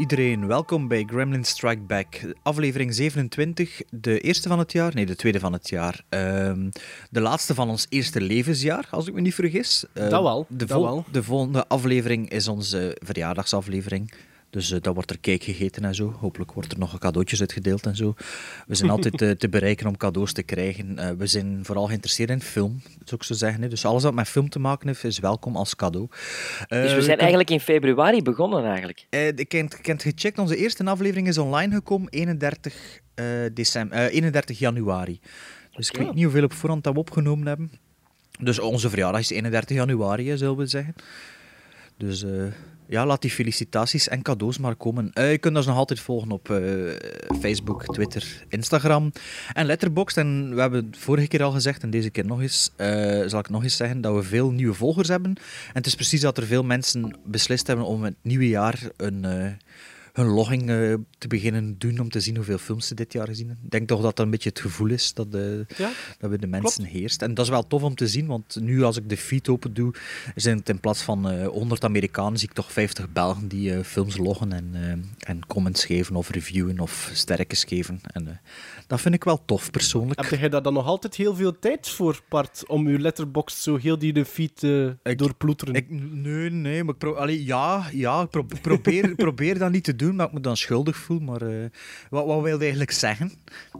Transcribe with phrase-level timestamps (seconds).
[0.00, 5.16] iedereen, welkom bij Gremlin Strike Back, aflevering 27, de eerste van het jaar, nee, de
[5.16, 6.00] tweede van het jaar.
[6.08, 6.70] Ehm,
[7.10, 9.84] de laatste van ons eerste levensjaar, als ik me niet vergis.
[9.92, 11.04] Ehm, Dat wel, De, dat wel.
[11.12, 14.12] de volgende aflevering is onze verjaardagsaflevering.
[14.50, 16.14] Dus eh, dat wordt er cake gegeten en zo.
[16.20, 18.14] Hopelijk wordt er nog cadeautjes uitgedeeld en zo.
[18.66, 20.98] We zijn altijd eh, te bereiken om cadeaus te krijgen.
[20.98, 23.62] Eh, we zijn vooral geïnteresseerd in film, zou ik zo zeggen.
[23.62, 23.68] hè.
[23.68, 26.08] Dus alles wat met film te maken heeft, is welkom als cadeau.
[26.68, 29.06] Dus we zijn eigenlijk in februari begonnen eigenlijk.
[29.36, 29.52] ik
[29.82, 35.20] het gecheckt, onze eerste aflevering is online gekomen 31, eh, december, eh, 31 januari.
[35.76, 37.70] Dus ik weet niet hoeveel op voorhand dat we opgenomen hebben.
[38.40, 40.94] Dus onze verjaardag is 31 januari, zullen we zeggen.
[41.96, 42.24] Dus
[42.90, 45.10] ja, laat die felicitaties en cadeaus maar komen.
[45.12, 46.58] Eh, je kunt ons nog altijd volgen op eh,
[47.40, 49.12] Facebook, Twitter, Instagram
[49.52, 50.16] en Letterboxd.
[50.16, 53.38] En we hebben het vorige keer al gezegd, en deze keer nog eens, eh, zal
[53.38, 55.30] ik nog eens zeggen, dat we veel nieuwe volgers hebben.
[55.66, 59.24] En het is precies dat er veel mensen beslist hebben om het nieuwe jaar een,
[60.12, 63.46] hun logging eh, te beginnen doen om te zien hoeveel films ze dit jaar gezien
[63.46, 63.64] hebben.
[63.64, 65.42] Ik denk toch dat dat een beetje het gevoel is dat, eh,
[65.76, 67.22] Ja, dat bij de mensen heerst.
[67.22, 69.74] En dat is wel tof om te zien, want nu als ik de feed open
[69.74, 69.94] doe,
[70.34, 73.82] zijn het in plaats van eh 100 Amerikanen, zie ik toch 50 Belgen die eh,
[73.84, 78.00] films loggen en, eh, en comments geven of reviewen of sterretjes geven.
[78.02, 78.34] En eh,
[78.86, 80.30] dat vind ik wel tof, persoonlijk.
[80.30, 83.76] heb jij daar dan nog altijd heel veel tijd voor, Bart, om je letterbox zo
[83.76, 85.74] heel die de feed eh Ik- doorploeteren?
[85.74, 89.84] Ik, nee, nee, maar ik pro allee, ja, ja, ik pro- probeer, probeer dat niet
[89.84, 91.18] te doen, maar ik me dan schuldig voel.
[91.18, 91.64] Maar eh,
[92.10, 93.32] wat, wat wil je eigenlijk zeggen?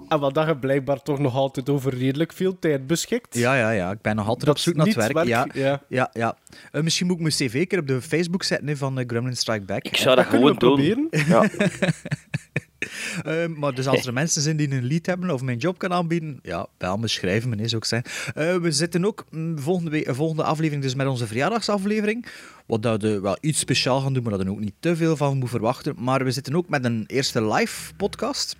[0.08, 3.34] En wat dat je blijkbaar toch nog altijd over redelijk veel tijd beschikt.
[3.34, 5.26] Ja, ja, ja, ik ben nog altijd Dat op zoek naar het niet werk.
[5.26, 5.82] Ja, ja.
[5.88, 6.36] ja, ja.
[6.72, 9.36] Eh, misschien moet ik mijn cv keer op de Facebook zetten hè, van eh, Gremlin
[9.36, 9.84] Strike Back.
[9.84, 10.56] Ik zou dat, gewoon doen.
[10.56, 11.08] proberen.
[11.10, 11.48] Ja.
[13.22, 15.92] Eh, maar dus als er mensen zijn die een lead hebben of mijn job kan
[15.92, 18.34] aanbieden, ja, bel me, schrijf me, zou ik zeggen.
[18.34, 22.26] Eh, we zitten ook mm, volgende, week, volgende aflevering dus met onze verjaardagsaflevering.
[22.66, 25.16] Wat dat we wel iets speciaal gaan doen, maar dat er ook niet te veel
[25.16, 25.94] van moet verwachten.
[25.98, 28.56] Maar we zitten ook met een eerste live podcast.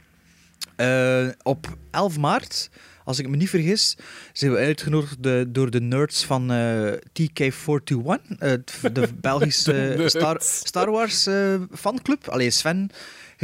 [0.76, 2.70] Eh, op 11 maart,
[3.04, 3.97] als ik me niet vergis,
[4.32, 5.16] zijn we uitgenodigd
[5.54, 10.02] door de nerds van eh, TK421, eh, het- de Belgische.
[10.06, 11.28] Star, Star Wars
[11.72, 12.28] fanclub.
[12.28, 12.91] Allee, Sven,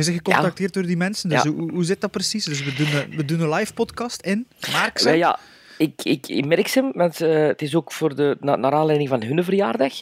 [0.04, 1.28] je bent gecontacteerd door die mensen.
[1.28, 1.50] Dus Ja.
[1.50, 2.44] hoe, hoe zit dat precies?
[2.44, 5.04] Dus we doen een, we doen een live podcast in Markse.
[5.04, 5.38] Wij, ja,
[5.78, 9.08] ik, ik, ik merk ze, want eh, het is ook voor de, na, naar aanleiding
[9.08, 9.92] van hun verjaardag,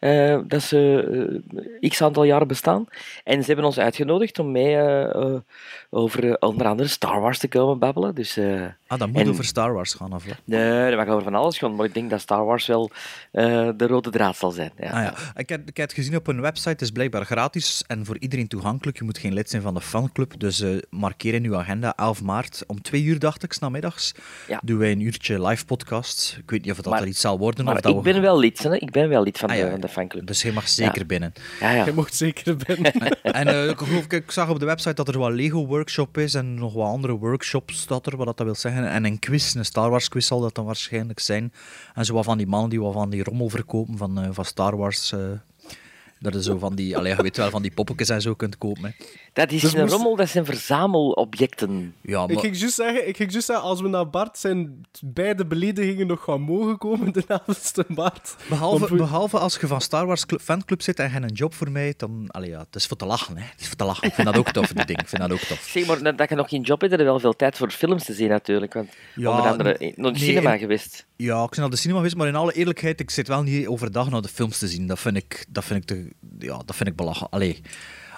[0.00, 1.40] eh, dat ze
[1.80, 2.86] eh, x aantal jaren bestaan.
[3.24, 5.36] En ze hebben ons uitgenodigd om mee eh,
[5.90, 8.14] over onder andere Star Wars te komen babbelen.
[8.14, 8.38] Dus
[8.86, 10.36] Ah, dat moet En- over Star Wars gaan, of wat?
[10.44, 12.90] nee, dat mag over van alles gaan, maar ik denk dat Star Wars wel
[13.76, 14.72] de rode draad zal zijn.
[14.78, 14.86] Ja.
[14.86, 15.14] Ah, ja.
[15.36, 18.16] Ik, heb, ik heb het gezien op een website, het is blijkbaar gratis en voor
[18.18, 18.98] iedereen toegankelijk.
[18.98, 22.64] Je moet geen lid zijn van de fanclub, dus markeer in uw agenda 11 maart
[22.66, 24.14] om twee uur, dacht ik, namiddags.
[24.48, 24.60] Ja.
[24.64, 26.36] Doen wij een uurtje live podcast.
[26.42, 27.64] Ik weet niet of dat Maar- er iets zal worden.
[27.64, 28.12] Maar of dat ik we...
[28.12, 28.76] ben wel lid, hè.
[28.76, 29.76] ik ben wel lid van, Ah, de, ja.
[29.76, 30.26] de fanclub.
[30.26, 31.32] Dus je mag zeker binnen.
[31.60, 31.84] Ja, ja.
[31.84, 32.92] Je mocht zeker binnen.
[33.22, 36.34] En eh, ik, geloof, ik, ik zag op de website dat er wat Lego-workshop is
[36.34, 38.88] en nog wat andere workshops, dat er, wat dat wil zeggen.
[38.90, 41.52] En een quiz, een Star Wars quiz zal dat dan waarschijnlijk zijn.
[41.94, 44.44] En zo wat van die mannen die wat van die rommel verkopen van, eh, van
[44.44, 45.12] Star Wars.
[45.12, 45.18] eh,
[46.20, 48.58] dat is zo van die, allee, je weet wel, van die poppetjes en zo kunt
[48.58, 48.84] kopen.
[48.84, 48.90] Hè.
[49.32, 51.94] Dat is Dus een moest- rommel, dat zijn verzamelobjecten.
[52.00, 54.86] Ja, Ik maar, ging juist zeggen, ik ging juist zeggen, als we naar Bart zijn
[55.00, 58.34] beide beledigingen nog gaan mogen komen de avondste Bart.
[58.48, 61.54] behalve, behalve als je van Star Wars club, fanclub zit en je hebt een job
[61.54, 63.36] voor mij, dan, allee, ja, het is voor te lachen.
[63.36, 63.44] Hè.
[63.50, 64.06] Het is voor te lachen.
[64.08, 65.00] Ik vind dat ook tof, die ding.
[65.00, 65.58] Ik vind dat ook tof.
[65.70, 68.04] Zeg maar, dat je nog geen job hebt, heb je wel veel tijd voor films
[68.04, 68.72] te zien natuurlijk.
[68.74, 71.06] Want Ja, onder andere in- naar de nee, cinema in- geweest.
[71.16, 73.66] Ja, ik ben naar de cinema geweest, maar in alle eerlijkheid, ik zit wel niet
[73.66, 74.86] overdag naar de films te zien.
[74.86, 77.32] Dat vind ik, dat vind ik, te, ja, dat vind ik belachelijk.
[77.34, 77.60] Allee,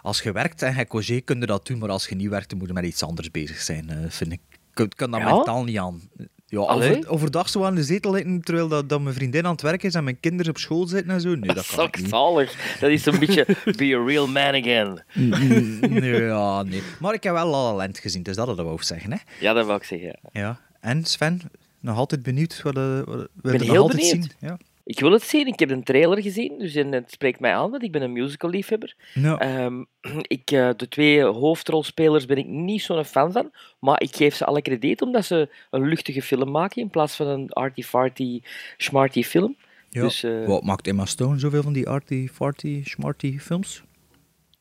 [0.02, 2.48] als je werkt en je congé, kun je dat doen, maar als je niet werkt,
[2.50, 3.90] dan moet je met iets anders bezig zijn.
[3.90, 4.40] eh, vind ik.
[4.74, 5.34] Ik kan- dat Ja?
[5.34, 6.00] mentaal niet aan.
[6.46, 9.60] Ja, over, overdag zo aan de zetel zitten, terwijl dat, dat mijn vriendin aan het
[9.62, 11.34] werk is en mijn kinderen op school zitten en zo.
[11.34, 12.08] Nee, dat kan ik ook niet.
[12.08, 12.76] zalig.
[12.80, 13.44] Dat is een beetje
[13.76, 15.02] be a real man again.
[15.90, 16.82] Nee, ja, nee.
[17.00, 19.12] Maar ik heb wel La La Land gezien, dus dat hadden we ook zeggen.
[19.12, 19.18] Hè?
[19.40, 20.18] Ja, dat wou ik zeggen.
[20.32, 20.40] ja.
[20.40, 20.60] Ja.
[20.80, 21.40] En Sven,
[21.80, 24.36] nog altijd benieuwd wat, eh, wat je ben heel altijd benieuwd.
[24.38, 24.48] zien?
[24.48, 24.58] Ja.
[24.84, 25.46] Ik wil het zien.
[25.46, 28.12] Ik heb een trailer gezien, dus en het spreekt mij aan, want ik ben een
[28.12, 28.94] musical-liefhebber.
[29.14, 29.38] Ja.
[29.38, 29.84] Ehm,
[30.38, 33.50] ik, eh, de twee hoofdrolspelers ben ik niet zo'n fan van,
[33.80, 37.26] maar ik geef ze alle krediet omdat ze een luchtige film maken in plaats van
[37.26, 38.40] een arty-farty,
[38.76, 39.56] smarty film.
[39.90, 40.02] Ja.
[40.02, 43.82] Dus, eh, Wat maakt Emma Stone zoveel van die arty, farty, smarty films?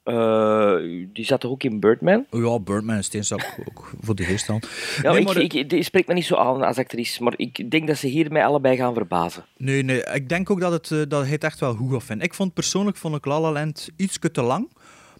[0.03, 0.75] Eh,
[1.13, 2.25] die zat toch ook in Birdman?
[2.29, 4.59] Ja, Birdman en Steensak ook voor de geest aan.
[5.01, 7.71] Ja, Nee, ik, maar- ik, die spreekt me niet zo aan als actrice, maar ik
[7.71, 9.45] denk dat ze hier mij allebei gaan verbazen.
[9.57, 12.03] Nee, nee, ik denk ook dat, het, eh, dat hij het echt wel goed gaat
[12.03, 12.25] vinden.
[12.25, 14.69] Ik vond persoonlijk vond ik La La Land iets te lang,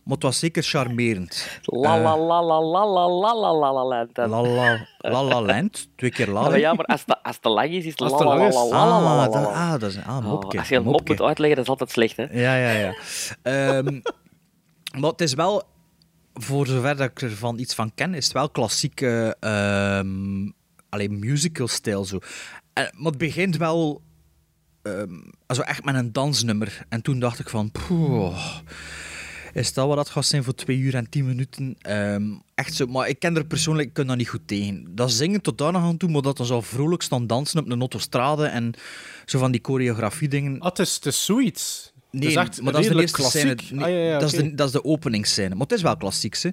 [0.04, 1.60] maar het was zeker charmerend.
[1.66, 4.30] La Eh, la la la la la la la la la la dan.
[4.30, 6.39] La La, La La Land, twee keer La.
[6.42, 6.57] Ja, maar, hè?
[6.60, 8.44] ja, maar als het te lang is, is het la Als het la te la
[8.44, 8.72] lang la is.
[8.72, 10.60] la la la la Ah, dat, ah, is ah, een Oh, mopje.
[10.60, 12.24] Als je een mop moet uitleggen, dat is altijd slecht, hè?
[12.31, 12.94] Ja, ja, ja.
[15.00, 15.64] Maar het is wel,
[16.34, 20.50] voor zover dat ik ervan iets van ken, is het wel klassieke ehm
[20.92, 22.20] alleen musical-stijl zo.
[22.74, 24.02] En, maar het begint wel
[24.82, 26.86] ehm, also echt met een dansnummer.
[26.90, 28.56] En toen dacht ik van, poeh,
[29.54, 31.76] is dat wat dat gaat zijn voor twee uur en tien minuten?
[31.82, 32.24] Ehm,
[32.56, 34.96] echt zo, maar ik ken er persoonlijk, ik kan daar niet goed tegen.
[34.96, 37.70] Dat zingen tot daar nog aan toe, maar dat dan zo vrolijk staan dansen op
[37.70, 38.74] een autostrade en
[39.26, 40.60] zo van die choreografie dingen.
[40.60, 41.91] Ah, het is, het is.
[42.12, 43.62] Nee, is echt maar dat is de eerste klassiek.
[43.62, 43.80] scène.
[43.80, 44.50] Nee, Ah, ja, ja, dat, is oké.
[44.50, 45.50] de, dat is de openingsscène.
[45.50, 46.50] Maar het is wel klassiek, hè.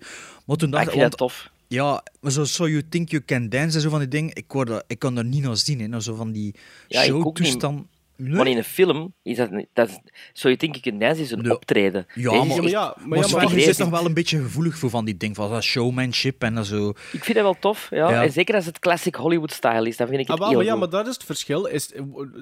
[0.46, 1.00] Maar toen Ah, dacht ik ik...
[1.00, 1.50] want- tof.
[1.70, 4.44] Ja, maar zo So You Think You Can Dance en zo van die dingen, ik,
[4.48, 6.00] word dat, ik kan er niet naar zien, hè.
[6.00, 6.54] Zo van die
[6.88, 7.24] Ja, ik ook niet.
[7.48, 7.86] showtoestand.
[8.20, 8.32] Nee?
[8.32, 9.98] Maar in een film is dat, dat is,
[10.32, 11.54] zou je denken, een dance is een Nee.
[11.54, 12.06] optreden.
[12.14, 13.88] Ja, maar- Ja, maar echt- ja, maar, Maar ja, Sven, maar ik je zit nog
[13.90, 16.88] wel een beetje gevoelig voor van die dingen, van dat showmanship en dat zo.
[16.88, 18.10] Ik vind dat wel tof, ja.
[18.10, 18.22] Ja.
[18.22, 20.66] En zeker als het classic Hollywood-style is, dan vind ik het Ah, wel, heel maar
[20.66, 20.80] ja, goed.
[20.80, 21.64] maar dat is het verschil.
[21.64, 21.92] Is,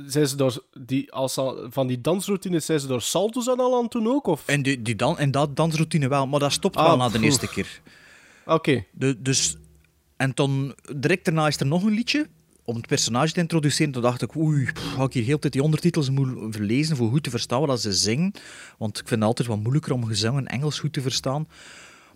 [0.06, 1.34] zijn ze door die, als
[1.69, 4.26] van die dansroutines, zijn ze door salto's aan al aan toen ook?
[4.26, 4.43] Of?
[4.46, 7.20] En, die, die dan, en dat dansroutine wel, maar dat stopt Ah, wel na de
[7.20, 7.81] eerste keer.
[8.46, 8.84] Oké.
[9.19, 9.56] Dus,
[10.17, 12.26] en dan direct daarna is er nog een liedje
[12.67, 13.93] om het personage te introduceren.
[13.93, 17.11] Toen dacht ik, oei, pff, ga ik hier heel tijd die ondertitels moeten verlezen voor
[17.11, 18.33] goed te verstaan wat ze zingen.
[18.79, 21.49] Want ik vind het altijd wat moeilijker om gezang en Engels goed te verstaan.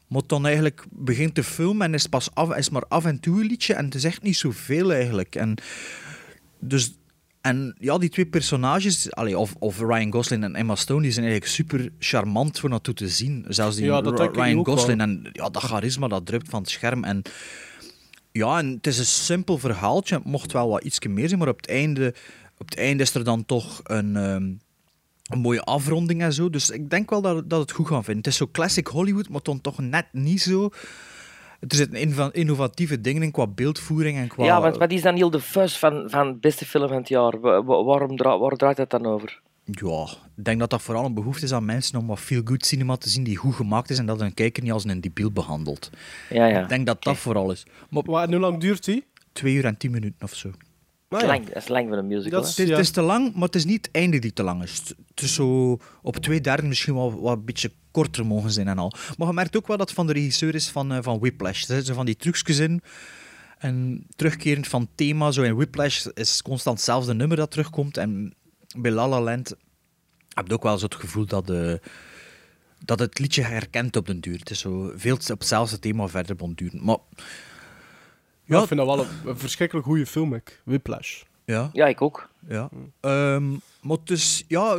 [0.07, 3.41] Maar dan eigenlijk begint de film en is, pas af, is maar af en toe
[3.41, 5.35] een liedje en het is echt niet zoveel eigenlijk.
[5.35, 5.55] En,
[6.59, 6.93] dus,
[7.41, 11.27] en ja, die twee personages, allee, of, of Ryan Gosling en Emma Stone, die zijn
[11.27, 13.45] eigenlijk super charmant voor naartoe te zien.
[13.49, 14.65] Zelfs die Ja, Ryan wel.
[14.65, 17.05] Gosling en ja, dat charisma dat drupt van het scherm.
[17.05, 17.23] En
[18.33, 20.15] ja, en het is een simpel verhaaltje.
[20.15, 22.15] Het mocht wel wat iets meer zijn, maar op het einde,
[22.59, 24.53] op het einde is er dan toch een, ehm,
[25.31, 26.51] een mooie afronding en zo.
[26.51, 28.23] Dus ik denk wel dat, dat het goed gaan vinden.
[28.23, 30.69] Het is zo classic Hollywood, maar dan toch net niet zo.
[31.69, 34.45] Er zitten innovatieve dingen in qua beeldvoering en qua...
[34.45, 37.41] Ja, want wat is dan heel de fuss van, van beste film van het jaar?
[37.41, 39.41] Wa- wa- waarom dra waar draait het dan over?
[39.71, 40.03] Ja,
[40.37, 43.09] ik denk dat dat vooral een behoefte is aan mensen om wat feel-good cinema te
[43.09, 45.91] zien die goed gemaakt is en dat een kijker niet als een debiel behandelt.
[46.31, 46.63] Ja, ja.
[46.63, 47.67] Ik denk dat dat vooral is.
[47.91, 49.05] Maar Maar en hoe lang duurt die?
[49.33, 50.49] twee uur en tien minuten of zo.
[50.49, 50.55] Ah,
[51.09, 51.27] Dat ja.
[51.27, 52.41] is lang, dat is lang voor een musical.
[52.43, 52.71] Is- Het is, Ja.
[52.77, 54.83] het is te lang, maar het is niet het einde die te lang is.
[55.09, 58.79] Het is zo op twee derde misschien wel wat een beetje korter mogen zijn en
[58.79, 58.93] al.
[59.19, 61.61] Maar je merkt ook wel dat het van de regisseur is van, eh, van Whiplash.
[61.61, 62.83] Er zitten zo van die trucjes in.
[63.59, 67.97] En terugkerend van thema, zo in Whiplash is constant hetzelfde nummer dat terugkomt.
[67.97, 68.35] En
[68.77, 69.55] bij La La Land
[70.35, 71.75] heb je ook wel zo het gevoel dat, eh,
[72.85, 74.39] dat het liedje herkent op den duur.
[74.39, 76.85] Het is zo veel op hetzelfde thema verder bonduren.
[76.85, 76.97] Maar
[78.45, 80.61] Ja, ik vind dat wel een, een verschrikkelijk goede film, ik.
[80.65, 81.23] Whiplash.
[81.45, 82.29] ja, Ja, ik ook.
[82.49, 82.69] Ja.
[83.01, 83.51] Ehm,
[83.81, 84.79] maar dus, ja,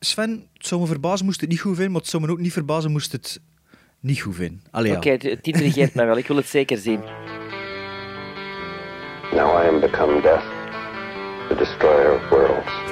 [0.00, 2.38] Sven, het zou me verbazen moest het niet goed vinden, maar het zou me ook
[2.38, 3.40] niet verbazen moest het
[4.00, 4.62] niet goed vinden.
[4.96, 6.16] Oké, het intrigeert mij wel.
[6.16, 7.00] Ik wil het zeker zien.
[9.32, 10.44] Now I am become death,
[11.48, 12.91] the destroyer of worlds.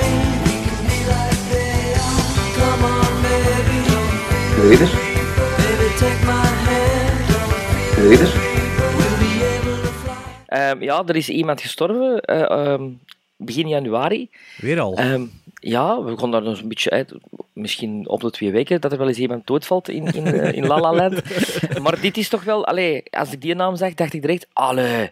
[10.45, 12.89] Ehm, ja, er is iemand gestorven eh, ehm,
[13.37, 14.29] begin januari.
[14.57, 14.95] Weer al.
[14.95, 17.13] Ehm, ja, we gaan daar nog een beetje uit.
[17.53, 20.67] Misschien op de twee weken dat er wel eens iemand doodvalt in, in, eh, in
[20.67, 21.21] La La Land.
[21.83, 22.65] Maar dit is toch wel...
[22.65, 24.47] Allee, als ik die naam zag, dacht ik direct...
[24.53, 25.11] Allee.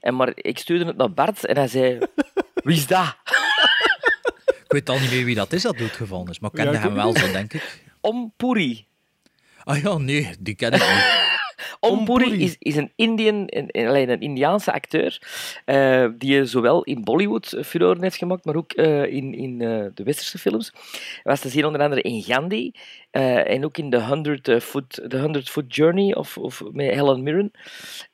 [0.00, 1.98] En maar ik stuurde het naar Bart en hij zei...
[2.54, 3.16] Wie is dat?
[4.64, 6.78] ik weet al niet meer wie dat is dat doodgevallen is, maar ik kende Ja,
[6.78, 7.84] hem wel zo, denk ik.
[8.06, 8.86] Om Puri.
[9.64, 11.24] Ah ja, nee, die ken ik niet.
[11.80, 12.42] Om Om Puri Puri.
[12.44, 15.22] is, is een, Indian, een, een- alleen een Indiaanse acteur
[15.64, 19.58] eh, die zowel in Bollywood eh, furoren heeft gemaakt, maar ook eh, in, in
[19.94, 20.70] de westerse films.
[20.72, 22.70] Hij was te zien onder andere in Gandhi
[23.10, 27.22] en ook in The 100 eh, Foot, The 100 Foot Journey of, of met Helen
[27.22, 27.50] Mirren.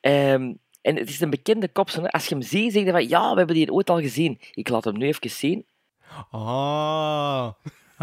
[0.01, 1.89] Ehm, en het is een bekende kop.
[1.89, 2.07] zo, hè.
[2.09, 4.39] Als je hem ziet, zeg je van ja, we hebben die ooit al gezien.
[4.51, 5.65] Ik laat hem nu even zien.
[6.31, 7.49] Ah.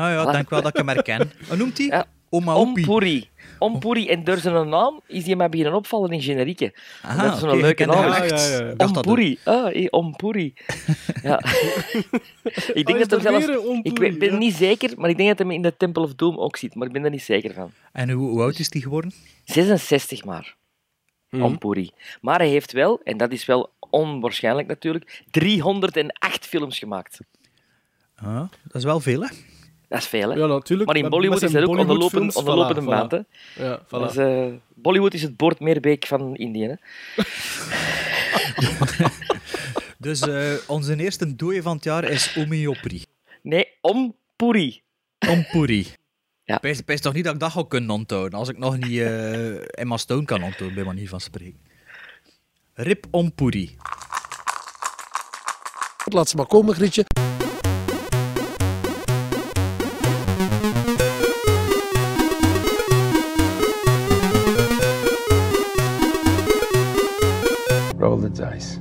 [0.01, 1.31] Ah ja, ik denk wel dat ik hem herken.
[1.49, 1.87] Hoe noemt hij?
[1.87, 2.55] Ja, Oma.
[2.55, 3.29] Ompuri.
[3.59, 4.09] Ompuri.
[4.09, 6.75] En door zijn naam is hij mij beginnen opvallen in generieke.
[7.03, 8.05] Aha, dat is zo'n oké, leuke naam.
[8.05, 8.59] Ja, ja, ja.
[8.59, 9.39] Ik dacht dat Ompuri.
[9.45, 10.55] Ah, Ompuri.
[11.23, 11.43] Ja.
[12.81, 13.47] ik denk is dat hem zelfs...
[13.47, 14.37] een Ik ben ja.
[14.37, 16.75] niet zeker, maar ik denk dat hij in de Temple of Doom ook zit.
[16.75, 17.73] Maar ik ben er niet zeker van.
[17.93, 19.13] En hoe, hoe oud is die geworden?
[19.45, 20.57] 66 maar.
[21.31, 21.43] Mhm.
[21.43, 21.91] Ompuri.
[22.21, 27.21] Maar hij heeft wel, en dat is wel onwaarschijnlijk natuurlijk, 308 films gemaakt.
[28.17, 29.29] Ah, dat is wel veel, hè?
[29.91, 30.37] Dat is veel, hè?
[30.37, 30.87] Ja, natuurlijk.
[30.89, 32.81] maar in Met- Bollywood met is dat ook on de lopende, Bollywoodfilms, on de lopende
[32.81, 33.13] voilà, maand.
[33.15, 33.29] voilà.
[33.55, 33.65] Hè?
[33.65, 34.11] Ja, voilà.
[34.11, 36.67] Is, eh, Bollywood is het Boordmeerbeek van Indië.
[36.67, 36.75] Hè?
[39.99, 43.05] Dus eh, onze eerste dooie van het jaar is Omiopri.
[43.43, 44.83] Nee, Ompuri.
[45.29, 45.87] Ompuri.
[46.45, 46.59] Ja.
[46.59, 49.79] Pijs, pijs toch niet dat ik dat ga kunnen onthouden, als ik nog niet eh
[49.81, 51.61] Emma Stone kan onthouden, bij manier van spreken.
[52.75, 53.77] Rip Ompuri.
[56.05, 57.05] Laat ze maar komen, Grietje.
[68.33, 68.79] Dice.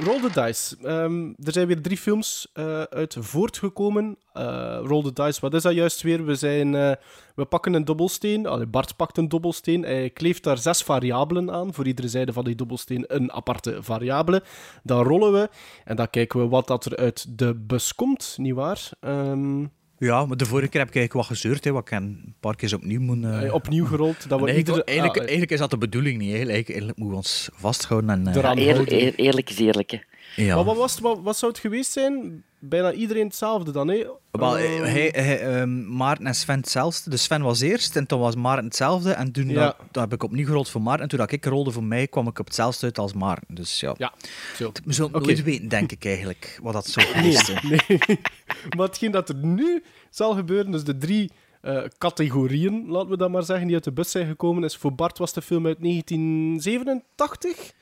[0.00, 0.76] Roll the Dice.
[0.82, 4.16] Ehm, er zijn weer drie films eh, uit voortgekomen.
[4.32, 6.24] Eh Roll the Dice, wat is dat juist weer?
[6.24, 6.92] We, zijn, eh,
[7.34, 8.70] we pakken een dobbelsteen.
[8.70, 9.82] Bart pakt een dobbelsteen.
[9.82, 11.74] Hij kleeft daar zes variabelen aan.
[11.74, 14.42] Voor iedere zijde van die dobbelsteen een aparte variabele.
[14.82, 15.48] Dan rollen we
[15.84, 18.90] en dan kijken we wat dat er uit de bus komt, nietwaar?
[19.00, 19.64] Ehm
[19.98, 22.56] Ja, maar de vorige keer heb ik eigenlijk wat gezeurd, hè, wat ik een paar
[22.56, 23.24] keer opnieuw moet...
[23.24, 24.28] eh, eh, opnieuw gerold.
[24.28, 26.28] Dat we en eigenlijk, iedere, eigenlijk, ah, eh, eigenlijk is dat de bedoeling niet.
[26.30, 26.34] hè.
[26.34, 28.26] Eigenlijk, eigenlijk moeten we ons vasthouden en...
[28.26, 29.90] eh, Eraan Eer- eerlijk is eerlijk.
[29.90, 29.98] Hè.
[30.36, 30.54] Ja.
[30.54, 32.42] Maar wat, was wat, wat zou het geweest zijn?
[32.60, 34.06] Bijna iedereen hetzelfde dan, hè?
[34.30, 37.10] Wel, Ehm, hij, hij, ehm, Maarten en Sven hetzelfde.
[37.10, 39.12] Dus Sven was eerst en toen was Maarten hetzelfde.
[39.12, 39.64] En toen Ja.
[39.64, 41.02] dat, dat heb ik opnieuw gerold voor Maarten.
[41.02, 43.54] En toen dat ik rolde voor mij, kwam ik op hetzelfde uit als Maarten.
[43.54, 44.12] Dus ja, Ja,
[44.56, 44.72] zo.
[44.84, 45.26] we zullen het Oké.
[45.32, 47.60] nooit weten, denk ik eigenlijk, wat dat zou geweest zijn.
[47.68, 48.00] Nee.
[48.76, 51.30] maar hetgeen dat er nu zal gebeuren, dus de drie
[51.60, 54.94] eh, categorieën, laten we dat maar zeggen, die uit de bus zijn gekomen, is voor
[54.94, 57.72] Bart was de film uit 1987.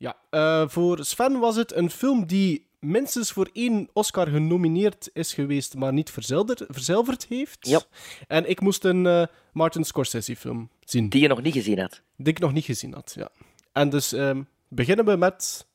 [0.00, 0.16] Ja.
[0.30, 5.74] Eh, voor Sven was het een film die minstens voor één Oscar genomineerd is geweest,
[5.74, 7.66] maar niet verzilverd, verzilverd heeft.
[7.68, 7.80] Ja.
[8.26, 12.02] En ik moest een eh, Martin Scorsese film zien, Die je nog niet gezien had.
[12.16, 13.12] die ik nog niet gezien had.
[13.16, 13.28] Ja.
[13.72, 15.66] En dus ehm, beginnen we met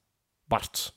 [0.45, 0.95] Bart.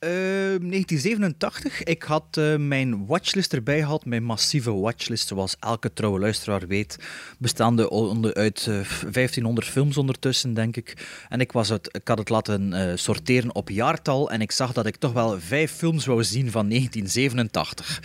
[0.00, 1.82] Ja, eh, 1987.
[1.82, 4.04] Ik had eh, mijn watchlist erbij gehad.
[4.04, 6.98] Mijn massieve watchlist, zoals elke trouwe luisteraar weet.
[7.38, 8.74] Bestaande onder, uit eh,
[9.12, 11.06] 1500 films ondertussen, denk ik.
[11.28, 14.30] En ik, was het, ik had het laten eh, sorteren op jaartal.
[14.30, 18.02] En ik zag dat ik toch wel vijf films wou zien van 1987.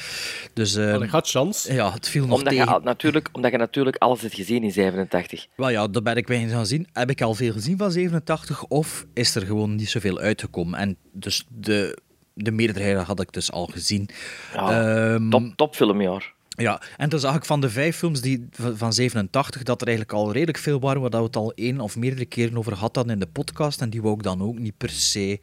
[0.53, 1.73] Dus eh, Allee, gaat chance.
[1.73, 4.71] ja, het viel nog Omdat je, al- natuurlijk, omdat je natuurlijk alles hebt gezien in
[4.71, 5.47] 87.
[5.55, 6.87] Wel ja, dat ben ik weinig gaan zien.
[6.93, 10.79] Heb ik al veel gezien van 87 of is er gewoon niet zoveel uitgekomen?
[10.79, 11.90] En dus de,
[12.33, 14.09] de meerderheid had ik dus al gezien.
[14.53, 16.33] Ja, Ehm, top, topfilmjaar.
[16.57, 19.87] Ja, en toen zag ik van de vijf films die, van van 87 dat er
[19.87, 22.73] eigenlijk al redelijk veel waren waar dat we het al één of meerdere keren over
[22.73, 23.81] hadden in de podcast.
[23.81, 25.39] En die wou ik dan ook niet per se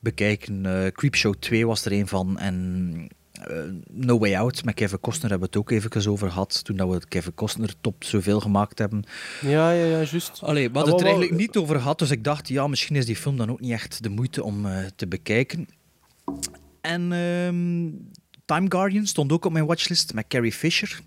[0.00, 0.66] bekijken.
[0.66, 2.38] Eh Creepshow 2 was er een van.
[2.38, 3.56] En eh,
[3.90, 6.64] No Way Out met Kevin Costner hebben we het ook even over gehad.
[6.64, 9.04] Toen dat we het Kevin Costner top zoveel gemaakt hebben.
[9.40, 10.38] Ja, ja, ja, juist.
[10.42, 13.06] Allee, we hadden het er eigenlijk niet over gehad, dus ik dacht, ja, misschien is
[13.06, 15.68] die film dan ook niet echt de moeite om eh, te bekijken.
[16.86, 17.90] En ehm,
[18.44, 21.00] Time Guardian stond ook op mijn watchlist met Carrie Fisher.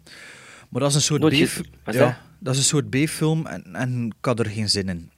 [0.70, 2.16] Maar dat is een soort Nooit B- ja, dat?
[2.40, 5.12] dat is een soort B-film en, en ik had er geen zin in.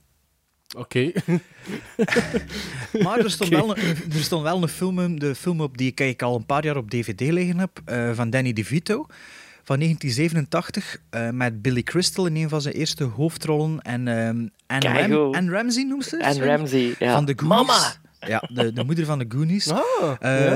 [0.78, 1.12] Oké.
[3.04, 6.00] Maar er stond, wel, een, er stond wel een film, de film op die ik
[6.00, 9.06] eigenlijk al een paar jaar op DVD liggen heb, eh, van Danny DeVito.
[9.64, 13.80] Van 1987, eh, met Billy Crystal in een van zijn eerste hoofdrollen.
[13.82, 15.36] En ehm Ram- Keigoed.
[15.36, 16.18] Anne Ramsey noemt ze?
[16.18, 16.44] En?
[16.44, 17.14] Ramsey, ja.
[17.14, 17.58] Van de Goonies.
[17.68, 17.94] Mama!
[18.28, 19.72] Ja, de, de moeder van de Goonies.
[19.72, 19.80] Ah,
[20.20, 20.54] Eh,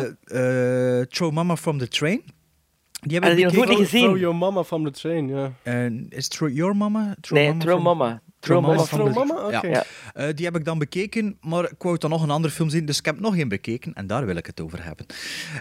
[1.00, 2.22] eh, Throw Mama from the Train.
[3.02, 3.74] Die heb Had ik je die nog bekeken.
[3.78, 4.04] nooit gezien?
[4.08, 5.52] Throw your mama from the train, ja.
[6.10, 7.16] Is Throw Your Mama?
[7.22, 8.22] Throw Nee, Mama Throw from- Mama.
[8.46, 9.68] Throw Mama Mama the...
[9.68, 9.84] Ja.
[10.14, 12.86] Eh, die heb ik dan bekeken, maar ik wou dan nog een andere film zien,
[12.86, 15.06] dus ik heb nog één bekeken en daar wil ik het over hebben.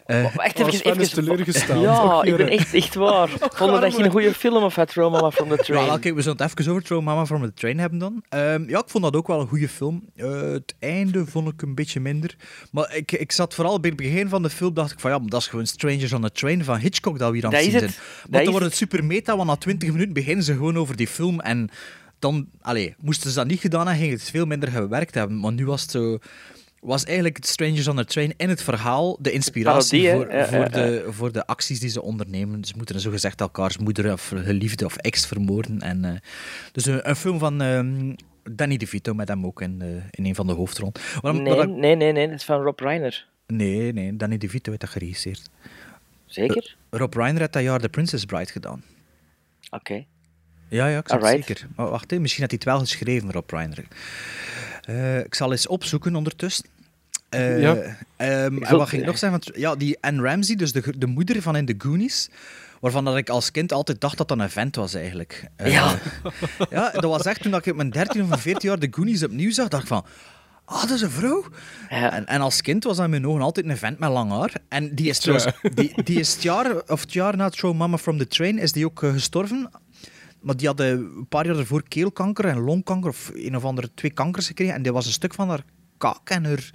[0.06, 1.24] Eh, Maar Echt Oh, even, Sven is even...
[1.24, 1.82] teleurgesteld.
[1.82, 3.28] Ja, ik ben echt, echt waar.
[3.54, 5.86] Vond dat geen goede film of had Throw Mama from the Train?
[5.86, 8.22] wel, kijk, we zullen het even over Throw Mama from the Train hebben dan.
[8.28, 10.04] Ehm, ja, ik vond dat ook wel een goede film.
[10.16, 12.36] Eh, het einde vond ik een beetje minder.
[12.70, 15.18] Maar ik, ik zat vooral bij het begin van de film, dacht ik van ja,
[15.18, 17.60] maar dat is gewoon Strangers on a Train van Hitchcock dat we hier aan Dat
[17.60, 17.92] het is zien het.
[17.94, 18.06] zijn.
[18.22, 18.78] Dat Maar dan wordt het.
[18.78, 21.70] het super meta, want na 20 minuten beginnen ze gewoon over die film en
[22.24, 25.40] dan, allee, moesten ze dat niet gedaan hebben, ging het veel minder gewerkt hebben.
[25.40, 26.18] Maar nu was het zo...
[26.80, 30.58] Was eigenlijk het Strangers on a Train in het verhaal de inspiratie voor, Ja, voor,
[30.58, 32.64] ja, de, voor de acties die ze ondernemen.
[32.64, 35.80] Ze moeten zogezegd elkaars moeder of geliefde of ex vermoorden.
[35.80, 36.12] En, eh,
[36.72, 38.12] dus een, een film van ehm,
[38.50, 40.92] Danny DeVito met hem ook in, eh, in een van de hoofdrollen.
[41.20, 43.26] Waarom- Nee, nee, nee, nee, dat is van Rob Reiner.
[43.46, 45.50] nee, nee, Danny DeVito heeft dat geregisseerd.
[46.26, 46.76] Zeker?
[46.90, 48.82] Rob Reiner heeft dat jaar The Princess Bride gedaan.
[49.70, 50.04] Oké.
[50.74, 51.66] Ja, ja, ik het zeker.
[51.76, 53.84] Maar wacht, hè, misschien had hij het wel geschreven, Rob Reiner.
[54.82, 56.64] Eh, ik zal eens opzoeken ondertussen.
[57.28, 57.74] Eh, Ja.
[58.16, 59.40] ehm, en wat ging ik nog zeggen?
[59.44, 62.28] Want, ja, die Anne Ramsey, dus de, de moeder van in The Goonies,
[62.80, 65.44] waarvan dat ik als kind altijd dacht dat dat een vent was eigenlijk.
[65.56, 65.98] Eh, Ja.
[66.70, 69.24] ja, dat was echt toen ik op mijn 13 of mijn 14 jaar The Goonies
[69.24, 70.04] opnieuw zag, dacht ik van...
[70.66, 71.44] Ah, dat is een vrouw.
[71.90, 72.12] Ja.
[72.12, 74.52] En, en als kind was dat in mijn ogen altijd een vent met lang haar.
[74.68, 77.98] En die is trouwens, die, die is het jaar, of het jaar na Throw Mama
[77.98, 79.70] from the Train, is die ook gestorven.
[80.44, 84.10] Maar die had een paar jaar ervoor keelkanker en longkanker, of een of andere twee
[84.10, 84.74] kankers gekregen.
[84.74, 85.64] En die was een stuk van haar
[85.98, 86.70] kaak en haar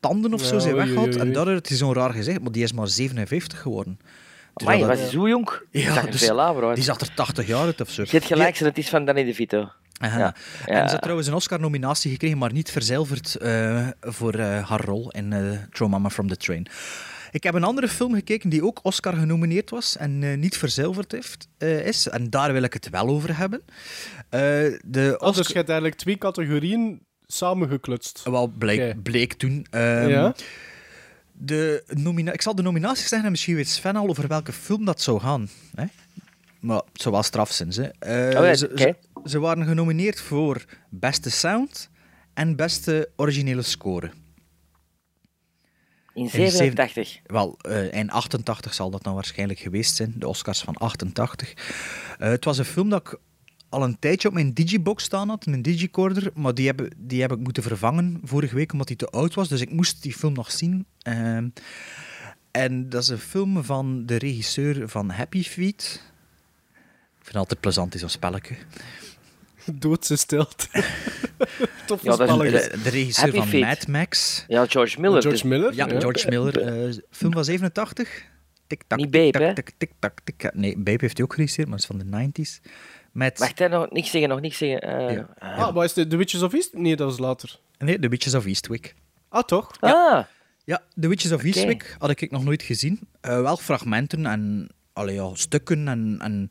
[0.00, 1.16] tanden of zo Ja, zijn weggehaald.
[1.16, 2.40] En heeft hij zo'n raar gezicht.
[2.40, 3.98] Maar die is maar 57 geworden.
[4.54, 5.48] Amai, Terwijl was dat- hij zo jong?
[5.70, 6.74] Ja, zag dus veel.
[6.74, 8.02] Die zag er 80 jaar uit of zo.
[8.02, 9.68] Je hebt gelijk, het is van Danny DeVito.
[10.00, 10.18] Aha.
[10.18, 10.34] Ja.
[10.66, 10.84] En Ja.
[10.86, 15.32] ze had trouwens een Oscar-nominatie gekregen, maar niet verzilverd eh, voor eh, haar rol in
[15.32, 16.66] eh Throw Mama from the Train.
[17.34, 21.12] Ik heb een andere film gekeken die ook Oscar genomineerd was en eh, niet verzilverd
[21.12, 22.08] heeft, eh, is.
[22.08, 23.62] En daar wil ik het wel over hebben.
[24.28, 24.40] Eh,
[24.84, 25.46] de Oh, dus Oscar...
[25.48, 28.22] je hebt eigenlijk twee categorieën samengeklutst.
[28.24, 28.46] Wel,
[29.02, 29.66] bleek, toen.
[29.70, 30.34] Ehm, Ja?
[31.32, 34.84] de nomina ik zal de nominaties zeggen en misschien weet Sven al over welke film
[34.84, 35.48] dat zou gaan.
[35.74, 35.84] Hè?
[36.60, 37.76] Maar het.
[37.76, 37.82] Hè?
[37.84, 38.76] Eh, Oh ja, ze, oké.
[38.76, 41.90] ze, ze waren genomineerd voor beste sound
[42.34, 44.10] en beste originele score.
[46.14, 47.20] In zeven- 87.
[47.26, 51.52] Wel, eh, in 88 zal dat dan waarschijnlijk geweest zijn, de Oscars van 88.
[52.18, 53.18] Eh, het was een film dat ik
[53.68, 57.32] al een tijdje op mijn digibox staan had, mijn digicorder, maar die heb, die heb
[57.32, 60.32] ik moeten vervangen vorige week omdat die te oud was, dus ik moest die film
[60.32, 60.86] nog zien.
[61.02, 61.48] Ehm,
[62.50, 66.02] en dat is een film van de regisseur van Happy Feet.
[67.18, 68.54] Ik vind het altijd plezant, is zo'n spelletje.
[69.72, 70.66] Doodse stilte.
[71.86, 72.68] Toffe Ja, dat is- spelletjes.
[72.70, 73.60] De, de regisseur Happy van Feet.
[73.62, 74.44] Mad Max.
[74.48, 75.22] Ja, George Miller.
[75.22, 75.74] George dus- Miller?
[75.74, 76.60] Ja, George Miller.
[76.62, 78.22] eh, film van 87.
[78.66, 79.54] Tik-tak, Niet Babe, hè?
[79.54, 80.20] tik- tik-tak.
[80.52, 82.60] Nee, Babe heeft hij ook geregisseerd, maar het is van de 90s.
[83.12, 83.38] Met...
[83.38, 84.80] Wacht, hè, nog niks zeggen, nog niks zeggen.
[84.80, 85.28] Eh, Ja.
[85.38, 85.58] ah.
[85.58, 86.72] Ah, maar is de The Witches of East?
[86.74, 87.58] Nee, dat was later.
[87.78, 88.94] Nee, The Witches of Eastwick.
[89.28, 89.70] Ah, toch?
[89.80, 90.24] Ah,
[90.64, 91.42] Ja, The Witches of.
[91.42, 93.00] Eastwick had ik nog nooit gezien.
[93.20, 96.46] Eh, wel fragmenten en allee, ja, stukken en, en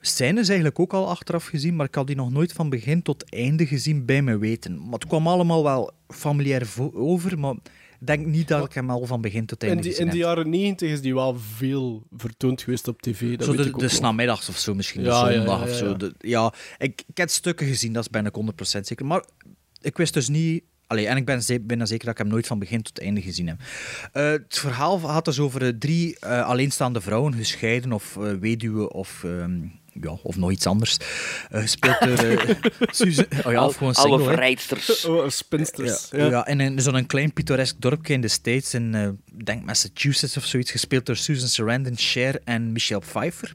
[0.00, 3.32] scènes eigenlijk ook al achteraf gezien, maar ik had die nog nooit van begin tot
[3.34, 4.82] einde gezien bij me weten.
[4.82, 7.54] Maar het kwam allemaal wel familiair over, maar
[8.00, 10.12] ik denk niet dat ik hem al van begin tot einde In, die, gezien in
[10.12, 13.36] de jaren 90 is die wel veel vertoond geweest op tv.
[13.36, 15.88] Dat Zo de, de namiddags of zo, misschien Ja, de zondag ja, ja, of zo.
[15.88, 15.94] ja.
[15.94, 19.06] De- ja, ik, ik heb stukken gezien, dat is bijna 100% zeker.
[19.06, 19.24] Maar
[19.80, 20.62] ik wist dus niet...
[20.86, 23.46] Allee, en ik ben bijna zeker dat ik hem nooit van begin tot einde gezien
[23.48, 23.56] heb.
[24.12, 28.92] Eh, het verhaal gaat dus over eh, drie eh, alleenstaande vrouwen, gescheiden of eh, weduwe
[28.92, 29.24] of...
[29.24, 29.58] ehm,
[30.00, 30.96] ja, of nog iets anders.
[31.50, 32.54] Eh, gespeeld door eh,
[32.90, 33.24] Susan...
[33.46, 34.30] Oh ja, of gewoon alle single, hè.
[34.32, 35.04] verrijdsters.
[35.04, 36.08] Oh, spinsters.
[36.10, 36.26] Ja, Ja.
[36.30, 36.46] ja.
[36.46, 39.08] in zo'n klein pittoresk dorpje in de States, in eh,
[39.38, 43.54] ik denk Massachusetts of zoiets, gespeeld door Susan Sarandon, Cher en Michelle Pfeiffer.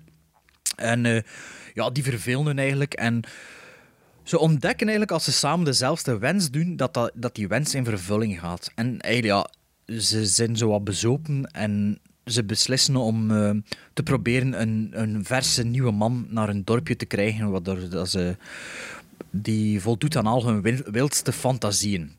[0.75, 1.21] En eh,
[1.73, 2.93] ja, die vervelen hun eigenlijk.
[2.93, 3.23] En
[4.23, 7.85] ze ontdekken eigenlijk als ze samen dezelfde wens doen, dat, dat, dat die wens in
[7.85, 8.71] vervulling gaat.
[8.75, 9.47] En eigenlijk,
[9.85, 13.49] ja, ze zijn zo wat bezopen en ze beslissen om eh,
[13.93, 18.35] te proberen een, een verse nieuwe man naar een dorpje te krijgen, waardoor dat ze,
[19.29, 22.11] die voldoet aan al hun wil- wildste fantasieën.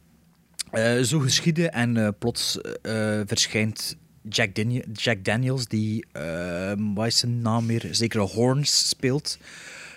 [0.70, 3.96] Eh, zo geschieden en eh, plots eh, verschijnt
[4.28, 6.04] Jack, Dan- Jack Daniels, die,
[6.94, 7.88] wat is zijn naam meer?
[7.90, 9.38] Zeker Horns speelt.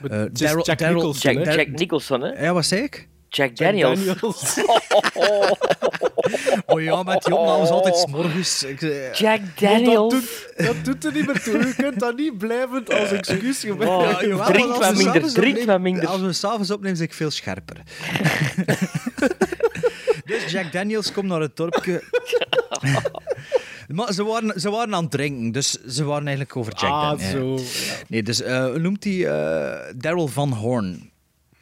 [0.02, 1.34] Eh, Daryl- Jack Daryl- Nicholson?
[1.43, 2.43] Jack Nicholson, hè?
[2.43, 3.08] Ja, wat zei ik?
[3.30, 4.60] Jack Jack Daniels.
[6.65, 8.63] Oh ja, met die opnames altijd s'morgens.
[8.63, 8.80] Ik,
[9.13, 10.13] Jack Dat Daniels.
[10.13, 11.58] doet, dat doet er niet meer toe.
[11.58, 14.28] Je kunt dat niet blijvend als excuus Oh, gebruiken.
[14.28, 16.08] Ja, jawel, drink want wat als we minder, s'avonds drink wat minder.
[16.08, 17.76] Als we s'avonds opnemen, ben ik veel scherper.
[20.26, 22.04] dus Jack Daniels komt naar het dorpje.
[23.88, 27.20] maar ze waren, ze waren aan het drinken, dus ze waren eigenlijk over Jack ah,
[27.20, 27.56] zo.
[27.56, 27.62] Ja.
[28.08, 31.09] Nee, dus eh, noemt hij eh, Daryl Van Horn.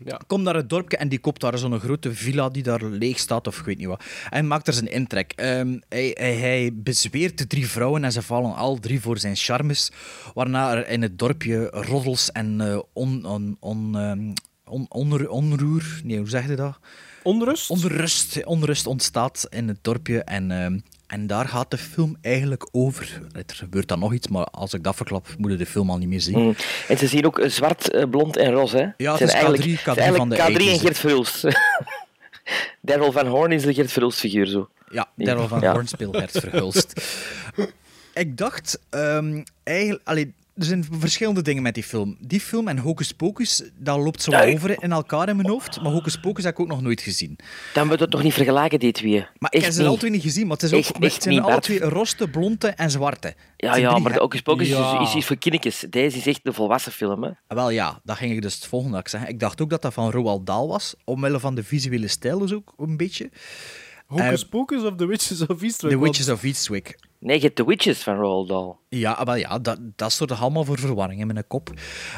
[0.06, 0.20] Ja.
[0.28, 3.48] Komt naar het dorpje en die koopt daar zo'n grote villa die daar leeg staat
[3.48, 4.04] of ik weet niet wat.
[4.30, 5.32] En maakt er zijn intrek.
[5.36, 9.36] Ehm, hij, hij, hij bezweert de drie vrouwen en ze vallen al drie voor zijn
[9.36, 9.92] charmes.
[10.34, 14.34] Waarna er in het dorpje roddels en eh, on, on, on, ehm,
[14.66, 16.02] on, onro- onroer...
[16.04, 16.80] Nee, hoe zeg je dat?
[17.24, 17.70] Onrust?
[17.70, 23.22] Onrust, onrust ontstaat in het dorpje en, ehm, en daar gaat de film eigenlijk over.
[23.32, 25.98] Er gebeurt dan nog iets, maar als ik dat verklap, moet je de film al
[25.98, 26.40] niet meer zien.
[26.40, 26.56] Mm.
[26.88, 28.78] En ze zien ook zwart, eh, blond en roze.
[28.78, 28.88] Hè?
[28.98, 30.82] Ja, het is K3, het is eigenlijk van de K3 en 80s.
[30.82, 31.44] Gert Verhulst.
[32.82, 34.70] Daryl Van Horn is de Gert Verhulst figuur zo.
[34.90, 35.72] Ja, Daryl van Ja.
[35.72, 36.94] Horn speelt Gert Verhulst.
[38.14, 42.18] ik dacht, ehm, eigenlijk, allee, er zijn verschillende dingen met die film.
[42.20, 45.82] Die film en Hocus Pocus, dat loopt zo Ja, over in elkaar in mijn hoofd.
[45.82, 47.36] Maar Hocus Pocus heb ik ook nog nooit gezien.
[47.74, 49.26] Dan moeten we het toch niet vergelijken, die twee.
[49.40, 51.60] Maar ik heb ze alle twee niet gezien, maar het, is ook, Echt- zijn alle
[51.60, 53.36] twee roste, blonde en zwarte.
[53.58, 54.20] Ja, ja, drie, maar de?
[54.20, 55.00] Hocus Pocus is- Ja.
[55.02, 55.86] is, is voor kindertjes.
[55.90, 57.30] Deze is echt een volwassen film, hè.
[57.30, 59.30] Ah, Wel ja, dat ging ik dus het volgende dat ik zeggen.
[59.30, 62.54] Ik dacht ook dat dat van Roald Dahl was, omwille van de visuele stijl dus
[62.54, 63.30] ook een beetje.
[64.08, 65.92] Hocus Eh, Pocus of The Witches of Eastwick?
[65.92, 67.00] The Witches of Eastwick.
[67.20, 68.76] Nee, je hebt The Witches van Roald Dahl.
[68.90, 71.70] Ja, ah, wel ja, dat, dat zorgde allemaal voor verwarring in mijn kop.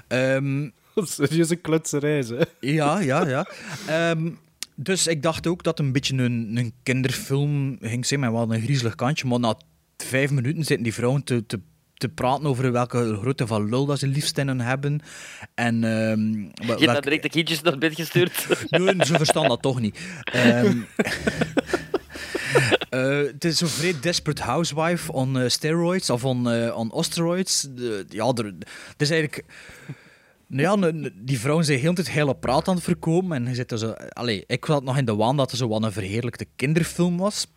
[0.07, 2.43] Ehm, Serieuze klutserij, hè.
[2.59, 3.47] Ja, ja, ja.
[3.87, 4.31] Ehm,
[4.75, 8.61] dus ik dacht ook dat een beetje een, een kinderfilm ging zijn met wel een
[8.61, 9.27] griezelig kantje.
[9.27, 9.57] Maar na
[9.97, 11.59] vijf minuten zitten die vrouwen te, te,
[11.99, 15.01] te praten over welke grootte van lul dat ze liefst in hen hebben.
[15.55, 18.47] En, wel- Je hebt welk- direct de kindjes naar bed gestuurd.
[18.69, 19.99] Nee, ze verstaan dat toch niet.
[20.23, 20.77] Ehm,
[22.89, 27.67] eh, het is zo vrij Desperate Housewife on eh, steroids of on, eh, on osteroids.
[28.09, 29.45] Ja, er, het is eigenlijk...
[30.47, 33.37] Nou ja, die vrouwen zijn heel tijd hele praat aan het voorkomen.
[33.37, 33.91] En je zit er zo...
[34.09, 37.47] Allee, ik had nog in de waan dat het zo wat een verheerlijkte kinderfilm was.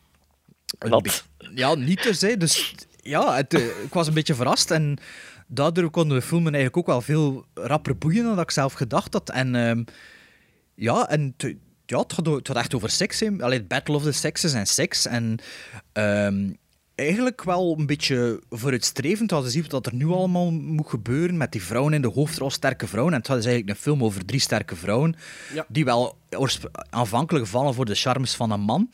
[0.79, 1.25] Een Wat?
[1.55, 2.21] Ja, niet dus.
[2.21, 2.37] Hè.
[2.37, 4.71] Dus ja, het, eh, ik was een beetje verrast.
[4.71, 4.99] En
[5.47, 9.13] daardoor konden we filmen eigenlijk ook wel veel rapper boeien dan dat ik zelf gedacht
[9.13, 9.31] had.
[9.31, 9.85] En ehm,
[10.75, 11.35] ja, en
[11.87, 13.21] ja, het, gaat, o- het gaat echt over seks.
[13.21, 13.31] Hè.
[13.41, 15.07] Allee, het Battle of the Sexes en seks.
[15.07, 15.39] En
[15.93, 16.51] ehm,
[16.95, 21.53] eigenlijk wel een beetje vooruitstrevend als je ziet wat er nu allemaal moet gebeuren met
[21.53, 23.13] die vrouwen in de hoofdrol, sterke vrouwen.
[23.15, 25.15] En het is eigenlijk een film over drie sterke vrouwen,
[25.55, 25.65] Ja.
[25.69, 26.19] die wel
[26.91, 28.89] aanvankelijk vallen voor de charmes van een man,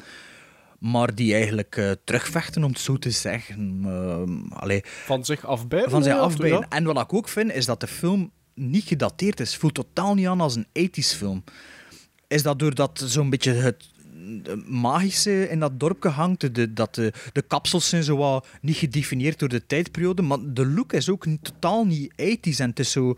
[0.79, 3.81] maar die eigenlijk eh, terugvechten, om het zo te zeggen.
[3.85, 5.91] Ehm, allee, Van zich afbijten.
[5.91, 6.67] van afbeelden.
[6.71, 6.77] ja.
[6.77, 9.57] En wat ik ook vind, is dat de film niet gedateerd is.
[9.57, 11.45] Voelt totaal niet aan als een ethisch film.
[12.29, 13.85] Is dat doordat zo'n beetje het
[14.67, 19.39] magische in dat dorpje hangt, de, dat de, de kapsels zijn zo wat niet gedefinieerd
[19.39, 22.91] door de tijdperiode, maar de look is ook niet- totaal niet ethisch en het is
[22.93, 23.15] zo...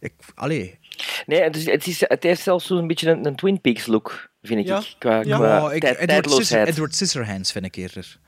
[0.00, 0.78] Ik, allee,
[1.26, 4.30] Nee, het, is, het, is, het heeft zelfs zo'n beetje een, een Twin Peaks look,
[4.46, 4.78] vind Ja.
[4.78, 4.94] ik.
[4.98, 5.36] Qua, Ja.
[5.36, 6.68] qua oh, ik, tijd- Edward, tijdloosheid.
[6.68, 8.18] Edward Scissorhands vind ik eerder.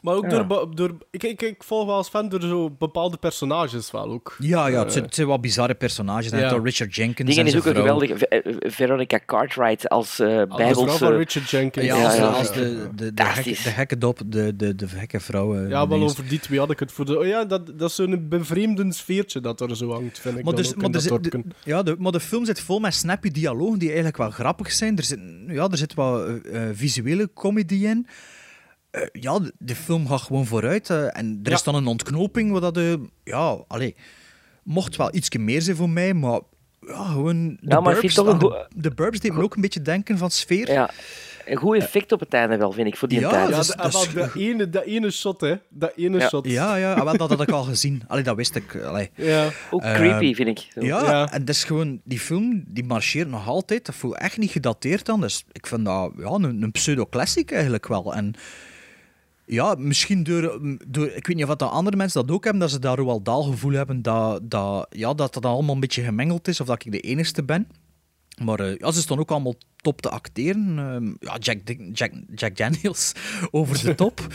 [0.00, 0.42] Maar ook Ja.
[0.42, 0.96] door, door...
[1.10, 4.36] Ik, ik, ik volg wel als fan door zo bepaalde personages wel ook.
[4.38, 6.30] Ja, ja het, zijn, het zijn wat bizarre personages.
[6.30, 6.48] Ja.
[6.48, 8.18] door Richard Jenkins Dingen en is ook een.
[8.18, 10.98] Ve- eh, Veronica Cartwright als eh Als vrouw bijbelse...
[10.98, 11.86] van Richard Jenkins.
[11.86, 13.62] Ja, Ja, als, de, ja, als de, de, de, Fantastisch.
[13.62, 15.56] de gekke dop, de, de, de gekke vrouw.
[15.56, 17.18] eh, Ja, wel over die twee had ik het voor de...
[17.18, 20.54] Oh ja, dat, dat is zo'n bevreemdend sfeertje dat er zo hangt, vind ik Maar,
[20.54, 20.74] dan dus,
[21.10, 24.30] maar, er ja, de, maar de film zit vol met snappy dialogen die eigenlijk wel
[24.30, 24.96] grappig zijn.
[24.96, 28.06] Er zit, ja, er zit wat eh, eh, visuele comedy in.
[28.90, 30.90] Eh, ja, de, de film gaat gewoon vooruit.
[30.90, 31.56] eh, en er Ja.
[31.56, 32.76] is dan een ontknoping, wat dat...
[32.76, 32.92] eh,
[33.24, 33.94] ja, allee,
[34.62, 36.40] mocht wel iets meer zijn voor mij, maar...
[36.86, 37.48] Ja, gewoon...
[37.48, 40.72] De Ja, toch een de, Burbs deed me ook een beetje denken van sfeer.
[40.72, 40.90] Ja,
[41.46, 43.48] een goed effect op het einde wel, vind ik, voor die Ja, tijd.
[43.48, 45.54] Ja, dat is- de- dat is- wel, dat, ene, dat ene shot, hè.
[45.68, 46.28] Dat ene Ja.
[46.28, 46.46] shot.
[46.46, 48.02] Ja, ja, ah, wel, dat had ik al gezien.
[48.08, 48.76] Allee, dat wist ik.
[48.82, 49.10] Allee.
[49.14, 49.48] Ja.
[49.70, 50.68] Ook creepy, vind ik.
[50.84, 51.32] Ja.
[51.32, 53.86] en dat is gewoon, die film die marcheert nog altijd.
[53.86, 55.20] Dat voelt echt niet gedateerd dan.
[55.20, 58.14] Dus ik vind dat ja, een, een pseudo-classic eigenlijk wel.
[58.14, 58.34] En
[59.50, 61.06] ja, misschien door, door.
[61.06, 63.42] Ik weet niet of dat andere mensen dat ook hebben, dat ze daar wel daal
[63.42, 66.92] gevoel hebben dat, dat, ja, dat dat allemaal een beetje gemengeld is of dat ik
[66.92, 67.68] de enigste ben.
[68.44, 70.78] Maar eh, ja, ze stonden ook allemaal top te acteren.
[70.78, 71.58] Ehm, ja, Jack,
[71.92, 73.12] Jack, Jack Daniels
[73.50, 74.26] over de top.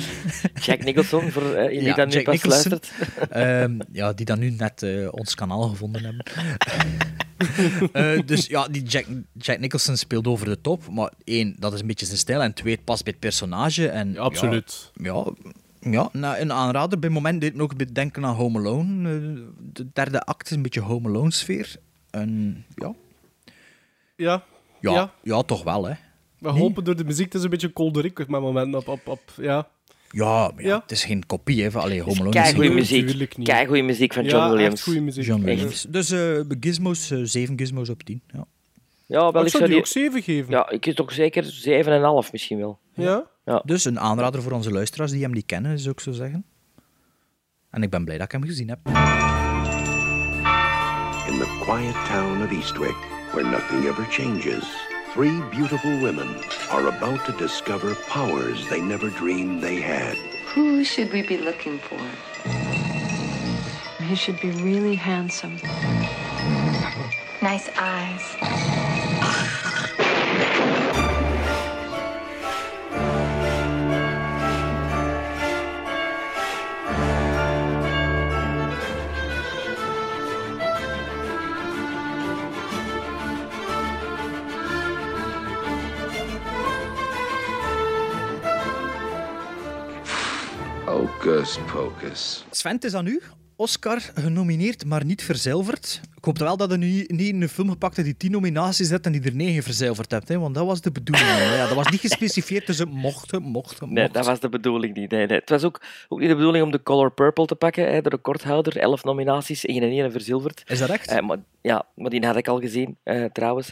[0.64, 2.92] Jack Nicholson, voor eh, die Ja, dan nu pas luistert.
[3.30, 6.24] Ehm, ja, die dan nu net eh, ons kanaal gevonden hebben.
[7.92, 9.06] Eh, dus ja, die Jack,
[9.38, 10.88] Jack Nicholson speelt over de top.
[10.90, 12.42] Maar één, dat is een beetje zijn stijl.
[12.42, 13.88] En twee, het past bij het personage.
[13.88, 14.90] En, Ja, absoluut.
[14.94, 15.12] Ja,
[15.80, 16.98] ja, ja nou, een aanrader.
[16.98, 19.08] Bij het moment deed me ook een beetje denken aan Home Alone.
[19.08, 21.74] Eh, de derde act is een beetje Home Alone sfeer.
[22.10, 22.94] En ja,
[24.16, 24.42] Ja.
[24.80, 25.42] ja, Ja.
[25.42, 25.94] toch wel, hè.
[26.38, 26.60] We Nee?
[26.60, 29.68] hopen door de muziek, het is een beetje kolderiek met momenten op, op, op, ja.
[30.12, 30.80] Ja, maar ja, Ja.
[30.80, 32.40] het is geen kopie hè, van allee, Home Alone.
[32.40, 33.28] Is goede muziek.
[33.44, 34.74] Kei goede muziek van John ja, Williams.
[34.74, 35.24] echt goede muziek.
[35.24, 35.56] John Echt.
[35.56, 35.86] Williams.
[35.88, 38.22] Dus eh gizmos, eh, zeven gizmos op tien.
[38.26, 38.44] Ja.
[39.06, 39.76] Ja, wel, ik ik zou die...
[39.78, 40.50] ook 7 geven.
[40.50, 41.44] Ja, ik is toch zeker
[42.24, 42.78] 7,5 misschien wel.
[42.94, 43.28] Ja?
[43.64, 46.44] Dus een aanrader voor onze luisteraars die hem niet kennen, zou ik zo zeggen.
[47.70, 48.78] En ik ben blij dat ik hem gezien heb.
[51.28, 52.96] In the quiet town of Eastwick,
[53.32, 54.64] where nothing ever changes,
[55.12, 56.36] three beautiful women
[56.70, 60.16] are about to discover powers they never dreamed they had.
[60.54, 61.98] Who should we be looking for?
[64.04, 65.56] He should be really handsome.
[67.42, 68.99] Nice eyes.
[91.20, 92.44] Hocus pocus.
[92.50, 93.20] Sven, het is aan u
[93.56, 96.00] Oscar genomineerd, maar niet verzilverd.
[96.16, 99.06] Ik hoop wel dat je nu niet een film gepakt hebt die tien nominaties zet
[99.06, 100.28] en die er negen verzilverd hebt.
[100.28, 100.38] Hè?
[100.38, 101.28] Want dat was de bedoeling.
[101.58, 104.48] ja, dat was niet gespecificeerd, dus het mocht, het mocht, het Nee, dat was de
[104.48, 105.10] bedoeling niet.
[105.10, 105.38] Nee, nee.
[105.38, 108.08] Het was ook, ook niet de bedoeling om de Color Purple te pakken, hè, de
[108.08, 108.76] recordhouder.
[108.76, 110.62] Elf nominaties, één en één verzilverd.
[110.66, 111.10] Is dat echt?
[111.10, 113.70] Eh, maar, ja, maar die had ik al gezien, eh, trouwens.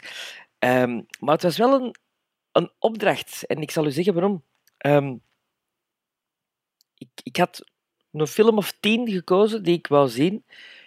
[0.59, 1.95] Ehm, maar het was wel een,
[2.53, 3.47] een opdracht.
[3.47, 4.43] En ik zal u zeggen waarom.
[4.79, 5.15] Ehm,
[6.99, 7.65] ik, ik had
[8.13, 10.45] een film of tien gekozen die ik wou zien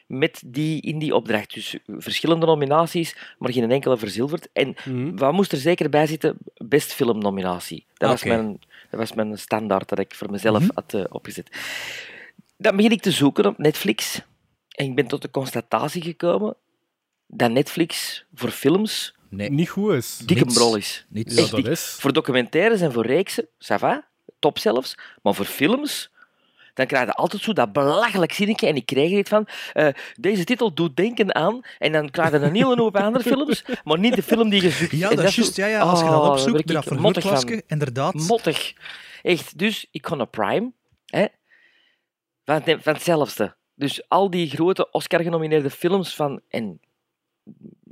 [0.07, 1.53] met die in die opdracht.
[1.53, 4.47] Dus verschillende nominaties, maar geen enkele verzilverd.
[4.53, 5.15] En Mhm.
[5.15, 6.37] wat moest er zeker bij zitten?
[6.55, 7.85] Best filmnominatie.
[7.93, 8.29] Dat, was Oké.
[8.29, 10.71] mijn, dat was mijn standaard dat ik voor mezelf Mhm.
[10.73, 11.49] had eh, opgezet.
[12.57, 14.21] Dan begin ik te zoeken op Netflix.
[14.69, 16.55] En ik ben tot de constatatie gekomen
[17.27, 20.17] dat Netflix voor films Nee, Niet goed is.
[20.17, 21.05] dikke brol is.
[21.09, 21.33] niet.
[21.35, 21.81] Ja, dat is.
[21.99, 24.07] Voor documentaires en voor reeksen, ça va,
[24.41, 24.95] top zelfs.
[25.21, 26.11] Maar voor films,
[26.73, 29.47] dan krijg je altijd zo dat belachelijk zinnetje en ik krijg er iets van.
[29.73, 29.87] eh,
[30.19, 33.99] deze titel doet denken aan, en dan krijg je een hele hoop andere films, maar
[33.99, 34.91] niet de film die je zoekt.
[34.91, 35.55] Ja, dat is juist.
[35.55, 38.13] Ja, ja, als je dat Oh, opzoekt, bij dat vergrootglasje, inderdaad.
[38.13, 38.73] Mottig.
[39.21, 39.57] Echt.
[39.57, 40.71] Dus ik ga naar Prime.
[41.05, 41.25] Hè,
[42.45, 43.55] van, van hetzelfde.
[43.75, 46.41] Dus al die grote Oscar-genomineerde films van...
[46.49, 46.79] En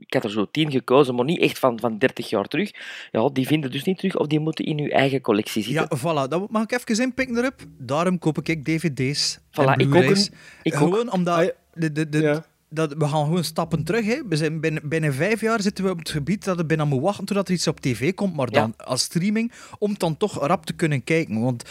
[0.09, 2.71] ik had er zo tien gekozen, maar niet echt van, van 30 jaar terug.
[3.11, 5.87] Ja, die vinden dus niet terug, of die moeten in uw eigen collectie zitten.
[5.91, 6.29] Ja, voilà.
[6.29, 7.55] Dat mag ik even inpikken erop.
[7.77, 10.27] Daarom koop ik dvd's Voilà, en ik ook een-
[10.63, 10.79] ik ook.
[10.79, 11.37] Gewoon omdat...
[11.37, 12.45] Ah, de, de, de, Ja.
[12.69, 14.05] dat, we gaan gewoon stappen terug.
[14.05, 14.21] Hè.
[14.27, 17.05] We zijn binnen, binnen vijf jaar zitten we op het gebied dat we bijna moeten
[17.05, 20.65] wachten totdat er iets op tv komt, maar dan als streaming, om dan toch rap
[20.65, 21.41] te kunnen kijken.
[21.41, 21.63] Want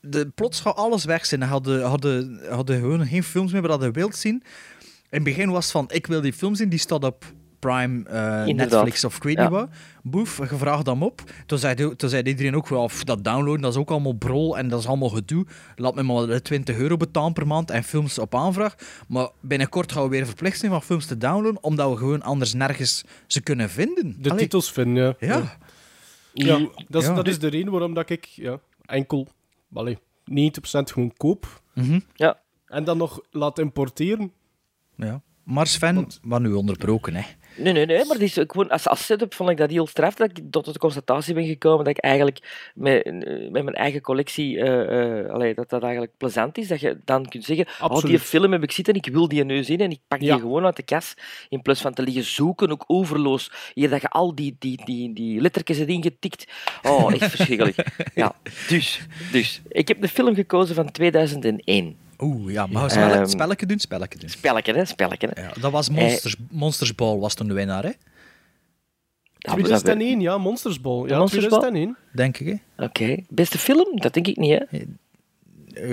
[0.00, 1.42] de, plots gaat alles weg zijn.
[1.42, 4.42] Hadden, hadden, hadden gewoon geen films meer dat je wilt zien.
[5.10, 7.24] In het begin was van, ik wil die film zien, die staat op
[7.68, 8.54] Prime, eh.
[8.54, 9.42] Netflix of ik weet Ja.
[9.42, 9.68] niet wat.
[10.02, 11.22] Boef, je vraagt hem op.
[11.46, 14.58] Toen zei, toen zei iedereen ook, wel, "Pff, dat downloaden, dat is ook allemaal brol
[14.58, 15.46] en dat is allemaal gedoe.
[15.76, 18.74] Laat me maar de 20 euro betalen per maand en films op aanvraag.
[19.08, 22.54] Maar binnenkort gaan we weer verplicht zijn van films te downloaden, omdat we gewoon anders
[22.54, 24.16] nergens ze kunnen vinden.
[24.22, 25.28] De Allee, titels vinden, ja.
[25.28, 25.58] Ja.
[26.58, 27.14] Ja, dat is, Ja.
[27.14, 29.28] dat is de reden waarom dat ik ja, enkel
[29.74, 31.62] allee, 90% gewoon koop.
[31.74, 32.00] Mhm.
[32.14, 32.38] Ja.
[32.66, 34.32] En dan nog laat importeren.
[34.96, 35.22] ja.
[35.44, 37.22] Maar Sven, Want- wat nu onderbroken, hè.
[37.56, 40.30] Nee, nee, nee, maar is gewoon, als, als setup vond ik dat heel straf dat
[40.30, 43.12] ik tot de constatatie ben gekomen dat ik eigenlijk met, eh,
[43.50, 46.68] met mijn eigen collectie, eh, eh, allee, dat dat eigenlijk plezant is.
[46.68, 49.64] Dat je dan kunt zeggen, oh, die film heb ik zitten, ik wil die nu
[49.64, 50.36] zien en ik pak die Ja.
[50.36, 51.14] gewoon uit de kas.
[51.48, 53.50] In plaats van te liggen zoeken, ook overloos.
[53.74, 56.46] Hier dat je al die, die, die, die lettertjes hebt ingetikt.
[56.82, 57.76] Oh, echt verschrikkelijk.
[58.14, 58.34] Ja,
[58.68, 59.62] dus, dus.
[59.68, 61.96] Ik heb de film gekozen van 2001.
[62.18, 64.28] Oeh, ja, maar spelle, Ehm, spelletje doen, spelletje doen.
[64.28, 65.28] Spelletje, hè, spelletje.
[65.34, 65.42] Hè.
[65.42, 67.88] Ja, dat was Monsters, Monsters Ball, was toen de winnaar, hè?
[69.38, 71.08] Ja, maar dat- 2001, ja, Monsters Ball.
[71.08, 71.58] Ja, Monsters Ball?
[71.60, 71.96] 2001.
[72.12, 72.46] Denk ik,
[72.76, 72.84] hè?
[72.84, 73.16] Oké.
[73.28, 73.96] Beste film?
[74.00, 74.76] Dat denk ik niet, hè?
[74.78, 74.84] Ja,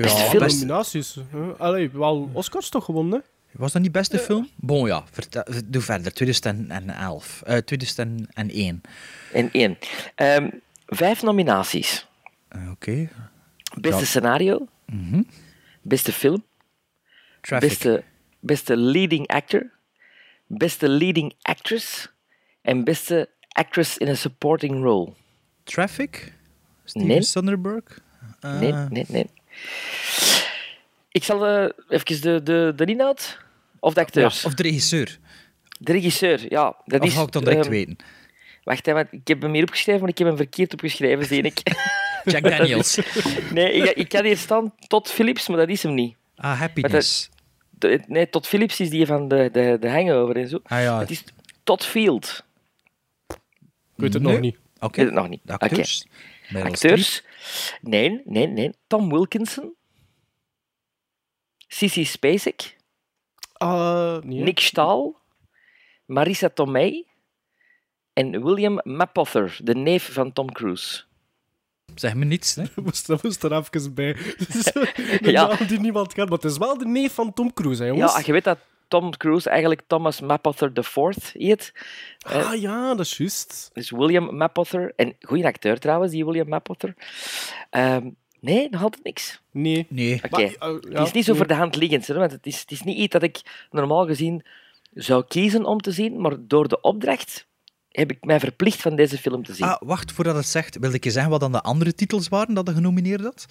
[0.02, 0.48] Beste film.
[0.48, 1.18] Nominaties.
[1.58, 3.24] Allee, wel Oscars toch gewonnen?
[3.52, 4.50] Was dat niet beste film?
[4.56, 5.04] Bon, ja.
[5.12, 6.14] Vertel, doe verder.
[6.14, 7.42] 2011.
[7.46, 8.82] eh 2001.
[9.34, 9.78] En één.
[10.16, 10.50] Ehm,
[10.88, 12.08] vijf nominaties.
[12.48, 13.10] Eh, Oké.
[13.82, 14.06] Beste Ja.
[14.06, 15.22] scenario, Mhm.
[15.82, 16.44] Beste film,
[17.42, 17.70] Traffic.
[17.70, 18.04] beste,
[18.40, 19.72] beste leading actor,
[20.48, 22.08] beste leading actress
[22.62, 25.14] en beste actress in a supporting role.
[25.64, 26.34] Traffic?
[26.86, 27.22] Steven Nee.
[27.22, 27.98] Soderbergh?
[28.40, 29.26] Eh, Nee, nee, nee.
[31.12, 33.38] Ik zal eh, even de, de, de inhoud
[33.80, 34.46] of de acteurs.
[34.46, 35.20] Of de regisseur.
[35.80, 36.76] De regisseur, ja.
[36.86, 37.98] Dat Of is, ga ik dan direct ehm, weten?
[38.64, 41.62] Wacht, want ik heb hem hier opgeschreven, maar ik heb hem verkeerd opgeschreven, zie ik.
[42.24, 43.00] Jack Daniels.
[43.54, 46.16] nee, ik, ik had hier staan tot Philips, maar dat is hem niet.
[46.36, 47.30] Ah, Happiness.
[47.70, 50.60] De- nee, tot Philips is die van de, de, de hangover en zo.
[50.64, 51.24] Ah ja, Het is
[51.64, 52.44] Todd Field.
[53.28, 53.38] Ik
[53.96, 54.32] weet het Nee.
[54.32, 54.58] nog niet.
[54.76, 54.86] oké.
[54.86, 55.40] Ik weet het nog niet.
[55.44, 56.06] De acteurs.
[56.54, 57.24] Acteurs.
[57.82, 58.72] Nee, nee, nee.
[58.88, 59.74] Tom Wilkinson.
[61.68, 62.76] Sissy Spacek.
[63.54, 64.40] Ah, nee.
[64.44, 65.16] Nick Stahl.
[66.06, 67.06] Marissa Tomei.
[68.14, 71.04] En William Mapother, de neef van Tom Cruise.
[71.96, 72.64] Zeg me niets, hè?
[72.76, 74.16] Dat moest, dat moest er even bij.
[75.32, 75.48] Ja.
[75.48, 78.14] naam die niemand kent, maar het is wel de neef van Tom Cruise, hè, jongens.
[78.16, 78.58] Ja, je weet dat
[78.92, 81.74] Tom Cruise eigenlijk Thomas Mapother IV heet.
[82.20, 83.70] Ah ja, dat is juist.
[83.74, 84.94] Dus William Mapother.
[84.96, 86.96] En goede acteur trouwens, die William Mapother.
[87.70, 89.42] Ehm, nee, nog altijd niks.
[89.52, 89.86] Nee.
[89.90, 90.22] Nee.
[90.24, 90.42] Oké.
[90.42, 91.40] Eh, ja, het is niet zo nee.
[91.40, 94.06] voor de hand liggend, hè, want het is, het is niet iets dat ik normaal
[94.06, 94.46] gezien
[94.94, 97.48] zou kiezen om te zien, maar door de opdracht
[97.92, 99.66] heb ik mij verplicht van deze film te zien.
[99.68, 102.54] Ah, wacht, voordat het zegt, wil ik je zeggen wat dan de andere titels waren
[102.54, 103.46] dat je genomineerd had?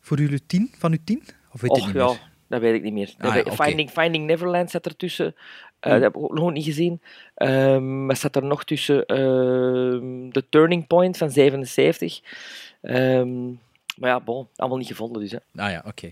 [0.00, 1.22] Voor jullie tien, van uw tien?
[1.52, 2.12] Of weet je Och niet ja,
[2.48, 3.14] dat weet ik niet meer.
[3.18, 3.52] Ah, ja.
[3.52, 5.34] Finding, Finding Neverland zat ertussen.
[5.80, 7.00] Eh Dat heb ik ook nog niet gezien.
[7.34, 9.06] Ehm wat zat er nog tussen?
[9.06, 12.20] Ehm The Turning Point van 77.
[12.82, 13.46] Ehm,
[13.96, 15.30] maar ja, bon, allemaal niet gevonden dus.
[15.30, 15.62] Hè.
[15.62, 16.10] Ah ja, oké.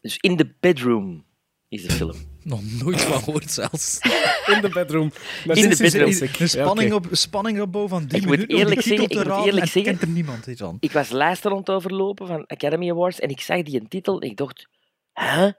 [0.00, 1.24] Dus In the Bedroom
[1.70, 2.14] is de film.
[2.42, 3.98] Nog nooit van gehoord zelfs.
[4.46, 5.12] In de bedroom.
[5.46, 6.08] Met In de bedroom.
[6.38, 7.06] Een spanning, Ja, oké.
[7.08, 9.46] op, spanning opbouw van drie Ik moet minuten om eerlijk die titel zeggen- ik moet
[9.46, 10.76] eerlijk en zeggen- kent er niemand iets aan.
[10.80, 14.30] Ik was lijsten rond overlopen van Academy Awards en ik zag die een titel en
[14.30, 14.68] ik dacht,
[15.12, 15.50] hè?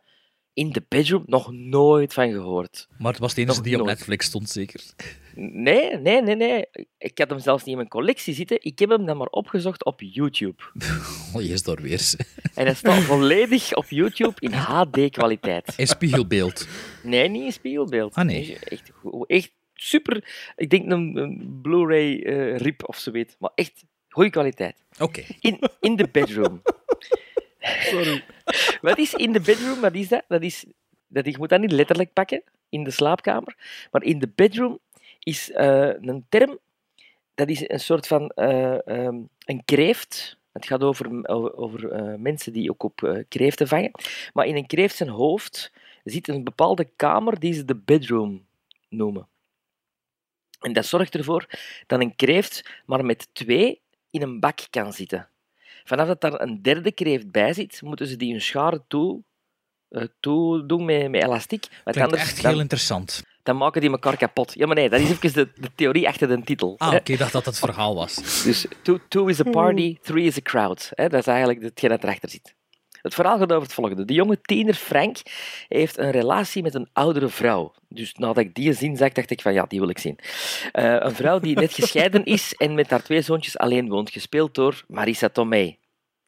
[0.53, 1.23] In the bedroom?
[1.25, 2.87] Nog nooit van gehoord.
[2.97, 3.85] Maar het was de enige die op.
[3.85, 4.83] Netflix stond, zeker.
[5.35, 6.65] Nee, nee, nee, nee.
[6.97, 8.57] Ik had hem zelfs niet in mijn collectie zitten.
[8.61, 10.63] Ik heb hem dan maar opgezocht op YouTube.
[11.33, 12.01] Oh, je is daar weer.
[12.55, 15.73] En hij staat volledig op YouTube in HD-kwaliteit.
[15.77, 16.67] In spiegelbeeld.
[17.03, 18.15] Nee, niet in spiegelbeeld.
[18.15, 18.57] Ah, nee.
[18.59, 18.91] Echt,
[19.27, 20.23] echt super.
[20.55, 23.35] Ik denk een, een Blu-ray eh, rip of zoiets.
[23.39, 24.75] Maar echt goede kwaliteit.
[24.99, 25.23] Oké.
[25.39, 26.61] In, in the bedroom.
[27.91, 28.23] Sorry.
[28.81, 29.81] Wat is in de bedroom?
[29.81, 30.23] Wat is dat?
[30.27, 30.65] Dat is,
[31.07, 33.55] dat, je moet dat niet letterlijk pakken, in de slaapkamer.
[33.91, 34.79] Maar in de bedroom
[35.19, 36.59] is eh, een term,
[37.35, 40.39] dat is een soort van eh, ehm, een kreeft.
[40.51, 43.91] Het gaat over, over, eh, mensen die ook op kreeften vangen.
[44.33, 45.71] Maar in een kreeft zijn hoofd
[46.03, 48.45] zit een bepaalde kamer die ze de bedroom
[48.89, 49.27] noemen.
[50.59, 51.45] En dat zorgt ervoor
[51.87, 55.30] dat een kreeft maar met twee in een bak kan zitten.
[55.83, 59.23] Vanaf dat daar een derde kreeft bij zit, moeten ze die hun scharen toe,
[59.89, 61.67] eh, toe doen met, met elastiek.
[61.69, 63.23] Want Klinkt anders echt dan, heel interessant.
[63.43, 64.53] dan maken die elkaar kapot.
[64.53, 66.75] Ja, maar nee, dat is even de, de theorie achter de titel.
[66.77, 68.43] Ah, oké, ik dacht dat dat het verhaal was.
[68.43, 70.89] Dus two, two is a party, three is a crowd.
[70.93, 71.09] Hè?
[71.09, 72.55] Dat is eigenlijk hetgeen dat erachter zit.
[73.01, 74.05] Het verhaal gaat over het volgende.
[74.05, 75.17] De jonge tiener Frank
[75.67, 77.73] heeft een relatie met een oudere vrouw.
[77.89, 80.19] Dus nadat ik die zin zag, dacht ik van ja, die wil ik zien.
[80.71, 84.55] Eh, een vrouw die net gescheiden is en met haar twee zoontjes alleen woont, gespeeld
[84.55, 85.79] door Marisa Tomei.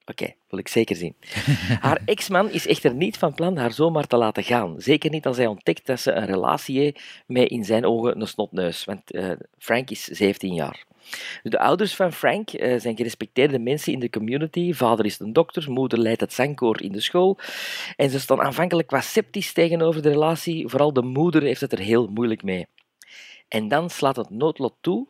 [0.06, 1.16] Oké, wil ik zeker zien.
[1.80, 4.76] Haar ex-man is echter niet van plan haar zomaar te laten gaan.
[4.78, 8.28] Zeker niet als hij ontdekt dat ze een relatie heeft met in zijn ogen een
[8.28, 8.86] snotneus.
[8.86, 10.86] Want eh, Frank is 17 jaar.
[11.44, 14.74] De ouders van Frank eh, zijn gerespecteerde mensen in de community.
[14.74, 17.38] Vader is een dokter, moeder leidt het zangkoor in de school.
[17.96, 20.68] En ze staan aanvankelijk wat sceptisch tegenover de relatie.
[20.68, 22.68] Vooral de moeder heeft het er heel moeilijk mee.
[23.48, 25.08] En dan slaat het noodlot toe.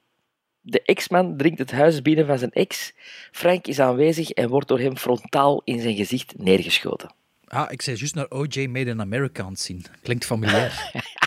[0.62, 2.94] De ex-man dringt het huis binnen van zijn ex.
[3.32, 7.14] Frank is aanwezig en wordt door hem frontaal in zijn gezicht neergeschoten.
[7.48, 9.86] Ah, ik zei juist naar OJ Made in America aan het zien.
[10.02, 10.92] Klinkt familiair.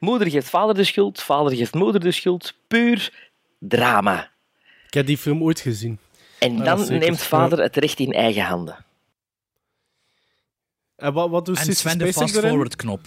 [0.00, 2.54] Moeder geeft vader de schuld, vader geeft moeder de schuld.
[2.68, 4.30] Puur drama.
[4.86, 5.98] Ik heb die film ooit gezien.
[6.38, 8.84] En dan neemt vader het recht in eigen handen.
[10.96, 12.40] En wat, wat doet en Sissy Sven de Spacek erin?
[12.40, 13.00] fast-forward knop.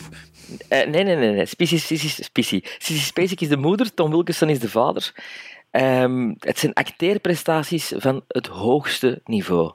[0.68, 1.32] Eh, nee, nee, nee.
[1.32, 1.46] nee.
[1.46, 2.62] Sissy, Sissy, Sissy.
[2.78, 5.14] Sissy Spacek is de moeder, Tom Wilkinson is de vader.
[5.72, 9.74] Ehm, het zijn acteerprestaties van het hoogste niveau.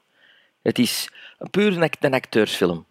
[0.62, 1.08] Het is
[1.50, 2.86] puur een acteursfilm.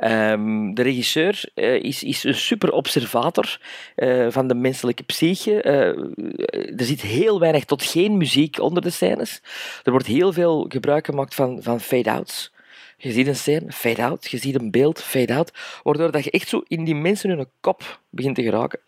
[0.00, 3.60] Ehm, de regisseur eh, is, is een super observator
[3.94, 5.62] eh, van de menselijke psyche.
[5.62, 9.42] Eh, er zit heel weinig tot geen muziek onder de scènes.
[9.84, 12.52] Er wordt heel veel gebruik gemaakt van, van fade-outs.
[12.96, 14.30] Je ziet een scène, fade-out.
[14.30, 15.52] Je ziet een beeld, fade-out.
[15.82, 18.80] Waardoor dat je echt zo in die mensen hun kop begint te geraken.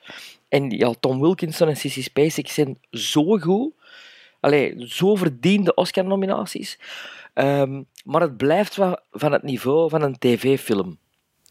[0.48, 3.72] En ja, Tom Wilkinson en Sissy Spacek zijn zo goed.
[4.42, 6.78] Allee, zo verdiende Oscar-nominaties.
[7.34, 10.98] Ehm, maar het blijft wel van het niveau van een tv-film.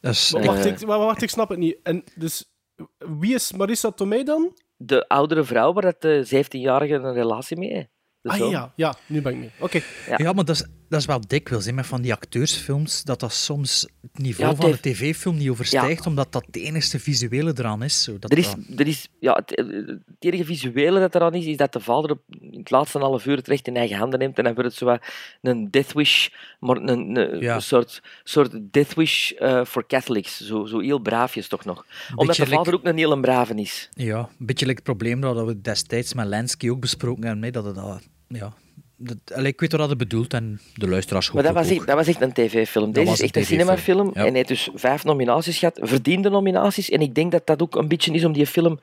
[0.02, 0.48] Is, Maar Eh.
[0.48, 1.78] Wacht, ik, wacht, ik snap het niet.
[1.84, 2.52] En dus,
[2.98, 4.58] wie is Marissa Tomei dan?
[4.78, 7.90] De oudere vrouw waar dat de 17-jarige een relatie mee heeft.
[8.24, 9.52] Ah ja, ja, nu ben ik mee.
[9.60, 9.82] Oké.
[10.08, 10.18] Ja.
[10.18, 13.34] Ja, maar dat is, dat is wel dikwijls hè, met van die acteursfilms, dat dat
[13.34, 17.54] soms het niveau Ja, van de het tv-film niet overstijgt, omdat dat de enige visuele
[17.58, 18.04] eraan is.
[18.04, 19.50] Zo, dat Er is, er is, ja, het,
[19.90, 23.26] het enige visuele dat eraan is, is dat de vader op, in het laatste half
[23.26, 24.98] uur het recht in eigen handen neemt en dan wordt het zo
[25.42, 26.28] een death wish,
[26.60, 27.60] maar een, een Ja.
[27.60, 30.42] soort, soort death wish eh, voor Catholics.
[30.42, 31.86] Zo, zo heel braafjes toch nog.
[32.16, 33.90] Omdat de vader like- ook een heel brave is.
[33.94, 37.44] Ja, een beetje like het probleem dat we destijds met Lansky ook besproken hebben.
[37.44, 38.54] hè, Dat het, dat, ja,
[39.04, 41.96] dat, allee, ik weet wat dat bedoelt en de luisteraars Maar dat was, echt, dat
[41.96, 42.92] was echt een tv-film.
[42.92, 44.08] Deze was is een echt een TV-film, cinemafilm.
[44.14, 44.14] ja.
[44.14, 46.90] En hij heeft dus vijf nominaties gehad, verdiende nominaties.
[46.90, 48.80] En ik denk dat dat ook een beetje is om die film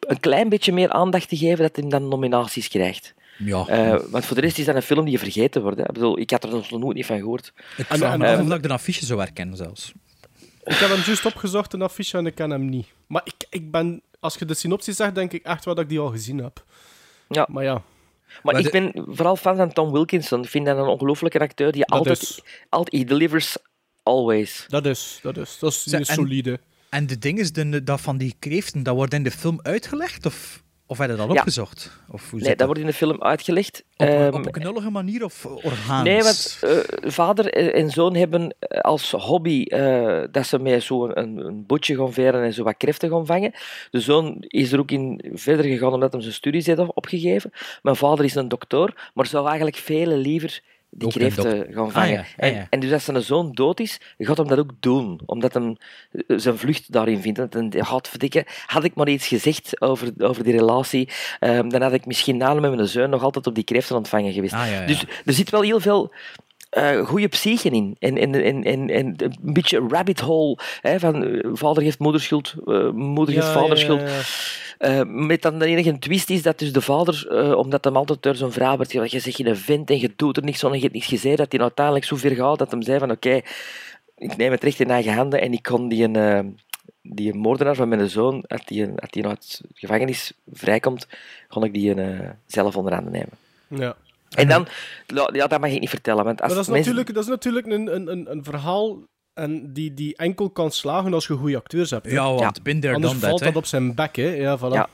[0.00, 3.14] een klein beetje meer aandacht te geven dat hij dan nominaties krijgt.
[3.38, 5.76] Ja, Eh, want voor de rest is dat een film die vergeten wordt.
[5.78, 5.84] Hè.
[5.84, 7.52] Ik, bedoel, ik had er nog nooit niet van gehoord.
[7.76, 9.92] ik en- vraag me en- af of ik de affiche zou herkennen zelfs.
[10.64, 12.86] Ik heb hem juist opgezocht, een affiche, en ik ken hem niet.
[13.06, 15.90] Maar ik, ik ben, als je de synopsis zegt, denk ik echt wel dat ik
[15.90, 16.64] die al gezien heb.
[17.28, 17.46] Ja.
[17.50, 17.82] Maar ja,
[18.42, 20.42] Maar, Maar ik de- ben vooral fan van Tom Wilkinson.
[20.42, 23.02] Ik vind dat een ongelooflijke acteur die Dat altijd, altijd...
[23.02, 23.56] He delivers
[24.02, 24.64] always.
[24.68, 25.58] dat is, dat is.
[25.58, 26.60] Dat is en- solide.
[26.88, 30.26] En de ding is, de, dat van die kreeften, dat wordt in de film uitgelegd?
[30.26, 31.24] Of, of je dat Ja.
[31.24, 31.90] opgezocht?
[32.10, 33.84] Of hoe Nee, dat wordt in de film uitgelegd.
[33.96, 36.02] Op, een- Ehm, op een knullige manier of organisch?
[36.02, 36.58] Nee, want
[37.02, 41.66] eh, vader en zoon hebben eh, als hobby eh, dat ze met zo'n een, een
[41.66, 43.52] bootje gaan veren en zo wat kreeften gaan vangen.
[43.90, 47.50] De zoon is er ook in verder gegaan omdat hij zijn studies heeft opgegeven.
[47.82, 50.60] Mijn vader is een dokter, maar zou eigenlijk veel liever
[50.90, 52.10] die een kreeften dok- gaan Ah, vangen.
[52.10, 52.66] ja, En, ja.
[52.70, 55.20] en dus als zijn zoon dood is, gaat hem dat ook doen.
[55.26, 55.76] Omdat hem
[56.10, 57.38] eh, zijn vlucht daarin vindt.
[57.38, 61.08] En dan, had, verdikke, had ik maar iets gezegd over, over die relatie,
[61.40, 64.32] ehm, dan had ik misschien na met mijn zoon nog altijd op die kreeften ontvangen
[64.32, 64.52] geweest.
[64.54, 64.86] Ah, ja.
[64.86, 66.12] Dus er zit wel heel veel
[66.70, 67.96] eh goede psyche in.
[67.98, 70.58] En, en, en, en, en een beetje rabbit hole.
[70.80, 74.00] Hè, van eh, vader geeft moederschuld, eh moeder geeft Ja, vaderschuld.
[74.78, 78.34] ja, met dan de enige twist is dat dus de vader, omdat hem altijd door
[78.34, 80.76] zijn vrouw werd gezegd, je zegt geen vent en je doet er niks van en
[80.76, 83.40] je hebt niks gezegd, dat hij uiteindelijk zo ver gaat dat hij zei van oké,
[84.16, 86.58] ik neem het recht in eigen handen en ik kon die, een,
[87.02, 91.06] die moordenaar van mijn zoon, als die, als die uit de gevangenis vrijkomt,
[91.48, 93.32] kon ik die eh, zelf onder handen nemen.
[93.68, 93.96] Ja.
[94.30, 94.68] En dan,
[95.32, 97.30] ja, dat mag ik niet vertellen, want als Maar dat is mensen- natuurlijk, dat is
[97.30, 99.02] natuurlijk een, een, een, een verhaal
[99.34, 102.06] en die, die enkel kan slagen als je goede acteurs hebt.
[102.06, 102.12] hè.
[102.12, 104.28] Ja, want bin there, Anders valt that, dat op zijn bek, hè.
[104.28, 104.72] Ja, voilà.
[104.72, 104.88] Ja.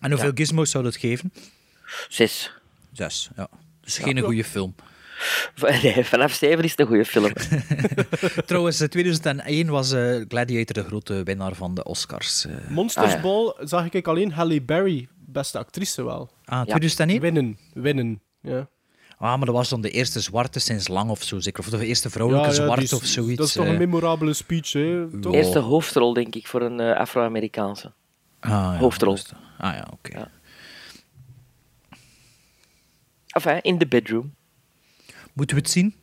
[0.00, 1.32] En hoeveel gizmos zou dat geven?
[2.08, 2.52] Zes.
[2.92, 3.48] Zes, ja.
[3.80, 4.74] Dus geen goede film.
[5.82, 7.32] Nee, vanaf zeven is het een goede film.
[8.46, 12.44] Trouwens, eh, 2001 was eh, Gladiator de grote winnaar van de Oscars.
[12.46, 12.52] eh.
[12.68, 13.20] Monsters Ah, ja.
[13.20, 16.30] Ball zag ik alleen Halle Berry, beste actrice wel.
[16.44, 17.20] ah, 2001?
[17.20, 18.20] Winnen, winnen.
[18.46, 18.68] Ja,
[19.18, 21.60] Ah, maar dat was dan de eerste zwarte sinds lang of zo, zeker.
[21.60, 23.36] Of de eerste vrouwelijke ja, ja, zwart die is- of zoiets.
[23.36, 23.70] Dat is toch eh.
[23.70, 25.20] een memorabele speech, hè?
[25.20, 25.32] Toch?
[25.32, 25.38] Ja.
[25.38, 27.92] Eerste hoofdrol, denk ik, voor een eh, Afro-Amerikaanse.
[28.40, 29.16] Ah, ja, hoofdrol.
[29.58, 30.18] Ah ja, oké.
[30.18, 30.30] Ja.
[33.26, 34.34] Enfin, in the bedroom.
[35.32, 35.94] Moeten we het zien?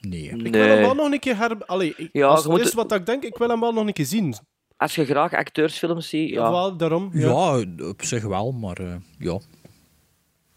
[0.00, 0.22] Nee.
[0.28, 1.64] Ik wil hem wel nog een keer her...
[1.66, 3.86] Allee, ik, Ja, als het moet is wat ik denk, ik wil hem wel nog
[3.86, 4.34] een keer zien.
[4.76, 6.42] Als je graag acteursfilms ziet, ja.
[6.44, 6.50] Ja.
[6.50, 7.10] Wel, daarom.
[7.12, 7.28] Ja.
[7.56, 9.38] Ja, op zich wel, maar eh, ja.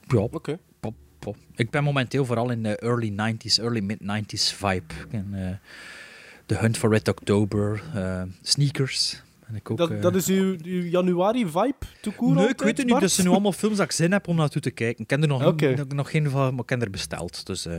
[0.08, 0.60] Ja, Oké.
[0.80, 1.36] pop, pop.
[1.56, 4.94] Ik ben momenteel vooral in de early 90s, early mid-90s vibe.
[5.12, 5.56] En, eh,
[6.46, 9.22] The Hunt for Red October, eh, Sneakers.
[9.48, 12.86] Ben ik ook, Dat, eh, dat is uw, uw januari-vibe, to Nee, ik weet het
[12.88, 13.00] niet.
[13.00, 15.02] Dat zijn nu allemaal films dat ik zin heb om naartoe te kijken.
[15.02, 17.46] Ik ken er nog, nog, nog geen van, maar ik ken er besteld.
[17.46, 17.74] Dus eh,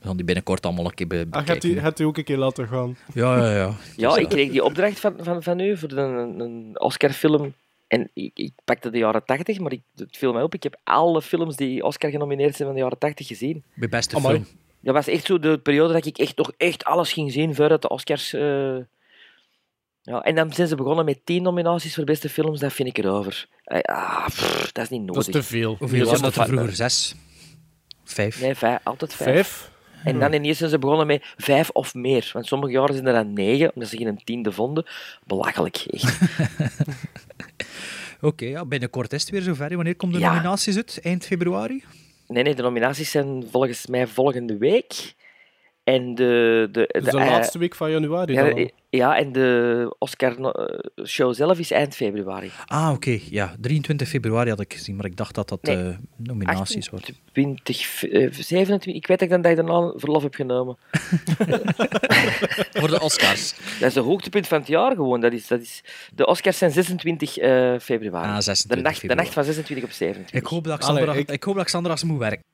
[0.00, 1.70] we gaan die binnenkort allemaal een keer be Ah, gaat bekijken.
[1.70, 2.96] u, gaat u ook een keer laten gaan.
[3.14, 3.74] Ja, ja, ja.
[3.96, 7.54] Ja, Dus, ik eh, kreeg die opdracht van, van, van u voor een, een Oscar-film.
[7.86, 10.54] En ik, ik pakte de jaren 80, maar ik, het viel mij op.
[10.54, 13.64] Ik heb alle films die Oscar genomineerd zijn van de jaren 80 gezien.
[13.74, 14.34] Mijn beste Amai.
[14.34, 14.46] film.
[14.80, 17.82] Dat was echt zo de periode dat ik echt nog echt alles ging zien voordat
[17.82, 18.32] de Oscars.
[18.32, 18.76] eh,
[20.02, 22.60] Ja, en dan zijn ze begonnen met tien nominaties voor beste films.
[22.60, 23.46] Dat vind ik erover.
[23.64, 25.26] Eh, Ah, pff, dat is niet Dat nodig.
[25.26, 25.76] is te veel.
[25.78, 26.74] Hoeveel was dat dat er vroeger?
[26.74, 27.14] Zes?
[28.04, 28.40] Vijf?
[28.40, 29.32] Nee, vijf, altijd vijf.
[29.34, 29.70] Vijf?
[30.06, 32.30] En dan ineens zijn ze begonnen met vijf of meer.
[32.32, 34.86] Want sommige jaren zijn er dan negen, omdat ze geen tiende vonden.
[35.26, 36.18] Belachelijk, echt.
[38.20, 39.74] Oké, ja, binnenkort is het weer zover.
[39.76, 40.30] Wanneer komt de Ja.
[40.30, 41.00] nominaties uit?
[41.02, 41.84] Eind februari?
[42.28, 45.14] Nee, nee, de nominaties zijn volgens mij volgende week.
[45.86, 46.68] En de...
[46.72, 48.58] de, Dus de eh, laatste week van januari ja, dan al.
[48.58, 52.50] eh, ja, en de Oscar-show zelf is eind februari.
[52.64, 53.18] Ah, oké.
[53.30, 55.76] Ja, 23 februari had ik gezien, maar ik dacht dat dat Nee.
[55.76, 57.16] eh, nominaties waren.
[57.32, 58.94] 20, eh, 27...
[58.94, 60.76] Ik weet dat ik dan dat ik daarna verlof heb genomen.
[62.72, 63.54] Voor de Oscars.
[63.80, 65.20] Dat is het hoogtepunt van het jaar gewoon.
[65.20, 65.82] Dat is, dat is,
[66.14, 68.26] de Oscars zijn 26 eh, februari.
[68.28, 69.20] Ah, 26 de, nacht, de februari.
[69.22, 70.40] nacht van 26 op 27.
[70.40, 71.42] Ik hoop dat Allee, Xandra, ik- ik...
[71.42, 72.44] hoop dat Xandra moet werken.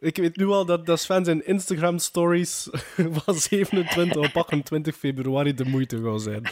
[0.00, 2.68] Ik weet nu al dat, dat Sven zijn Instagram-stories
[3.24, 6.42] van 27 op 28 februari de moeite gaan zijn.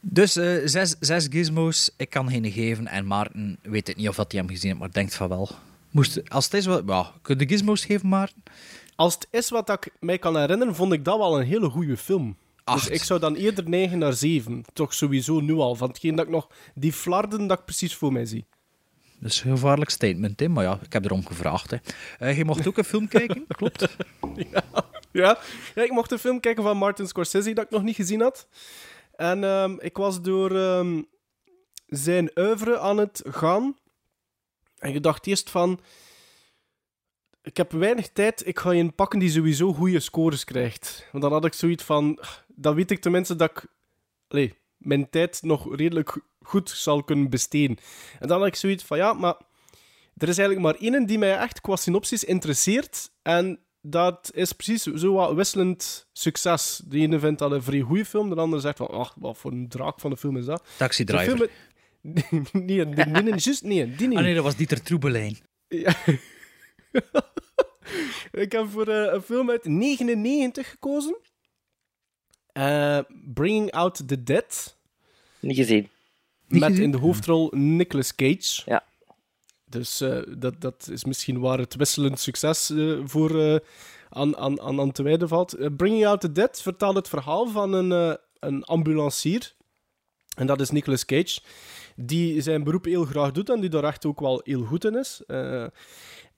[0.00, 2.86] Dus eh, zes, zes gizmos, ik kan geen geven.
[2.86, 5.48] En Maarten weet het niet of dat hij hem gezien heeft, maar denkt van wel.
[5.90, 8.42] Moest, als het is, wel, ja, kun je de gizmos geven, Maarten?
[8.96, 11.96] Als het is wat ik mij kan herinneren, vond ik dat wel een hele goede
[11.96, 12.36] film.
[12.64, 12.88] Acht.
[12.88, 14.64] Dus ik zou dan eerder neigen naar 7.
[14.72, 15.74] Toch sowieso nu al.
[15.74, 16.48] Van hetgeen dat ik nog...
[16.74, 18.46] Die flarden dat ik precies voor mij zie.
[19.18, 20.48] Dat is een gevaarlijk statement, hè?
[20.48, 21.70] maar ja, ik heb erom gevraagd.
[21.70, 21.76] Hè.
[22.18, 23.96] Eh, je mocht ook een film kijken, klopt?
[25.12, 25.38] Ja.
[25.74, 28.48] ja, ik mocht een film kijken van Martin Scorsese dat ik nog niet gezien had.
[29.16, 31.02] En ehm, ik was door ehm,
[31.86, 33.76] zijn oeuvre aan het gaan.
[34.78, 35.80] En je dacht eerst van...
[37.42, 41.08] Ik heb weinig tijd, ik ga je een pakken die sowieso goede scores krijgt.
[41.12, 42.18] Want dan had ik zoiets van...
[42.46, 43.66] Dan weet ik tenminste dat ik...
[44.28, 47.76] Allee, mijn tijd nog redelijk goed zal kunnen besteden.
[48.20, 49.34] En dan had ik zoiets van, ja, maar...
[50.16, 53.10] Er is eigenlijk maar één die mij echt qua synopsis interesseert.
[53.22, 56.82] En dat is precies zo wat wisselend succes.
[56.84, 59.52] De ene vindt dat een vrij goede film, de andere zegt van, ach, wat voor
[59.52, 60.64] een draak van de film is dat?
[60.76, 61.38] Taxi Driver.
[61.38, 61.50] met-
[62.52, 64.18] nee, nee, nee, nee, juist, nee, die niet.
[64.18, 65.38] Ah nee, dat was Dieter Troebelijn.
[65.68, 65.94] Ja.
[68.44, 71.16] ik heb voor eh, een film uit 99 gekozen.
[72.52, 72.98] Eh,
[73.34, 74.76] Bringing Out the Dead.
[75.40, 75.88] Niet gezien.
[76.48, 76.84] Niet met gezien?
[76.84, 78.62] in de hoofdrol Nicolas Cage.
[78.64, 78.84] Ja.
[79.68, 83.56] Dus eh, dat, dat is misschien waar het wisselend succes eh, voor eh,
[84.08, 85.56] aan, aan, aan, te wijden valt.
[85.76, 89.54] Bringing Out the Dead vertelt het verhaal van een, een ambulancier.
[90.36, 91.40] En dat is Nicolas Cage.
[91.96, 94.98] Die zijn beroep heel graag doet en die daar echt ook wel heel goed in
[94.98, 95.22] is.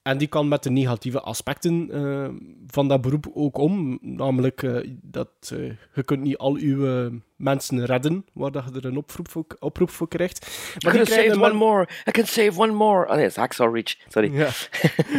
[0.09, 2.29] En die kan met de negatieve aspecten eh,
[2.67, 3.99] van dat beroep ook om.
[4.01, 8.81] Namelijk eh, dat eh, je kunt niet al uw eh, mensen redden, waar dat je
[8.81, 10.47] er een oproep voor, oproep voor krijgt.
[10.47, 11.89] I die can save one more.
[12.09, 13.09] I can save one more.
[13.09, 13.97] Oh nee, Hacksaw Ridge.
[14.09, 14.35] Sorry.
[14.35, 14.51] Ja.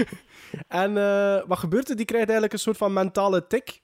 [0.84, 0.94] en
[1.48, 1.96] wat gebeurt er?
[1.96, 3.82] Die krijgt eigenlijk een soort van mentale tik.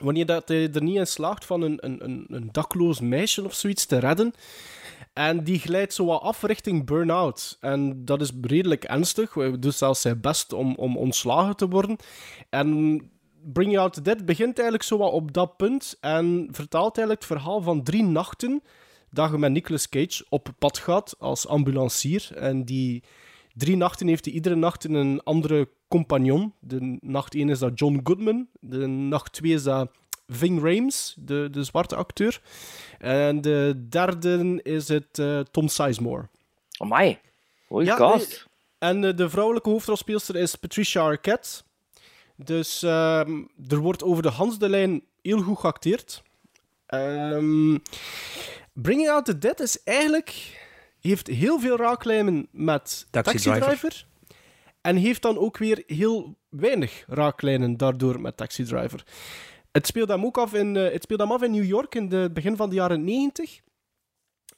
[0.00, 3.86] Wanneer dat hij er niet in slaagt van een, een, een dakloos meisje of zoiets
[3.86, 4.34] te redden.
[5.14, 7.56] En die glijdt zo wat af richting burn-out.
[7.60, 9.34] En dat is redelijk ernstig.
[9.34, 11.96] Hij doet zelfs zijn best om, om ontslagen te worden.
[12.50, 13.00] En
[13.52, 15.96] Bring Out Dead begint eigenlijk zo wat op dat punt.
[16.00, 18.62] En vertaalt eigenlijk het verhaal van drie nachten
[19.10, 22.30] dat je met Nicolas Cage op pad gaat als ambulancier.
[22.36, 23.02] En die
[23.54, 26.52] drie nachten heeft hij iedere nacht een andere compagnon.
[26.60, 28.48] De nacht 1 is dat John Goodman.
[28.60, 29.90] De nacht 2 is dat
[30.26, 32.40] Ving Rhames, de, de zwarte acteur.
[32.98, 36.28] En de derde is het eh, Tom Sizemore.
[36.78, 37.18] Amai.
[37.68, 38.28] Goeie Ja, cast.
[38.28, 41.62] nee, En eh, de vrouwelijke hoofdrolspeelster is Patricia Arquette.
[42.36, 46.22] Dus ehm, er wordt over de Hans de Lijn heel goed geacteerd.
[46.86, 47.76] Ehm
[48.72, 50.62] Bringing Out the Dead is eigenlijk...
[51.00, 53.66] Heeft heel veel raaklijnen met Taxi Taxi, Driver.
[53.66, 54.06] Driver.
[54.80, 59.04] En heeft dan ook weer heel weinig raaklijnen daardoor met Taxi Driver.
[59.74, 62.12] Het speelt hem ook af in, eh, het speelt hem af in New York in
[62.12, 63.60] het begin van de jaren 90.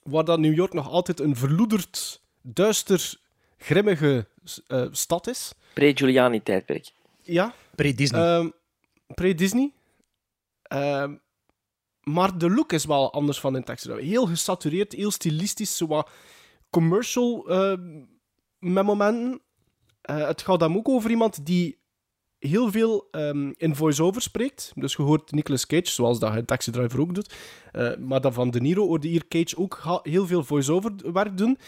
[0.02, 3.14] Waar dat New York nog altijd een verloederd, duister,
[3.56, 4.28] grimmige
[4.66, 5.52] eh, stad is.
[5.74, 6.92] Pre-Giuliani-tijdperk.
[7.22, 7.54] Ja.
[7.74, 8.20] Pre-Disney.
[8.20, 8.48] Ehm,
[9.14, 9.72] Pre-Disney.
[10.62, 11.14] Ehm,
[12.02, 13.98] maar de look is wel anders van in Driver.
[13.98, 16.10] Heel gesatureerd, heel stilistisch, zo wat
[16.70, 18.04] commercial ehm,
[18.58, 19.40] met momenten.
[20.00, 21.78] Eh, het gaat dan ook over iemand die
[22.38, 24.72] heel veel ehm, in voice-over spreekt.
[24.74, 27.34] Dus je hoort Nicolas Cage, zoals dat hij Taxi Driver ook doet.
[27.72, 31.58] Eh, maar dat van De Niro hoorde hier Cage ook heel veel voice-over werk doen.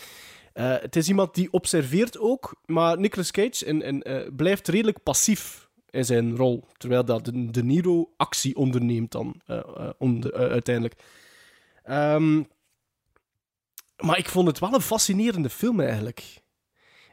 [0.53, 5.69] Eh, het is iemand die observeert ook, maar Nicolas Cage en, eh, blijft redelijk passief
[5.91, 6.65] in zijn rol.
[6.77, 9.41] Terwijl dat de, Niro actie onderneemt dan
[10.33, 11.03] uiteindelijk.
[11.83, 12.43] Ehm,
[13.97, 16.43] maar ik vond het wel een fascinerende film eigenlijk.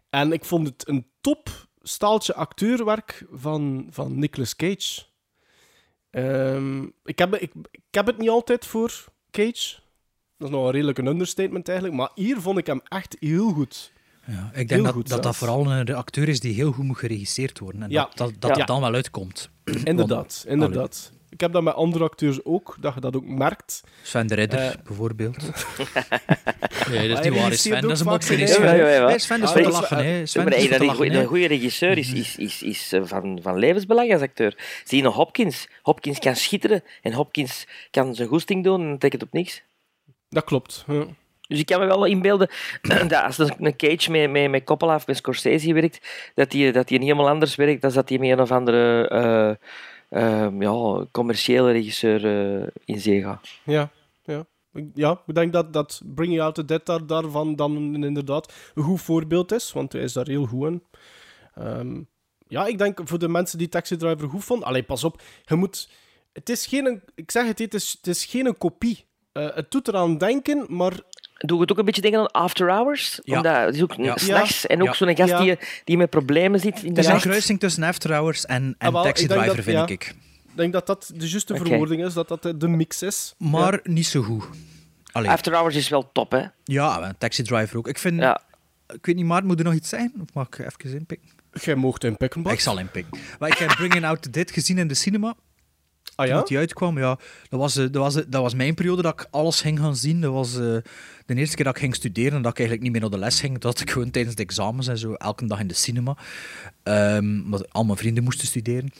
[0.09, 1.49] En ik vond het een top
[1.87, 5.03] staaltje acteurwerk van, van Nicolas Cage.
[6.09, 9.75] Ehm, ik, heb, ik, ik heb het niet altijd voor Cage.
[10.37, 11.97] Dat is nog een redelijk een understatement eigenlijk.
[11.97, 13.93] Maar hier vond ik hem echt heel goed.
[14.27, 17.59] Ja, ik denk dat, goed dat vooral een acteur is die heel goed moet geregisseerd
[17.59, 17.83] worden.
[17.83, 18.03] En Ja.
[18.03, 18.57] dat, dat, dat Ja.
[18.57, 19.49] het dan wel uitkomt.
[19.83, 21.11] Inderdaad, Want- inderdaad.
[21.35, 23.83] Ik heb dat met andere acteurs ook, dat je dat ook merkt.
[24.01, 24.71] Sven de Ridder, Eh.
[24.83, 25.37] bijvoorbeeld.
[26.89, 27.53] nee, dat Hij is niet waar.
[27.53, 28.37] Sven, ook dat is een mopje.
[28.37, 29.05] Ja, ja, ja.
[29.07, 29.97] Nee, Sven is voor te is- lachen.
[29.97, 30.17] hè.
[30.19, 31.13] Ja, Sven is te lachen.
[31.15, 34.57] een goede regisseur is, is, is, is eh, van, van levensbelang als acteur.
[34.83, 35.67] Zie je nog Hopkins?
[35.81, 39.63] Hopkins kan schitteren en Hopkins kan zijn goesting doen en trekt het op niks.
[40.29, 40.83] Dat klopt.
[40.87, 41.05] ja.
[41.47, 42.49] Dus ik kan me wel inbeelden
[43.07, 46.87] dat als een Cage met, met, met Coppola of met Scorsese werkt, dat die, dat
[46.87, 49.67] die niet helemaal anders werkt dan dat hij met een of andere eh,
[50.09, 53.19] eh, ja, commerciële regisseur eh, in zee.
[53.63, 53.91] Ja,
[54.23, 54.45] ja.
[54.93, 58.83] Ja, ik denk dat, dat Bring You Out the Dead daar, daarvan dan inderdaad een
[58.83, 60.83] goed voorbeeld is, want hij is daar heel goed in.
[61.53, 62.01] Ehm,
[62.47, 64.67] ja, ik denk voor de mensen die Taxi Driver goed vonden...
[64.67, 65.89] Allee, pas op, je moet...
[66.33, 67.01] Het is geen...
[67.15, 69.05] Ik zeg het, het is, het is geen kopie.
[69.31, 70.99] Eh, het doet eraan denken, maar...
[71.37, 73.19] Doe het ook een beetje denken aan After Hours?
[73.23, 73.37] Ja.
[73.37, 74.17] Omdat het is ook Ja.
[74.17, 74.93] s'nachts en ook Ja.
[74.93, 75.39] zo'n gast Ja.
[75.39, 78.75] die, die met problemen zit in Het de is een kruising tussen After Hours en,
[78.77, 79.87] en Ah, wel, Taxi Driver, dat- vind ja.
[79.87, 80.15] ik.
[80.49, 83.33] Ik denk dat dat de juiste verwoording is, dat dat de, mix is.
[83.37, 84.43] Maar niet zo goed.
[85.11, 86.43] Allee, After Hours is wel top, hè?
[86.63, 87.87] ja, Taxi Driver ook.
[87.87, 88.19] Ik vind...
[88.21, 88.41] Ja.
[88.93, 90.13] Ik weet niet, Maart, moet er nog iets zijn?
[90.21, 91.29] Of mag ik even inpikken?
[91.51, 92.55] Jij mocht in pikken, Bart.
[92.55, 93.19] Ik zal inpikken.
[93.39, 95.33] Maar ik heb Bringing Out the Dead gezien in de cinema.
[96.15, 96.39] Ah Toen ja?
[96.39, 99.27] dat die uitkwam, ja, dat was, eh, dat, was, dat was mijn periode dat ik
[99.31, 100.21] alles ging gaan zien.
[100.21, 100.77] Dat was eh,
[101.25, 103.25] de eerste keer dat ik ging studeren en dat ik eigenlijk niet meer naar de
[103.25, 103.59] les ging.
[103.59, 106.17] Dat ik gewoon tijdens de examens en zo elke dag in de cinema.
[106.83, 108.91] Ehm omdat al mijn vrienden moesten studeren.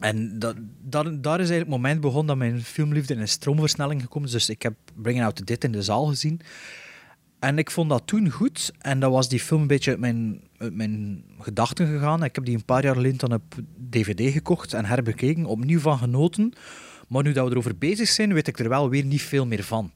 [0.00, 4.02] En dat, dat, daar is eigenlijk het moment begonnen dat mijn filmliefde in een stroomversnelling
[4.02, 4.34] gekomen is.
[4.34, 6.40] Dus ik heb Bringing Out the Dead in de zaal gezien.
[7.42, 8.72] En ik vond dat toen goed.
[8.78, 12.24] En dat was die film een beetje uit mijn, uit mijn gedachten gegaan.
[12.24, 13.54] Ik heb die een paar jaar geleden dan op
[13.90, 15.44] DVD gekocht en herbekeken.
[15.44, 16.52] Opnieuw van genoten.
[17.08, 19.62] Maar nu dat we erover bezig zijn, weet ik er wel weer niet veel meer
[19.62, 19.92] van.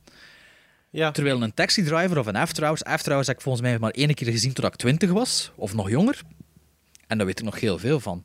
[0.91, 1.11] Ja.
[1.11, 2.85] Terwijl een Taxi Driver of een After Hours...
[2.85, 5.53] After Hours heb ik volgens mij maar één keer gezien toen ik twintig was.
[5.55, 6.23] Of nog jonger.
[7.07, 8.23] En daar weet ik nog heel veel van.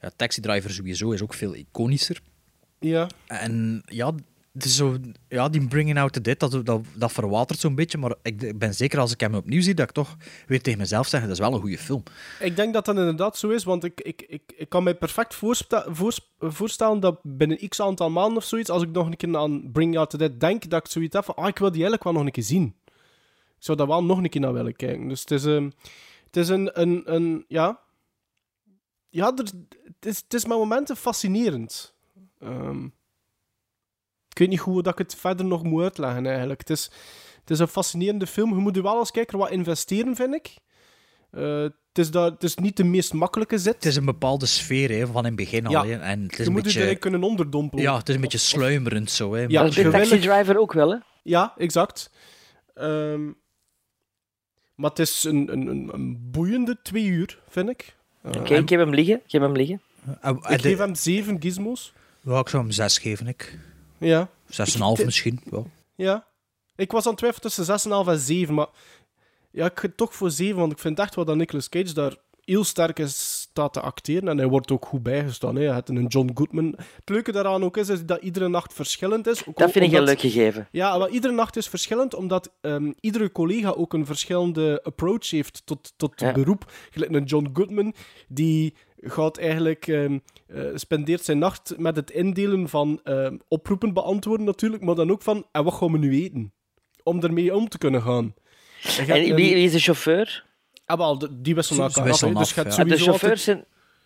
[0.00, 2.20] Ja, Taxi Driver sowieso is ook veel iconischer.
[2.78, 3.08] Ja.
[3.26, 4.12] En ja,
[4.58, 4.96] is zo,
[5.28, 7.98] ja die Bringing Out the Dead, dat, dat, dat verwatert zo'n beetje.
[7.98, 11.08] Maar ik, ben zeker als ik hem opnieuw zie, dat ik toch weer tegen mezelf
[11.08, 12.02] zeg, dat is wel een goede film.
[12.40, 15.34] Ik denk dat dat inderdaad zo is, want ik, ik, ik, ik kan mij perfect
[16.38, 19.96] voorstellen dat binnen x aantal maanden of zoiets, als ik nog een keer aan Bring
[19.98, 22.12] Out the Dead denk, dat ik zoiets heb van, ah, ik wil die eigenlijk wel
[22.12, 22.74] nog een keer zien.
[23.56, 25.08] Ik zou daar wel nog een keer naar willen kijken.
[25.08, 25.70] Dus het is, ehm,
[26.26, 27.80] het is een, een, een, ja,
[29.08, 29.54] ja, het,
[30.00, 31.94] is, het is momenten fascinerend.
[32.38, 32.86] Ehm,
[34.32, 36.60] ik weet niet hoe dat ik het verder nog moet uitleggen, eigenlijk.
[36.60, 36.90] Het is,
[37.40, 38.48] het is een fascinerende film.
[38.54, 40.54] Je moet er wel als kijker wat investeren, vind ik.
[41.30, 43.74] Eh, het, is dat, het is niet de meest makkelijke zet.
[43.74, 45.72] Het is een bepaalde sfeer hè, van in het begin al.
[45.72, 45.84] Ja.
[45.86, 45.98] hè.
[46.00, 47.84] En het is je een moet beetje, je erin kunnen onderdompelen.
[47.84, 49.34] ja, het is een beetje sluimerend zo.
[49.34, 49.40] Hè.
[49.40, 50.96] Ja, dat Taxi wil- Driver ook wel, hè?
[51.22, 52.10] Ja, exact.
[52.74, 53.24] Ehm,
[54.74, 57.96] maar het is een, een, een, een boeiende twee uur, vind ik.
[58.22, 59.20] Eh, Oké, ik heb hem liggen.
[59.24, 59.80] Ik heb hem liggen.
[60.20, 61.92] Eh, ik de- geef hem zeven gizmos.
[62.20, 63.58] Ja, ik zou hem zes geven, ik.
[64.02, 64.28] Ja.
[64.46, 65.40] 6,5 Ik- misschien.
[65.50, 65.62] Ja.
[65.96, 66.26] Ja.
[66.76, 68.68] Ik was aan het twijfelen tussen 6,5 en 7, maar
[69.50, 72.16] ja, ik ga toch voor 7, want ik vind echt wel dat Nicolas Cage daar
[72.44, 75.56] heel sterk is staat te acteren en hij wordt ook goed bijgestaan.
[75.56, 75.62] Hè.
[75.64, 76.74] Hij heeft een John Goodman.
[76.76, 79.46] Het leuke daaraan ook is, is dat iedere nacht verschillend is.
[79.46, 80.68] Ook Dat vind ik heel omdat- leuk gegeven.
[80.72, 85.62] Ja, maar iedere nacht is verschillend, omdat ehm, iedere collega ook een verschillende approach heeft
[85.64, 86.26] tot, tot Ja.
[86.26, 86.72] het beroep.
[86.90, 87.94] Gelijk een John Goodman,
[88.28, 94.46] die gaat eigenlijk, ehm, eh, spendeert zijn nacht met het indelen van ehm, oproepen beantwoorden
[94.46, 96.52] natuurlijk, maar dan ook van, en wat gaan we nu eten?
[97.02, 98.34] Om ermee om te kunnen gaan.
[98.98, 100.44] En wie, wie is de chauffeur?
[100.86, 102.18] Ah, wel, die wisselen elkaar af.
[102.20, 102.82] Dus af, je hebt ja.
[102.82, 103.64] Ah, de chauffeurs altijd- zijn...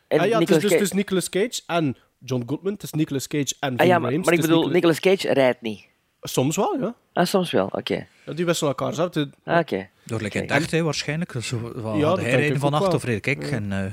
[0.08, 2.72] En Ah, ja, het is Nicolas dus, Cage- dus Nicolas Cage en John Goodman.
[2.72, 5.84] Het is Nicolas Cage en Ah ja, maar, ik bedoel, Nicolas- Nicolas Cage rijdt niet.
[6.20, 6.94] Soms wel, ja.
[7.12, 8.06] Ah, soms wel, oké.
[8.26, 9.10] ja die wisselen elkaar.
[9.10, 9.88] De- Ah, oké.
[10.04, 11.32] Door lekker dacht, hè, waarschijnlijk.
[11.40, 12.90] Zo, van, Ja, hij rijden ook wel.
[12.92, 13.42] of reed ik?
[13.50, 13.92] En, eh,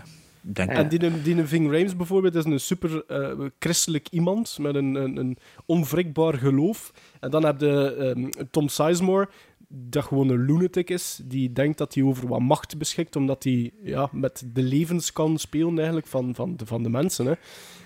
[0.53, 5.17] En die, die Ving Rhames bijvoorbeeld is een super eh, christelijk iemand met een, een,
[5.17, 6.93] een onwrikbaar geloof.
[7.19, 9.29] En dan heb je ehm, Tom Sizemore,
[9.75, 13.71] dat gewoon een lunatic is, die denkt dat hij over wat macht beschikt, omdat hij
[13.83, 17.25] ja, met de levens kan spelen eigenlijk van, van, de, van de mensen.
[17.25, 17.33] Hè.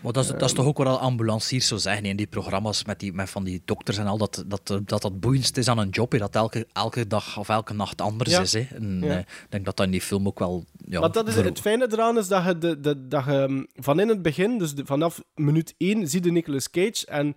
[0.01, 2.85] Maar dat is, dat is toch ook wat al ambulanciers zo zeggen in die programma's
[2.85, 5.67] met, die, met van die dokters en al, dat dat, dat, dat het boeiendste is
[5.67, 8.41] aan een job, hè, dat elke, elke dag of elke nacht anders Ja.
[8.41, 8.53] is.
[8.53, 8.67] Hè.
[8.75, 9.09] En, Ja.
[9.13, 10.65] eh, ik denk dat dat in die film ook wel...
[10.85, 13.63] Ja, maar dat is, het fijne eraan is dat je, de, de, dat je ehm,
[13.75, 17.35] van in het begin, dus de- vanaf minuut 1, zie je Nicolas Cage en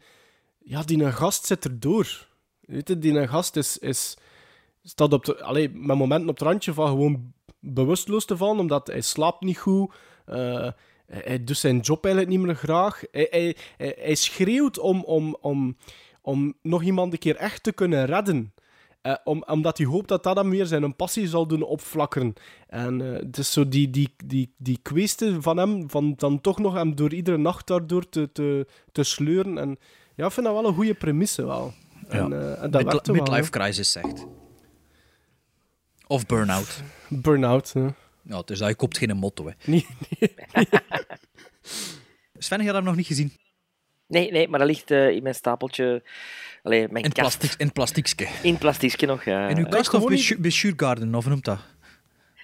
[0.58, 2.28] ja, die een gast zit erdoor.
[2.60, 4.16] Weet je, die een gast is, is,
[4.82, 8.86] staat op de, allee, met momenten op het randje van gewoon bewusteloos te vallen, omdat
[8.86, 9.92] hij slaapt niet goed.
[10.24, 10.68] eh,
[11.06, 13.02] hij, doet zijn job eigenlijk niet meer graag.
[13.10, 15.76] Hij, hij, hij, hij schreeuwt om, om, om,
[16.22, 18.52] om nog iemand een keer echt te kunnen redden.
[19.02, 22.32] Eh, om, omdat hij hoopt dat dat dan weer zijn passie zal doen opflakkeren.
[22.68, 26.58] En eh, het is zo die, die, die, die kweeste van hem, van dan toch
[26.58, 29.58] nog hem door iedere nacht daardoor te, te, te sleuren.
[29.58, 29.78] En
[30.14, 31.72] ja, ik vind dat wel een goede premisse wel.
[32.08, 33.16] En, eh, en dat Mid- wel.
[33.16, 34.26] midlife crisis zegt.
[36.10, 36.82] Of burn-out.
[37.08, 37.72] Burn-out.
[37.72, 37.86] hè.
[38.22, 39.46] Ja, dus hij koopt geen motto.
[39.46, 39.52] Hè.
[39.64, 39.86] Nee,
[42.38, 43.32] Sven, je had hem nog niet gezien.
[44.06, 46.02] Nee, nee, maar dat ligt eh, in mijn stapeltje...
[46.62, 47.38] Allee, mijn In, kast.
[47.38, 48.28] plastic, in plastiekske.
[48.42, 49.48] In plastiekje nog, ja.
[49.48, 51.58] In uw kast of bij bij Schuurgarden, of noemt dat?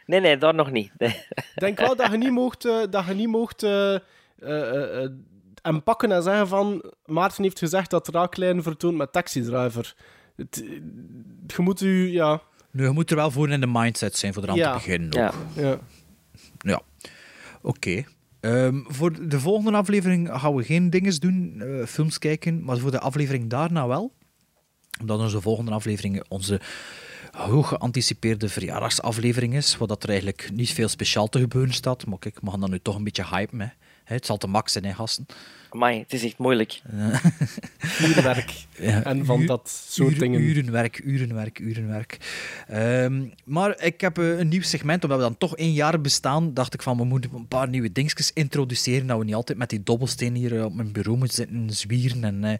[0.06, 0.92] Nee, nee, daar nog niet.
[0.98, 1.24] Nee.
[1.28, 5.10] Ik denk wel dat je niet mocht, eh, dat je niet mocht eh, eh,
[5.62, 9.94] hem pakken en zeggen van Maarten heeft gezegd dat raaklijn vertoont met taxidriver.
[10.36, 10.64] Het,
[11.46, 12.42] je moet u, ja...
[12.76, 14.70] Nu, je moet er wel voor in de mindset zijn voor eraan Ja.
[14.72, 15.08] te beginnen.
[15.08, 15.14] Ook.
[15.14, 15.32] Ja.
[15.62, 15.78] ja.
[16.58, 16.80] Ja,
[17.62, 18.04] oké.
[18.40, 22.90] Ehm, voor de volgende aflevering gaan we geen dinges doen, eh, films kijken, maar voor
[22.90, 24.12] de aflevering daarna wel.
[25.00, 26.60] Omdat onze volgende aflevering onze
[27.30, 32.06] hoog geanticipeerde verjaardagsaflevering is, dat er eigenlijk niet veel speciaal te gebeuren staat.
[32.06, 33.60] Maar kijk, we gaan dan nu toch een beetje hypen.
[33.60, 33.66] Hè.
[34.06, 35.26] Hè, Het zal te max zijn, hè, gasten.
[35.70, 36.80] Amai, het is echt moeilijk.
[38.02, 38.52] Uurwerk.
[38.78, 40.40] Ja, En van uur- dat soort uren, dingen.
[40.40, 42.18] Urenwerk, urenwerk, urenwerk.
[42.68, 46.54] Ehm, maar ik heb eh, een nieuw segment, omdat we dan toch één jaar bestaan,
[46.54, 49.70] dacht ik van, we moeten een paar nieuwe dingetjes introduceren, dat we niet altijd met
[49.70, 52.24] die dobbelsteen hier eh, op mijn bureau moeten zitten zwieren.
[52.24, 52.58] En, eh,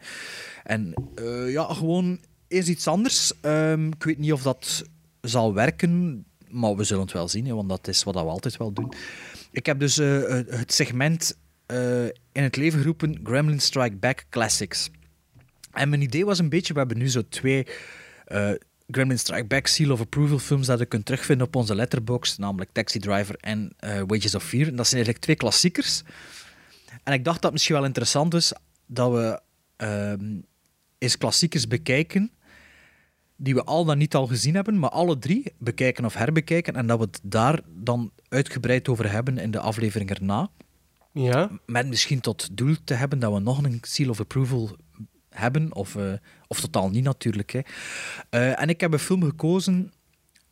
[0.64, 3.32] en eh, ja, gewoon eens iets anders.
[3.40, 4.84] Ehm, ik weet niet of dat
[5.20, 8.56] zal werken, maar we zullen het wel zien, hè, want dat is wat we altijd
[8.56, 8.92] wel doen.
[9.56, 14.90] Ik heb dus eh, het segment eh, in het leven geroepen Gremlin Strike Back Classics.
[15.72, 17.66] En mijn idee was een beetje, we hebben nu zo twee
[18.24, 18.50] eh
[18.90, 22.70] Gremlin Strike Back Seal of Approval films dat je kunt terugvinden op onze letterbox, namelijk
[22.72, 24.66] Taxi Driver en eh, Wages of Fear.
[24.66, 26.02] En dat zijn eigenlijk twee klassiekers.
[27.04, 28.52] En ik dacht dat het misschien wel interessant is
[28.86, 29.40] dat we
[29.76, 30.40] ehm,
[30.98, 32.30] eens klassiekers bekijken
[33.36, 36.86] die we al dan niet al gezien hebben, maar alle drie bekijken of herbekijken en
[36.86, 40.48] dat we het daar dan uitgebreid over hebben in de aflevering erna.
[41.12, 41.50] Ja.
[41.66, 44.76] Met misschien tot doel te hebben dat we nog een seal of approval
[45.30, 46.12] hebben, of, eh,
[46.48, 47.50] of totaal niet natuurlijk.
[47.52, 47.60] Hè.
[48.30, 49.92] Eh, en ik heb een film gekozen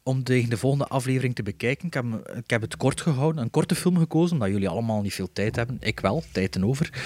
[0.03, 1.87] om tegen de volgende aflevering te bekijken.
[1.87, 5.03] Ik heb, hem- ik heb het kort gehouden, een korte film gekozen, omdat jullie allemaal
[5.03, 5.76] niet veel tijd hebben.
[5.80, 7.03] Ik wel, tijd en over.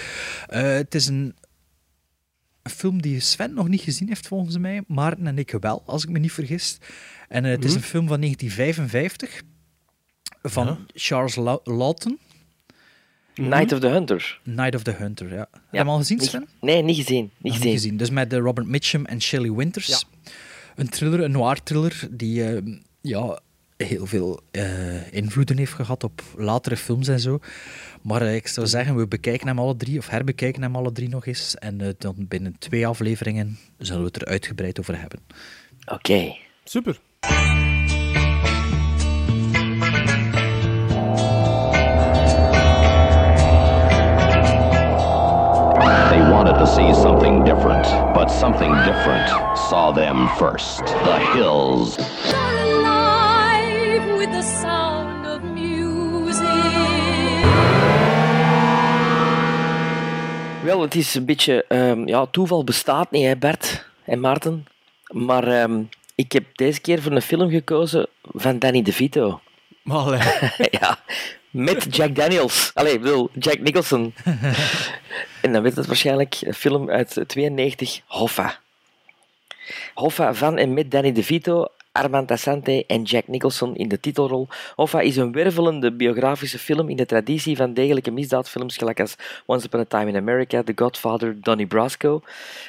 [0.47, 1.37] Eh, het is een,
[2.69, 4.83] een film die Sven nog niet gezien heeft, volgens mij.
[4.87, 6.79] Maarten en ik wel, als ik me niet vergis.
[7.29, 7.79] En eh, het is Mhm.
[7.79, 9.43] een film van 1955
[10.43, 10.79] van Ja.
[10.95, 12.19] Charles Lawton.
[13.35, 14.41] Night of the Hunter.
[14.45, 15.37] Night of the Hunter, ja.
[15.53, 16.47] Heb je hem al gezien, Sven?
[16.61, 17.31] Nee, niet gezien.
[17.39, 17.67] Niet gezien.
[17.69, 17.97] niet gezien.
[17.97, 20.05] Dus met eh, Robert Mitchum en Shelley Winters.
[20.77, 22.63] Een thriller, een noir thriller, die eh,
[23.01, 23.41] ja,
[23.77, 27.41] heel veel eh, invloeden heeft gehad op latere films en zo.
[28.03, 31.09] Maar eh, ik zou zeggen, we bekijken hem alle drie, of herbekijken hem alle drie
[31.09, 31.55] nog eens.
[31.55, 35.21] En eh, dan binnen twee afleveringen zullen we het er uitgebreid over hebben.
[35.87, 36.37] Oké.
[36.65, 36.99] Super.
[46.11, 49.29] They wanted to see something different, but something different
[49.69, 50.87] saw them first.
[50.87, 51.97] The Hills.
[52.35, 54.78] alive with the sound
[60.69, 61.65] Wel, het is een beetje...
[61.69, 64.67] ehm, ja, toeval bestaat niet, hè, Bert en Maarten.
[65.07, 65.83] Maar ehm,
[66.15, 69.41] ik heb deze keer voor een film gekozen van Danny DeVito.
[70.81, 70.99] ja,
[71.51, 72.71] met Jack Daniels.
[72.75, 74.15] Allee, ik bedoel, Jack Nicholson.
[75.43, 78.59] en dan weet het waarschijnlijk, een film uit 92, Hoffa.
[79.95, 81.67] Hoffa van en met Danny DeVito,
[81.99, 84.49] Armand Assante en Jack Nicholson in de titelrol.
[84.77, 89.67] Hoffa is een wervelende biografische film in de traditie van degelijke misdaadfilms gelijk als Once
[89.67, 92.23] Upon a Time in America, The Godfather, Donnie Brasco.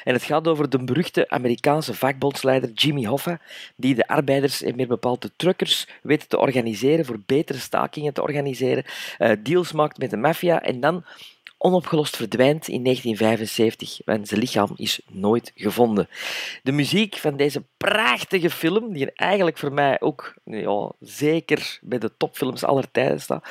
[0.04, 3.40] En het gaat over de beruchte Amerikaanse vakbondsleider Jimmy Hoffa,
[3.76, 8.22] die de arbeiders en meer bepaald de truckers weet te organiseren, voor betere stakingen te
[8.22, 8.84] organiseren,
[9.18, 11.04] eh, deals maakt met de maffia en dan
[11.62, 16.08] onopgelost verdwijnt in 1975 en zijn lichaam is nooit gevonden.
[16.62, 22.10] De muziek van deze prachtige film, die eigenlijk voor mij ook ja, zeker bij de
[22.16, 23.44] topfilms aller tijden staat,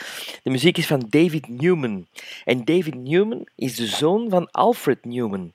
[0.44, 2.06] de muziek is van David Newman.
[2.46, 5.54] En David Newman is de zoon van Alfred Newman.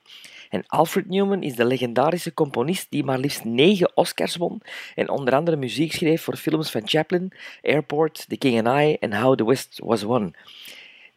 [0.49, 4.61] En Alfred Newman is de legendarische componist die maar liefst negen Oscars won
[4.95, 7.31] en onder andere muziek schreef voor films van Chaplin,
[7.63, 10.35] Airport, The King and I en How the West Was Won.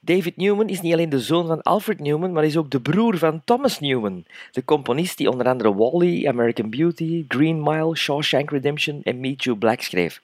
[0.01, 3.19] David Newman is niet alleen de zoon van Alfred Newman, maar is ook de broer
[3.19, 9.01] van Thomas Newman, de componist die onder andere Wall-E, American Beauty, Green Mile, Shawshank Redemption
[9.03, 10.23] en Meet You Black schreef.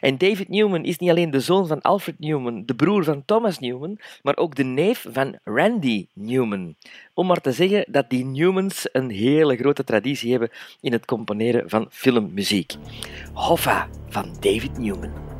[0.00, 3.58] En David Newman is niet alleen de zoon van Alfred Newman, de broer van Thomas
[3.58, 6.74] Newman, maar ook de neef van Randy Newman.
[7.14, 11.70] Om maar te zeggen dat die Newmans een hele grote traditie hebben in het componeren
[11.70, 12.74] van filmmuziek.
[13.32, 15.35] Hoffa van David Newman.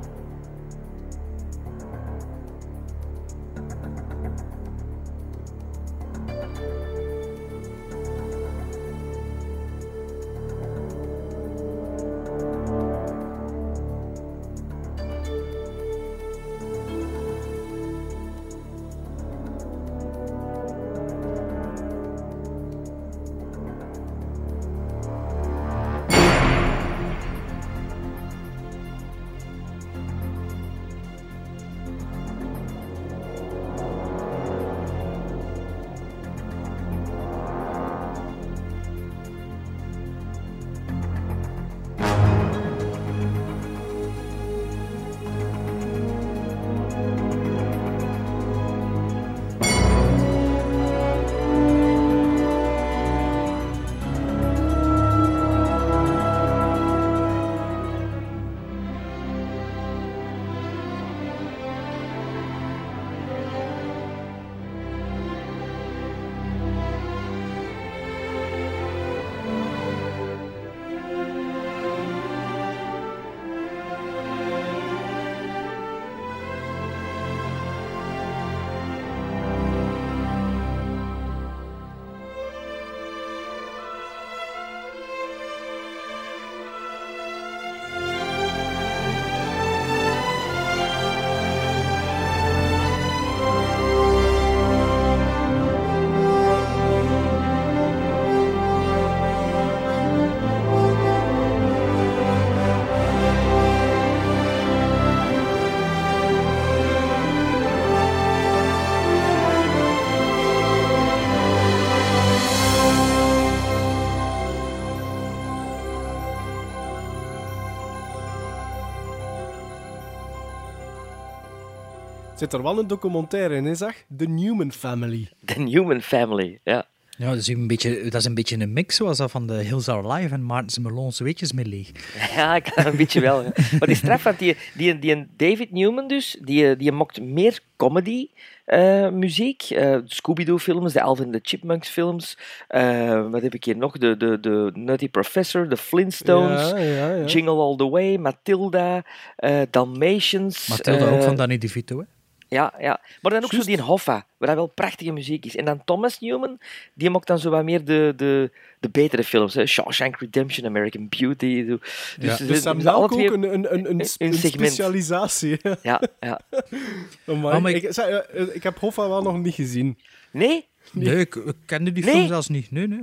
[122.46, 124.04] Zit er wel een documentaire in, hè, zeg?
[124.16, 125.28] The Newman Family.
[125.44, 126.86] The Newman Family, ja.
[127.18, 129.54] Ja, dat is een beetje, dat is een, beetje een mix zoals dat van de
[129.54, 131.90] Hills Are Live en Maarten Merlon's Weetjes met leeg.
[132.36, 133.42] Ja, ik kan een beetje wel.
[133.42, 133.52] ja.
[133.78, 138.28] Maar die straf, want die, die, die David Newman dus, die, die mocht meer comedy
[138.64, 139.62] eh, muziek.
[139.62, 142.38] Eh, Scooby-Doo-films, de Alvin the Chipmunks films.
[142.68, 143.98] Eh, wat heb ik hier nog?
[143.98, 147.24] De, de, de Nutty Professor, de Flintstones, Ja, ja, ja.
[147.24, 149.04] Jingle All the Way, Matilda,
[149.36, 150.68] eh, Dalmatians.
[150.68, 152.04] Matilda ook eh, van Danny DeVito, hè?
[152.48, 153.00] Ja, ja.
[153.22, 155.56] Maar dan ook zo die Hoffa, waar dat wel prachtige muziek is.
[155.56, 156.58] En dan Thomas Newman,
[156.94, 159.54] die maakt dan zo wat meer de, de, de betere films.
[159.54, 159.66] Hè.
[159.66, 161.64] Shawshank Redemption, American Beauty.
[161.68, 161.76] zo.
[161.76, 164.72] Dus, Dus, ze- dus twee ook een, een, een, een, een een segment.
[164.72, 165.58] specialisatie.
[165.82, 166.40] Ja, ja.
[167.26, 169.98] Ah, maar ik- eh, eh, ik heb Hoffa wel nog niet gezien.
[170.30, 170.66] Nee?
[170.92, 172.14] Nee, ik, ik kende die Nee?
[172.14, 172.70] film zelfs niet.
[172.70, 173.00] Nee, nee.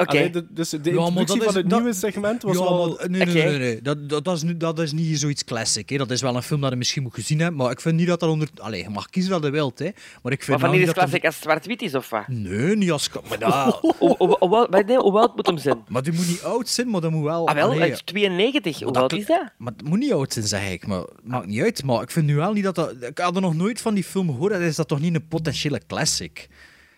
[0.00, 0.30] Oké.
[0.30, 2.88] De- dus de Ja, maar introductie dat van het dat- nieuwe segment was ja, wel...
[2.98, 3.50] maar- nee, nee, nee, Oké.
[3.50, 3.82] nee, nee.
[3.82, 5.88] Dat, dat, dat, is, nu- dat is niet zoiets classic.
[5.88, 5.96] Hè.
[5.96, 8.06] Dat is wel een film dat je misschien moet gezien hebben, maar ik vind niet
[8.06, 8.48] dat dat onder...
[8.56, 9.88] Allee, je mag kiezen wat je wilt, hè.
[10.22, 12.28] Maar ik vind Maar wanneer niet is klassiek als het zwart-wit is, of wat?
[12.28, 13.08] Nee, niet als...
[13.28, 15.78] Maar, dat- Hoe, oud- maar nee, hoe oud moet hem zijn?
[15.88, 17.48] maar die moet niet oud zijn, maar dat moet wel...
[17.48, 18.78] Ah, wel, allee, is 92.
[18.80, 19.42] Hoe dat oud is dat?
[19.58, 20.86] Maar het moet niet oud zijn, zeg ik.
[20.86, 21.84] Maar het maakt niet uit.
[21.84, 22.94] Maar ik vind nu wel niet dat dat...
[23.02, 24.52] Ik had er nog nooit van die film gehoord.
[24.52, 26.48] Dat is dat toch niet een potentiële classic?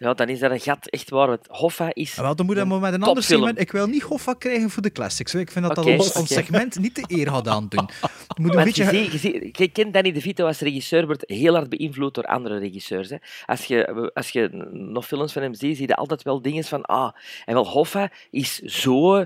[0.03, 1.27] Ja, dan is dat een gat, echt waar.
[1.27, 2.17] Want Hoffa is...
[2.17, 3.61] En wel, dan moet je maar met een ander segment...
[3.61, 5.35] Ik wil niet Hoffa krijgen voor de classics.
[5.35, 7.89] Ik vind dat dat ons, segment niet te eer gaat aandoen.
[8.29, 9.11] Het moet een beetje...
[9.11, 13.11] je, ziet, je kent Danny DeVito als regisseur, wordt heel hard beïnvloed door andere regisseurs.
[13.11, 13.17] Hè.
[13.47, 16.83] Als, je, als je nog films van hem ziet, zie je altijd wel dingen van...
[16.83, 17.13] Ah,
[17.45, 19.25] en wel, Hoffa is zo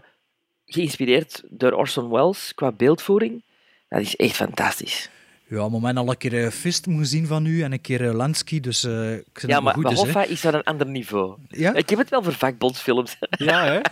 [0.65, 3.43] geïnspireerd door Orson Welles qua beeldvoering.
[3.89, 5.11] Dat is echt fantastisch.
[5.49, 8.09] Ja, maar men al een keer eh, Fist moet zien van u en een keer
[8.09, 9.93] eh, Lansky, dus eh ik vind Ja, maar, goed maar.
[9.95, 11.37] Hoffa is aan een ander niveau.
[11.49, 11.75] Ja?
[11.75, 13.17] Ik heb het wel voor vakbondsfilms.
[13.31, 13.79] Ja, hè?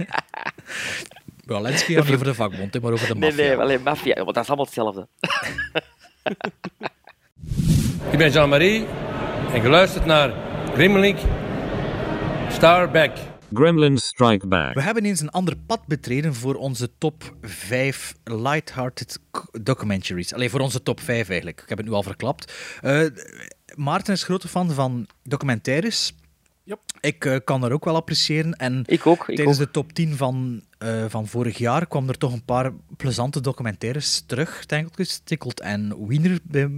[1.47, 3.47] Ja, Lansky gaat niet over de vakbond, maar over de Nee, maffia.
[3.47, 4.15] nee, alleen maffia.
[4.15, 5.07] Want dat is allemaal hetzelfde.
[8.11, 8.87] Ik ben Jean-Marie
[9.53, 10.33] en geluisterd naar
[10.75, 11.19] Grimlink
[12.51, 13.11] Starback.
[13.55, 14.75] Gremlins Strike Back.
[14.75, 19.19] We hebben eens een ander pad betreden voor onze top 5 lighthearted
[19.63, 20.35] documentaries.
[20.35, 21.63] Alleen voor onze top 5 eigenlijk.
[21.63, 22.53] Ik heb het nu al verklapt.
[22.81, 23.07] Eh,
[23.75, 26.15] Maarten is grote fan van documentaires.
[26.67, 26.81] Yep.
[27.01, 28.53] Ik eh, kan dat ook wel appreciëren.
[28.53, 29.29] En Ik ook.
[29.29, 29.65] Ik tijdens ook.
[29.65, 34.21] de top 10 van, eh, van vorig jaar kwam er toch een paar plezante documentaires
[34.27, 34.65] terug.
[34.67, 36.69] Tangled, Tickled en Wiener, bij,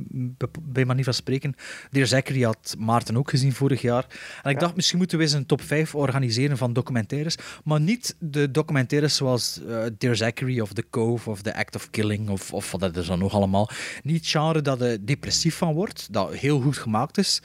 [0.63, 1.55] bij, manier van spreken.
[1.91, 4.07] Dear Zachary had Maarten ook gezien vorig jaar.
[4.43, 7.37] En ik dacht, misschien moeten we eens een top 5 organiseren van documentaires.
[7.65, 11.91] Maar niet de documentaires zoals eh, Dear Zachary of The Cove of The Act of
[11.91, 13.71] Killing of, of wat dat is dan nog allemaal.
[14.03, 17.43] Niet genre dat je depressief van wordt, dat heel goed gemaakt is.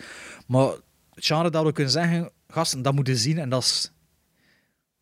[0.48, 0.72] Maar
[1.22, 3.92] het genre dat we kunnen zeggen, gasten, dat moeten zien en dat is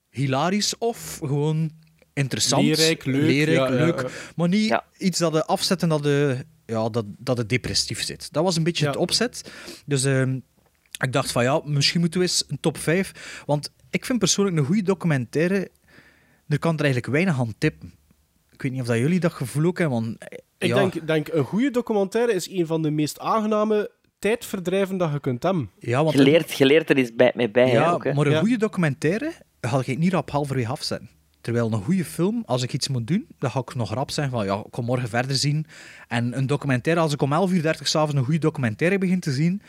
[0.10, 1.72] hilarisch of gewoon
[2.14, 2.64] interessant.
[2.64, 4.02] Leerrijk, leuk, Leerrijk, ja, ja, leuk.
[4.02, 4.08] ja.
[4.36, 4.84] Maar niet Ja.
[4.98, 8.34] iets dat je afzet en dat je, ja, dat, dat je depressief zit.
[8.34, 8.92] Dat was een beetje Ja.
[8.92, 9.52] het opzet.
[9.86, 10.40] Dus ehm,
[11.00, 13.44] ik dacht van ja, misschien moeten we eens een top 5.
[13.46, 15.72] Want ik vind persoonlijk een goede documentaire,
[16.48, 17.94] er kan er eigenlijk weinig aan tippen.
[18.52, 20.02] Ik weet niet of dat jullie dat gevoel ook hebben.
[20.02, 24.98] Want, eh, Ik denk, denk, een goede documentaire is een van de meest aangename tijdverdrijven
[24.98, 25.70] dat je kunt hebben.
[25.80, 27.66] ja, want Geleerd, geleerd er is bij, mee bij.
[27.70, 28.14] hè, Ja, ook, hè.
[28.14, 28.40] maar een Ja.
[28.40, 31.10] goede documentaire ga ik niet rap halverwege afzetten.
[31.42, 34.34] Terwijl een goede film, als ik iets moet doen, dan ga ik nog rap zeggen
[34.34, 35.66] van ja, ik kom morgen verder zien.
[36.08, 39.62] En een documentaire, als ik om 11.30 uur s'avonds een goede documentaire begin te zien,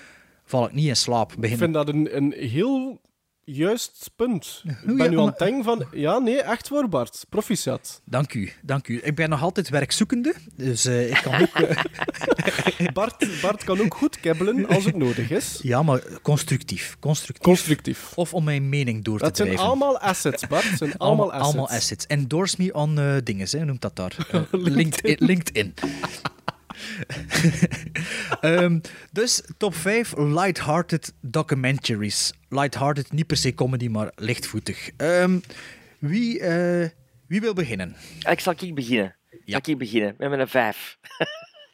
[0.45, 1.33] val ik niet in slaap.
[1.41, 3.01] Ik vind dat een, een heel
[3.53, 4.63] juist punt.
[4.87, 5.85] Ik ben nu aan het denken van...
[5.93, 7.27] Ja, nee, echt waar, Bart.
[7.29, 8.01] Proficiat.
[8.05, 9.01] Dank u, dank u.
[9.03, 11.49] Ik ben nog altijd werkzoekende, dus eh, ik kan ook...
[12.93, 15.59] Bart, Bart kan ook goed kebbelen als het nodig is.
[15.63, 16.97] ja, maar constructief.
[17.01, 17.47] Constructief.
[17.47, 18.13] Constructief.
[18.15, 19.69] Of om mijn mening door Dat te zijn drijven.
[19.69, 20.69] allemaal assets, Bart.
[20.71, 21.83] Dat zijn allemaal, allemaal, allemaal assets.
[21.85, 22.07] assets.
[22.07, 24.17] Endorse me on eh dingen, hè, hoe noemt dat daar?
[24.31, 25.17] Eh, LinkedIn.
[25.19, 25.75] LinkedIn.
[28.41, 28.81] Ehm,
[29.13, 32.33] dus top 5 lighthearted documentaries.
[32.49, 34.91] Lighthearted, niet per se comedy, maar lichtvoetig.
[34.97, 35.39] Ehm,
[35.99, 36.89] wie, eh,
[37.27, 37.97] wie wil beginnen?
[38.31, 39.17] Ik zal ik beginnen.
[39.45, 39.61] Ja.
[39.65, 40.99] Zal ik beginnen met mijn vijf.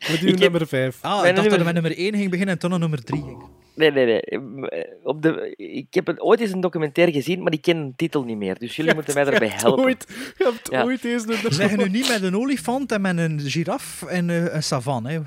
[0.08, 0.98] Met uw Ik heb- nummer 5.
[1.00, 3.22] Ah, ik dacht dat we met nummer 1 ging beginnen en toen naar nummer 3
[3.22, 3.44] ging.
[3.77, 4.20] Nee, nee, nee.
[4.20, 7.93] Eh, Op de, ik heb het ooit eens een documentaire gezien, maar ik ken de
[7.97, 8.59] titel niet meer.
[8.59, 9.85] Dus jullie moeten mij daarbij helpen.
[9.85, 10.05] Ooit,
[10.39, 10.83] je hebt Ja.
[10.85, 11.29] ooit eens een...
[11.43, 15.07] We zeggen nu niet met een olifant en met een giraf en eh, een savan.
[15.07, 15.20] Hè.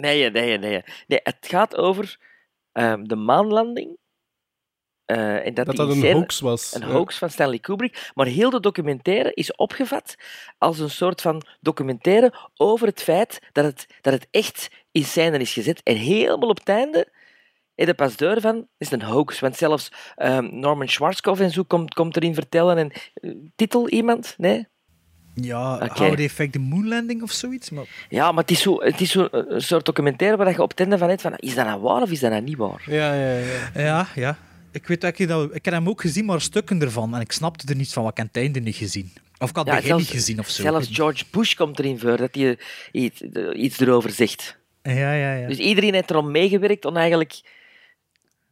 [0.00, 0.82] Nee, nee, nee.
[1.06, 2.18] Nee, het gaat over
[2.72, 3.96] ehm, de maanlanding.
[5.04, 6.74] Eh, en dat, Dat een hoax was.
[6.74, 6.86] Een Ja.
[6.92, 8.10] hoax van Stanley Kubrick.
[8.14, 10.14] Maar heel de documentaire is opgevat
[10.58, 15.38] als een soort van documentaire over het feit dat het, dat het echt in scène
[15.38, 15.80] is gezet.
[15.82, 17.15] En helemaal op het einde, in
[17.84, 19.40] de pas door van, is een hoax.
[19.40, 22.76] Want zelfs ehm, Norman Schwarzkopf en zo komt, komt erin vertellen.
[22.76, 24.34] En eh, titel iemand?
[24.38, 24.66] Nee?
[25.34, 26.04] Ja, Oké.
[26.04, 27.70] How They Effect the Moon Landing of zoiets.
[27.70, 27.84] Maar...
[28.08, 30.70] Ja, maar het is zo, het is zo eh, een soort documentaire waar je op
[30.70, 32.82] het einde van hebt van, is dat nou waar of is dat nou niet waar?
[32.86, 33.70] Ja, ja, ja.
[33.74, 34.38] Ja, ja.
[34.72, 37.14] Ik weet dat ik, dat, ik heb hem ook gezien, maar stukken ervan.
[37.14, 39.12] En ik snapte er niets van, wat ik aan het einde niet gezien.
[39.38, 40.62] Of ik had het Ja, begin niet gezien of zo.
[40.62, 42.58] Zelfs George Bush komt erin voor dat hij
[42.92, 43.20] iets,
[43.52, 44.58] iets erover zegt.
[44.82, 45.48] Ja, ja, ja.
[45.48, 47.40] Dus iedereen heeft erom meegewerkt om eigenlijk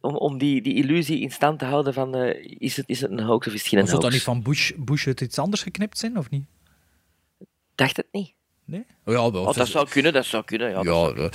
[0.05, 3.11] om, om die, die illusie in stand te houden van eh, is, het, is het
[3.11, 5.39] een hoax of is het geen Of zou dat niet van Bush, Bush uit iets
[5.39, 6.45] anders geknipt zijn, of niet?
[7.75, 8.33] Dacht het niet.
[8.65, 8.85] Nee?
[9.05, 9.45] Oh, ja, wel.
[9.45, 10.69] Oh, dat zou kunnen, dat zou kunnen.
[10.69, 11.31] Ja, dat Ja, zou kunnen.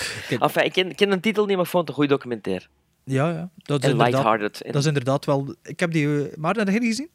[0.47, 2.67] Enfin, ik ken, ik ken de titel niet, maar ik vond het een goede documentaire.
[3.05, 3.51] Ja, ja.
[3.57, 5.55] Dat is, En inderdaad, dat is inderdaad wel...
[5.63, 6.29] Ik heb die...
[6.31, 7.11] eh, Maar heb je die gezien?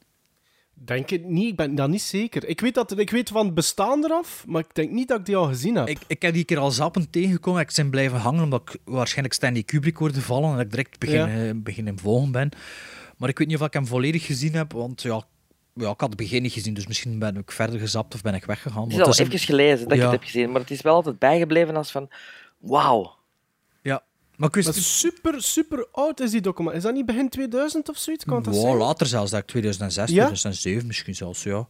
[0.78, 2.45] Denk het niet, ik ben dat niet zeker.
[2.47, 5.26] Ik weet, dat, ik weet van het bestaan eraf, maar ik denk niet dat ik
[5.26, 5.88] die al gezien heb.
[5.88, 7.61] Ik, ik heb die keer al zappend tegengekomen.
[7.61, 10.99] Ik ben blijven hangen omdat ik waarschijnlijk Stanley Kubrick hoorde vallen en dat ik direct
[10.99, 11.53] begin, Ja.
[11.53, 12.49] begin in volgen ben.
[13.17, 15.23] Maar ik weet niet of ik hem volledig gezien heb, want ja,
[15.73, 18.34] ja, ik had het begin niet gezien, dus misschien ben ik verder gezapt of ben
[18.34, 18.84] ik weggegaan.
[18.84, 20.03] Het is al even een- gelezen dat Ja.
[20.05, 22.09] ik het heb gezien, maar het is wel altijd bijgebleven als van...
[22.57, 23.14] Wauw.
[24.38, 24.68] Maar ik wist...
[24.68, 26.76] Maar super, super oud is die document.
[26.76, 28.26] Is dat niet begin 2000 of zoiets?
[28.26, 28.78] Kan dat Wow, zijn?
[28.78, 30.24] later zelfs, dat ik 2006, Ja?
[30.24, 31.68] 2007 misschien zelfs, ja.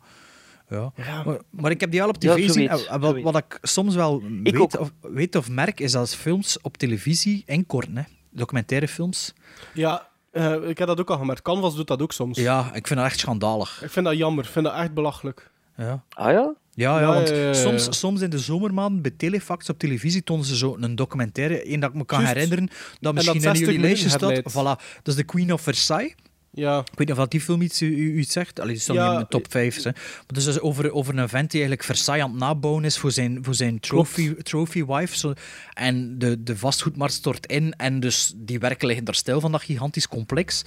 [0.69, 0.91] Ja.
[0.95, 1.23] Ja.
[1.23, 2.69] Maar, maar ik heb die al op tv gezien.
[2.69, 4.79] En wat, wat ik soms wel Ik weet, ook.
[4.79, 7.97] of, weet of merk, is dat films op televisie inkorten.
[7.97, 8.03] Hè.
[8.29, 9.33] Documentaire films.
[9.73, 11.41] Ja, eh, ik heb dat ook al gemerkt.
[11.41, 12.37] Canvas doet dat ook soms.
[12.37, 13.81] Ja, ik vind dat echt schandalig.
[13.83, 14.43] Ik vind dat jammer.
[14.43, 15.51] Ik vind dat echt belachelijk.
[15.77, 16.03] Ja.
[16.09, 16.53] Ah ja?
[16.75, 17.53] Ja, ja, want ja.
[17.53, 21.79] Soms, soms in de zomermaanden bij Telefax op televisie tonen ze zo een documentaire, één
[21.79, 24.39] dat ik me kan herinneren, dat dat misschien in 60 jullie lijstje staat.
[24.39, 26.15] Voilà, dat is de Queen of Versailles.
[26.55, 26.79] Ja.
[26.79, 28.59] Ik weet niet of dat die film iets, u, u iets zegt.
[28.59, 29.83] Allee, die staat Ja, niet in de top 5.
[29.83, 29.91] Hè.
[29.91, 33.37] Maar dus over, over een vent die eigenlijk Versailles aan het nabouwen is voor zijn,
[33.41, 35.17] voor zijn trophy, trophy wife.
[35.17, 35.33] Zo.
[35.73, 37.73] En de, de vastgoedmarkt stort in.
[37.77, 40.63] En dus die werken liggen daar stil van dat gigantisch complex.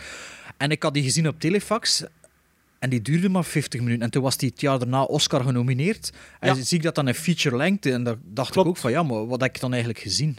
[0.57, 2.05] En ik had die gezien op Telefax.
[2.79, 4.03] En die duurde maar 50 minuten.
[4.03, 6.13] En toen was die het jaar daarna Oscar genomineerd.
[6.41, 6.63] En Ja.
[6.63, 7.93] zie ik dat dan in feature lengte.
[7.93, 8.67] En dan dacht Klopt.
[8.69, 10.37] ik ook van, ja, maar wat heb ik dan eigenlijk gezien?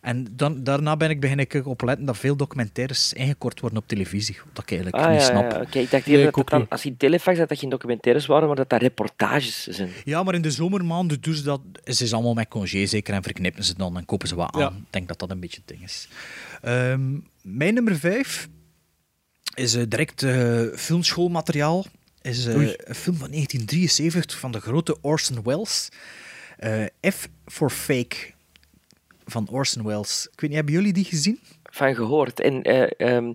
[0.00, 3.88] En dan, daarna ben ik begin ik op letten dat veel documentaires ingekort worden op
[3.88, 4.36] televisie.
[4.54, 5.52] Wat ik eigenlijk Ah niet ja, snap.
[5.52, 5.78] ja, oké.
[5.78, 8.56] Ik dacht eerder dat dat dan, als je telefax dat dat geen documentaires waren, maar
[8.56, 9.90] dat dat reportages zijn.
[10.04, 11.60] Ja, maar in de zomermaanden doen ze dat.
[11.84, 14.76] Ze is allemaal met congé zeker en verknippen ze dan en kopen ze wat aan.
[14.76, 16.08] Ik denk dat dat een beetje het ding is.
[16.62, 17.10] Ehm,
[17.42, 18.48] mijn nummer vijf
[19.54, 21.86] is eh, direct eh, filmschoolmateriaal.
[22.22, 25.88] Is eh, een film van 1973 van de grote Orson Welles.
[26.56, 28.16] Eh, F for Fake
[29.24, 30.28] van Orson Welles.
[30.32, 31.40] Ik weet niet, hebben jullie die gezien?
[31.62, 32.40] Van gehoord.
[32.40, 33.32] En, eh, ehm,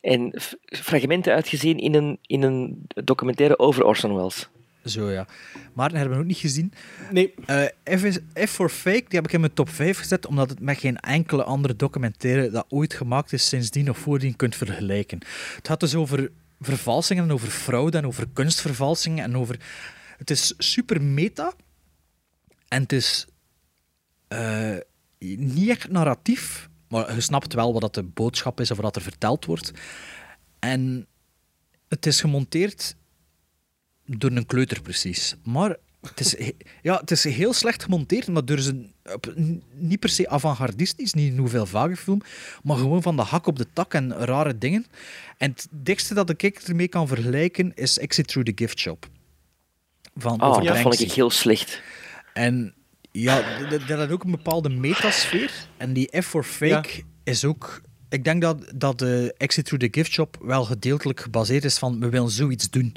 [0.00, 4.48] en fragmenten uitgezien in een, in een documentaire over Orson Welles.
[4.88, 5.26] Zo ja.
[5.72, 6.72] Maar hebben we ook niet gezien.
[7.10, 7.34] Nee.
[7.46, 7.64] Eh,
[7.98, 10.60] F, is, F for Fake, die heb ik in mijn top 5 gezet, omdat het
[10.60, 15.18] met geen enkele andere documentaire dat ooit gemaakt is sindsdien of voordien kunt vergelijken.
[15.54, 16.30] Het gaat dus over
[16.60, 19.60] vervalsingen en over fraude en over kunstvervalsingen en over...
[20.18, 21.52] Het is super meta
[22.68, 23.26] en het is
[24.28, 24.76] eh,
[25.18, 29.02] niet echt narratief, maar je snapt wel wat dat de boodschap is of wat er
[29.02, 29.72] verteld wordt.
[30.58, 31.06] En
[31.88, 32.96] het is gemonteerd
[34.16, 35.34] door een kleuter precies.
[35.42, 36.52] Maar het is,
[36.82, 38.92] ja, het is heel slecht gemonteerd, maar door zijn,
[39.74, 42.20] niet per se avant-gardistisch, niet een hoeveel vage film,
[42.62, 44.86] maar gewoon van de hak op de tak en rare dingen.
[45.36, 49.08] En het dichtste dat ik ermee kan vergelijken is Exit Through the Gift Shop.
[50.16, 51.82] Van Oh, over dat vond ik heel slecht.
[52.32, 52.74] En
[53.12, 55.52] ja, dat had ook een bepaalde metasfeer.
[55.76, 57.80] En die F for Fake is ook...
[58.08, 62.00] Ik denk dat, dat de Exit Through the Gift Shop wel gedeeltelijk gebaseerd is van
[62.00, 62.96] we willen zoiets doen.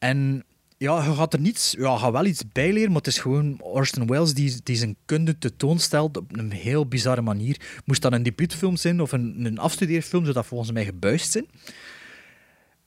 [0.00, 0.44] En
[0.76, 1.74] ja, je gaat er niets...
[1.78, 4.96] Ja, gaat wel iets bij leren, maar het is gewoon Orson Welles die, die zijn
[5.04, 7.80] kunde tentoonstelt op een heel bizarre manier.
[7.84, 11.46] Moest dat een debuutfilm zijn of een, een afstudeerfilm, zou dat volgens mij gebuist zijn.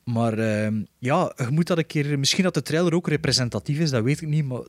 [0.03, 2.19] Maar ehm, ja, je moet dat een keer...
[2.19, 4.61] Misschien dat de trailer ook representatief is, dat weet ik niet, maar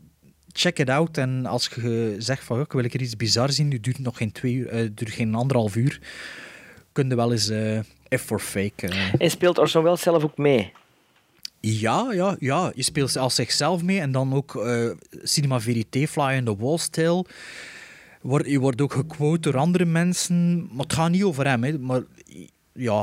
[0.52, 1.18] check it out.
[1.18, 4.32] En als je zegt van, "Ja, ik wil er iets bizar zien, duurt nog geen
[4.32, 6.00] twee uur, eh, duurt geen anderhalf uur,
[6.92, 7.78] kun je wel eens eh
[8.18, 8.88] F for Fake...
[8.88, 9.14] eh.
[9.18, 10.72] En speelt Orson Welles zelf ook mee?
[11.66, 12.72] Ja, ja, ja.
[12.74, 14.90] Je speelt als zichzelf mee en dan ook eh,
[15.22, 17.24] Cinema Verité, Fly in the Walls Tale.
[18.20, 21.64] Word, je wordt ook gequote door andere mensen, maar het gaat niet over hem.
[21.64, 21.78] Hè.
[21.78, 22.02] Maar
[22.72, 23.02] ja,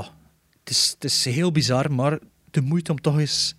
[0.59, 2.19] het is, het is heel bizar, maar
[2.51, 3.55] de moeite om toch eens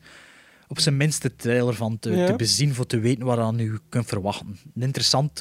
[0.73, 2.27] op zijn minst de trailer van te, Ja.
[2.27, 4.59] te bezien, voor te weten wat je dan nu kunt verwachten.
[4.75, 5.41] Een interessant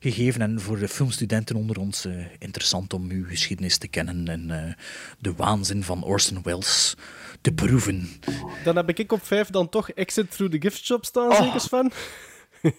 [0.00, 4.50] gegeven en voor de filmstudenten onder ons eh, interessant om uw geschiedenis te kennen en
[4.50, 4.72] eh,
[5.18, 6.94] de waanzin van Orson Welles
[7.40, 8.08] te proeven.
[8.64, 11.42] Dan heb ik op 5 dan toch Exit Through the Gift Shop staan, Oh.
[11.42, 11.92] zeker Sven?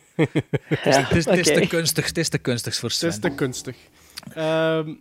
[0.67, 3.09] Het is, het het te kunstig, het is te kunstig voor Het Sven.
[3.09, 3.75] is te kunstig.
[4.33, 4.93] Ehm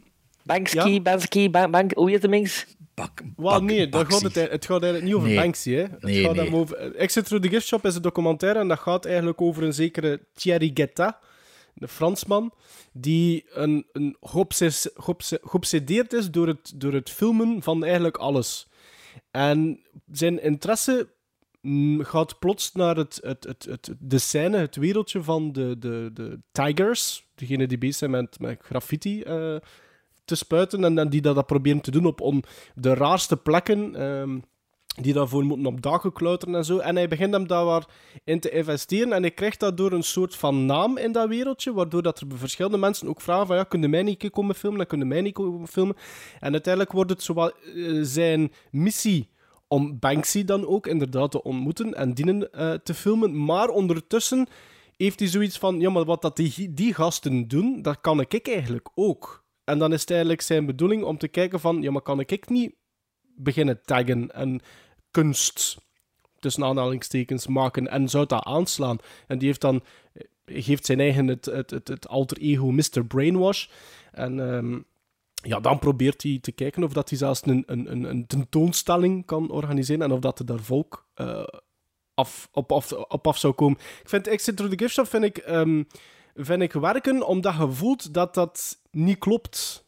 [0.43, 1.01] Banksy, Ja.
[1.01, 2.29] Banksy, Bank, Bank, hoe heet de
[3.37, 5.37] Wel, nee, gaat het, het gaat eigenlijk niet over Nee.
[5.37, 5.71] Banksy.
[5.73, 5.83] Hè.
[5.83, 6.55] Het Nee, gaat nee.
[6.55, 9.75] over, Exit Through the Gift Shop is een documentaire en dat gaat eigenlijk over een
[9.75, 11.19] zekere Thierry Guetta,
[11.75, 12.53] een Fransman,
[12.93, 14.89] die een, een geobses-
[15.43, 18.69] geobsedeerd is door het, door het filmen van eigenlijk alles.
[19.31, 19.81] En
[20.13, 21.09] zijn interesse
[21.61, 26.11] mm, gaat plots naar het, het, het, het, de scène, het wereldje van de, de,
[26.15, 29.57] de Tigers, degene die bezig zijn met, met graffiti eh,
[30.27, 33.95] te spuiten en, en die dat, dat proberen te doen op on, de raarste plekken.
[33.95, 34.39] ehm,
[35.01, 36.79] die daarvoor moeten op dagen klauteren en zo.
[36.79, 37.87] En hij begint hem daar waar
[38.25, 42.03] in te investeren en hij krijgt daardoor een soort van naam in dat wereldje, waardoor
[42.03, 45.09] dat er verschillende mensen ook vragen van ja, kunnen mij niet komen filmen, dan kunnen
[45.09, 45.97] mij niet komen filmen.
[46.41, 49.29] En uiteindelijk wordt het zowel eh, zijn missie
[49.69, 54.47] om Banksy dan ook inderdaad te ontmoeten en dienen eh, te filmen, maar ondertussen
[54.97, 58.49] heeft hij zoiets van, ja, maar wat dat die, die gasten doen, dat kan ik
[58.49, 59.45] eigenlijk ook.
[59.67, 62.49] En dan is het eigenlijk zijn bedoeling om te kijken van, ja, maar kan ik
[62.49, 62.75] niet
[63.37, 64.61] beginnen taggen en
[65.11, 65.79] kunst
[66.39, 68.99] tussen aanhalingstekens maken en zou dat aanslaan?
[69.27, 73.05] En die heeft dan, eh, geeft zijn eigen het, het, het, het alter ego Mr.
[73.09, 73.67] Brainwash.
[74.13, 74.79] En ehm,
[75.33, 79.51] ja, dan probeert hij te kijken of dat hij zelfs een, een, een, tentoonstelling kan
[79.51, 81.45] organiseren en of dat er daar volk eh,
[82.15, 83.79] af, op, af, op af zou komen.
[84.03, 85.83] Ik vind Exit Through the Gift Shop vind ik, ehm,
[86.37, 89.85] vind ik werken omdat je voelt dat dat niet klopt.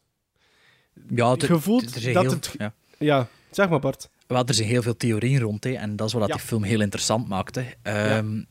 [1.15, 2.55] Ja, je voelt dat heel- het...
[2.57, 2.73] ja.
[2.99, 3.27] Ja.
[3.51, 4.09] zeg maar Bart.
[4.27, 6.35] Wel, er zijn heel veel theorieën rond, hè, en dat is wat Ja.
[6.35, 7.65] die film heel interessant maakte.
[7.81, 8.43] Ehm,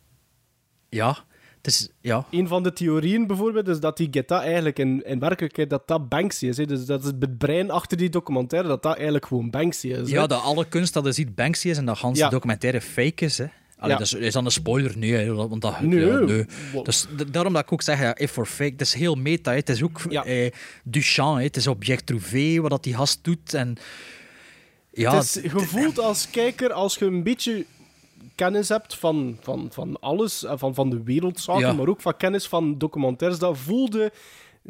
[0.88, 1.16] ja.
[1.56, 1.88] het is...
[2.00, 2.26] Ja.
[2.30, 6.08] Een van de theorieën bijvoorbeeld is dat die Geta eigenlijk in, in werkelijkheid dat dat
[6.08, 6.56] Banksy is.
[6.56, 6.64] Hè?
[6.64, 10.10] Dus dat is het brein achter die documentaire, dat dat eigenlijk gewoon Banksy is.
[10.10, 10.16] hè.
[10.16, 12.28] Ja, dat alle kunst dat je ziet Banksy is en dat ganse Ja.
[12.28, 13.38] documentaire fake is.
[13.38, 13.46] Hè.
[13.78, 13.98] Allee, Ja.
[13.98, 14.98] dat is, is dan een spoiler?
[14.98, 16.06] Nee, hè, want dat, Nee.
[16.06, 16.46] ja, nee.
[16.82, 19.50] Dus daarom dat ik ook zeg, ja, if for fake, het is heel meta.
[19.50, 19.56] hè.
[19.56, 20.50] Het is ook eh,
[20.84, 21.42] Duchamp, hè.
[21.42, 23.54] het is object trouvé, wat dat die gast doet.
[23.54, 23.76] En,
[24.90, 27.66] ja, het is, je voelt als kijker, als je een beetje
[28.34, 32.46] kennis hebt van, van, van alles, eh, van, van de wereldzaken, maar ook van kennis
[32.48, 34.12] van documentaires, dat voelde...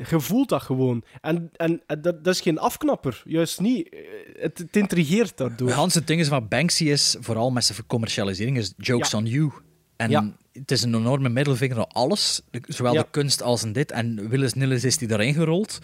[0.09, 1.05] Je voelt dat gewoon.
[1.21, 3.23] En, en, en dat, dat is geen afknapper.
[3.25, 3.97] Juist niet.
[4.39, 5.69] Het, het intrigeert daardoor.
[5.69, 9.19] Het ganse ding is van Banksy is, vooral met zijn commercialisering, is jokes Ja.
[9.19, 9.51] on you.
[9.97, 10.33] En Ja.
[10.53, 13.03] het is een enorme middelvinger naar alles, zowel Ja.
[13.03, 13.91] de kunst als in dit.
[13.93, 15.79] En Willis Nillis is die daarin gerold.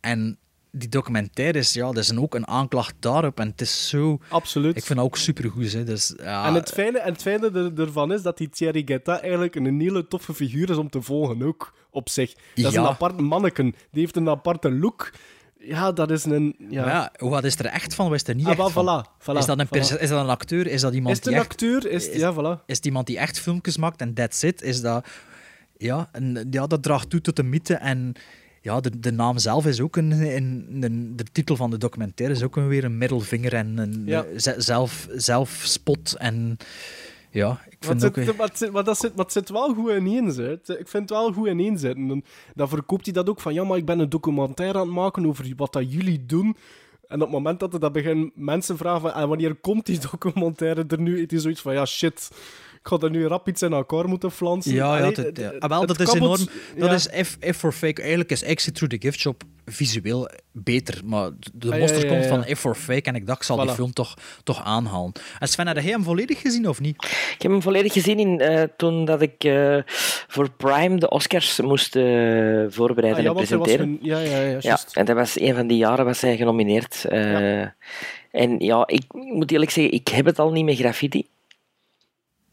[0.00, 0.38] En
[0.76, 3.40] die documentaire is, ja, dat is een, ook een aanklacht daarop.
[3.40, 4.18] En het is zo...
[4.28, 4.76] Absoluut.
[4.76, 5.72] Ik vind dat ook supergoed.
[5.72, 5.84] Hè.
[5.84, 9.20] Dus, ja, En het fijne, en het fijne er- ervan is dat die Thierry Guetta
[9.20, 12.32] eigenlijk een hele toffe figuur is om te volgen, ook op zich.
[12.54, 12.80] Dat is Ja.
[12.80, 13.64] een apart manneken.
[13.90, 15.12] Die heeft een aparte look.
[15.58, 16.54] Ja, dat is een...
[16.70, 16.86] Ja.
[16.86, 18.06] Ja, wat is er echt van?
[18.08, 19.04] Wat is er niet Ah, echt van?
[19.04, 20.00] voilà, voilà, is, dat een voilà.
[20.00, 20.66] is dat een acteur?
[20.66, 21.86] Is dat iemand Is het een die echt- acteur?
[21.90, 22.64] Is, is- ja, voilà.
[22.66, 24.62] Is het iemand die echt filmpjes maakt en that's it?
[24.62, 25.06] Is dat...
[25.76, 27.74] Ja, en, ja dat draagt toe tot de mythe.
[27.74, 28.12] En
[28.64, 32.36] ja, de, de naam zelf is ook een, een, een- De titel van de documentaire
[32.36, 34.24] is ook een, weer een middelvinger en een Ja.
[34.24, 36.14] eh, ze- zelf, zelfspot.
[36.18, 36.56] En
[37.30, 38.24] ja, ik vind het, ook...
[38.24, 40.36] zit, maar, het zit, maar, dat zit, zit wel goed ineens.
[40.36, 40.52] Hè.
[40.52, 42.10] Ik vind het wel goed ineens zitten.
[42.10, 44.94] En dan verkoopt hij dat ook van, ja, maar ik ben een documentaire aan het
[44.94, 46.56] maken over wat dat jullie doen.
[47.08, 49.98] En op het moment dat er dat begin mensen vragen van, en wanneer komt die
[50.10, 51.20] documentaire er nu?
[51.20, 52.30] Het is zoiets van, ja, shit,
[52.84, 54.74] ik ga er nu rap iets in elkaar moeten flansen.
[54.74, 55.44] Ja, ja, Allee, dat, het- ja.
[55.52, 56.52] het- Ah, wel, dat is kabbelt- enorm.
[56.78, 56.94] Dat ja.
[57.16, 58.00] is F, F for Fake.
[58.00, 61.00] Eigenlijk is Exit Through the Gift Shop visueel beter.
[61.04, 62.28] Maar de Ah, ja, monster ja, komt ja.
[62.28, 65.12] van F for Fake en ik dacht, ik zal die film toch, toch aanhalen.
[65.38, 67.04] En Sven, had jij hem volledig gezien of niet?
[67.34, 69.78] Ik heb hem volledig gezien in, eh, toen dat ik eh,
[70.28, 72.02] voor Prime de Oscars moest eh,
[72.68, 73.86] voorbereiden Ah, ja, en presenteren.
[73.88, 77.04] een- ja, ja, ja, Ja, en dat was een van die jaren was hij genomineerd.
[78.30, 81.26] En ja, ik moet eerlijk zeggen, ik heb het al niet met graffiti.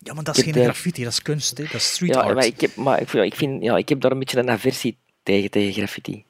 [0.03, 1.57] Ja, maar dat is Ik geen graffiti, dat is kunst.
[1.57, 1.63] Hè.
[1.63, 2.35] Dat is street Ja, art.
[2.35, 4.49] maar ik heb, maar ik, vind- ik, vind, ja, ik heb daar een beetje een
[4.49, 6.23] aversie tegen, tegen graffiti.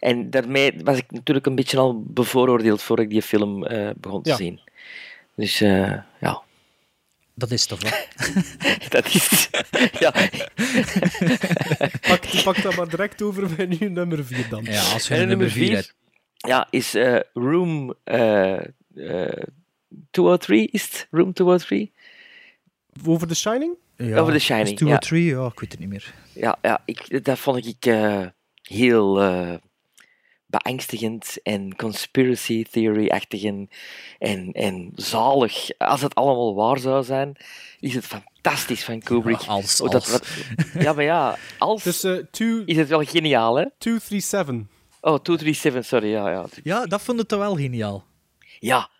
[0.00, 4.22] En daarmee was ik natuurlijk een beetje al bevooroordeeld voor ik die film eh, begon
[4.22, 4.36] te Ja.
[4.36, 4.60] zien.
[5.34, 6.42] Dus eh, ja,
[7.34, 8.08] Dat is toch wat?
[8.88, 9.48] dat is...
[10.04, 10.10] ja.
[12.08, 14.64] Pak, pak dat maar direct over bij nu nummer 4 dan.
[14.64, 15.92] Ja, als we En nummer nummer 4 vier
[16.36, 18.56] ja, is eh, Room eh,
[18.94, 19.42] eh,
[20.10, 21.06] 203, is het?
[21.10, 21.92] Room 203?
[23.04, 23.74] Over The Shining?
[23.96, 24.94] Ja, Over The Shining, het two ja.
[24.94, 25.24] or three?
[25.24, 26.14] Ja, ik weet het niet meer.
[26.32, 28.26] Ja, ja ik, dat vond ik eh,
[28.62, 29.54] heel eh,
[30.46, 33.68] beangstigend en conspiracy theory-achtig en,
[34.18, 35.68] en, en zalig.
[35.78, 37.36] Als het allemaal waar zou zijn,
[37.80, 39.40] is het fantastisch van Kubrick.
[39.40, 40.10] Ja, als- dat als.
[40.10, 40.26] wat-
[40.78, 43.64] ja, maar ja, als Dus eh, two- is het wel geniaal, hè?
[43.78, 44.74] 237.
[45.00, 46.44] Oh, 237, sorry, ja, ja.
[46.62, 48.04] Ja, dat vond ik toch wel geniaal.
[48.58, 48.90] Ja,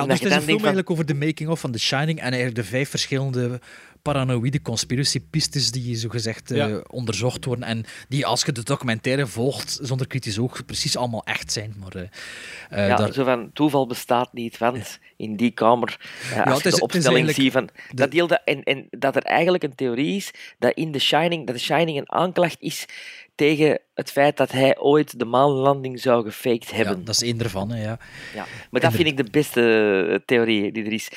[0.00, 2.54] Ja, dus het is een film eigenlijk over de making-of van The Shining en eigenlijk
[2.54, 3.60] de vijf verschillende
[4.02, 6.80] paranoïde conspiratiepistes die zogezegd eh Ja.
[6.86, 11.52] onderzocht worden en die als je de documentaire volgt zonder kritisch oog precies allemaal echt
[11.52, 11.74] zijn.
[11.78, 12.02] Maar, eh,
[12.70, 16.00] eh, ja, daar- zo van, toeval bestaat niet, want in die kamer,
[16.34, 17.68] eh, als je is- de opstelling ziet van...
[17.94, 21.46] Dat deel dat, en, en dat er eigenlijk een theorie is dat in The Shining,
[21.46, 22.84] dat The Shining een aanklacht is
[23.36, 27.04] tegen het feit dat hij ooit de maanlanding zou gefaked ja, hebben.
[27.04, 27.98] dat is één ervan, hè, ja.
[28.34, 29.62] Ja, maar dat vind ik de beste
[30.10, 31.08] eh, theorie die er is.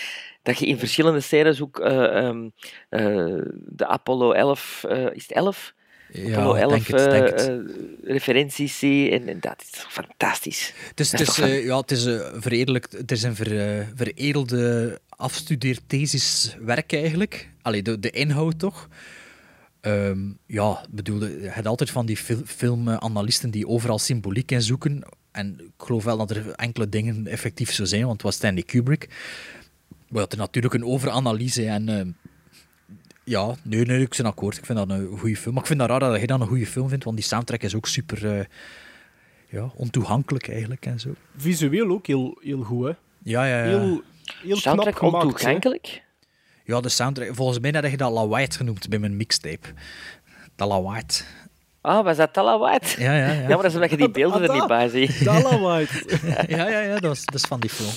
[0.43, 2.49] Dat je in verschillende scènes ook eh, ehm,
[2.89, 5.73] eh, de Apollo 11, eh, is het 11?
[6.13, 7.47] Ja, Apollo 11 denk het, denk het.
[7.47, 7.61] eh, eh,
[8.03, 9.11] referenties zie.
[9.11, 10.73] En, en dat is fantastisch.
[10.89, 16.93] Het is, het is ja, het is veredelijk, het is een ver, veredelde afstudeerthesis werk
[16.93, 17.49] eigenlijk.
[17.61, 18.87] Allee, de, de inhoud toch.
[19.81, 24.61] Ehm, ja, ik bedoel, je hebt altijd van die fil filmanalisten die overal symboliek in
[24.61, 25.01] zoeken.
[25.31, 28.63] En ik geloof wel dat er enkele dingen effectief zo zijn, want het was Stanley
[28.63, 29.07] Kubrick.
[30.09, 31.89] Maar het is natuurlijk een overanalyse en...
[31.89, 32.11] ehm,
[33.23, 34.57] ja, nee, nee, ik ben akkoord.
[34.57, 35.53] Ik vind dat een goede film.
[35.53, 37.61] Maar ik vind dat raar dat jij dat een goede film vindt, want die soundtrack
[37.61, 38.45] is ook super eh,
[39.49, 41.09] ja, ontoegankelijk eigenlijk en zo.
[41.37, 42.93] Visueel ook heel, heel goed, hè.
[43.23, 43.79] Ja, ja, ja.
[43.79, 44.01] Heel,
[44.41, 45.63] heel Soundtrack knap gemaakt.
[45.63, 46.01] hè.
[46.69, 47.35] Ja, de soundtrack.
[47.35, 49.67] Volgens mij had je dat Lawait genoemd bij mijn mixtape.
[50.55, 51.25] Dat.
[51.81, 53.01] Ah, was dat Tala White?
[53.01, 53.31] Ja, ja, ja.
[53.33, 55.23] Ja, maar dat is omdat je die beelden er niet bij ziet.
[55.23, 56.19] Tala White.
[56.55, 57.89] ja, ja, ja, dat is, dat is van die film.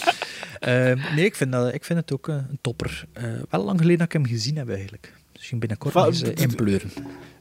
[0.58, 3.04] Ehm, nee, ik vind, dat, ik vind het ook een topper.
[3.12, 5.14] Eh, wel lang geleden dat ik hem gezien heb, eigenlijk.
[5.32, 6.90] Misschien binnenkort Va- nog eens eh, inpleuren.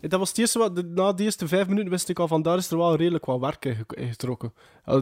[0.02, 2.58] Dat was het eerste wat, na de eerste vijf minuten wist ik al van daar
[2.58, 4.53] is er wel redelijk wat werk in ge- in getrokken.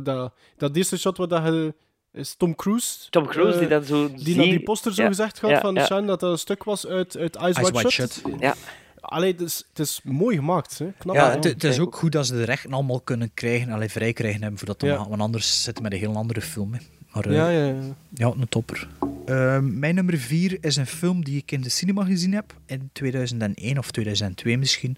[0.04, 1.74] Dat, dat eerste shot wat dat je,
[2.14, 3.10] is Tom Cruise.
[3.10, 5.50] Tom Cruise, eh, die dat zo Die zie- naar die poster zo Ja, gezegd gaat
[5.50, 5.86] ja, van ja.
[5.86, 8.12] Shine, dat dat een stuk was uit, uit Ice, Ice White, White Shut.
[8.14, 8.40] Shut.
[8.40, 8.56] Ja.
[9.02, 10.78] Allee, het is, het is mooi gemaakt.
[10.80, 10.92] Hè.
[10.98, 13.90] Knap Ja, het, het is ook goed dat ze de rechten allemaal kunnen krijgen, alleen
[13.90, 15.08] vrij krijgen hebben, voordat dan, Ja.
[15.10, 16.74] want anders zitten we met een heel andere film.
[16.74, 16.80] Hè.
[17.14, 17.76] Maar, eh, Ja, ja, ja.
[18.14, 18.88] Ja, een topper.
[19.26, 22.90] Ehm, mijn nummer vier is een film die ik in de cinema gezien heb, in
[22.94, 24.98] 2001 of 2002 misschien,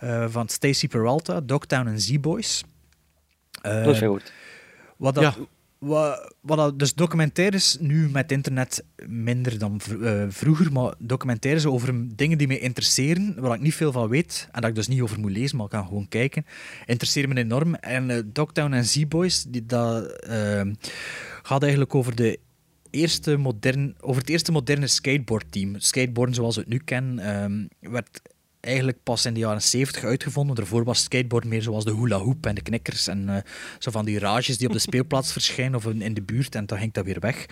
[0.00, 2.64] eh, van Stacey Peralta, Dogtown en Z-Boys.
[3.62, 4.32] Eh, Dat is heel goed.
[4.96, 5.34] wat dat, Ja.
[5.80, 12.38] Wat, wat dus documentaires, nu met internet minder dan eh, vroeger, maar documentaires over dingen
[12.38, 15.20] die mij interesseren, waar ik niet veel van weet, en dat ik dus niet over
[15.20, 16.46] moet lezen, maar ik kan gewoon kijken,
[16.86, 17.74] interesseren me enorm.
[17.74, 20.74] En eh Dogtown en Z-Boys, die- dat ehm,
[21.42, 22.38] gaat eigenlijk over de
[22.90, 25.78] eerste modern, over het eerste moderne skateboardteam.
[25.78, 28.20] Skateboarden zoals we het nu kennen, ehm, werd
[28.60, 30.56] eigenlijk pas in de jaren 70 uitgevonden.
[30.56, 33.42] Daarvoor was skateboard meer zoals de hula hoop en de knikkers en eh,
[33.78, 36.78] zo van die rages die op de speelplaats verschijnen of in de buurt en dan
[36.78, 37.46] ging dat weer weg.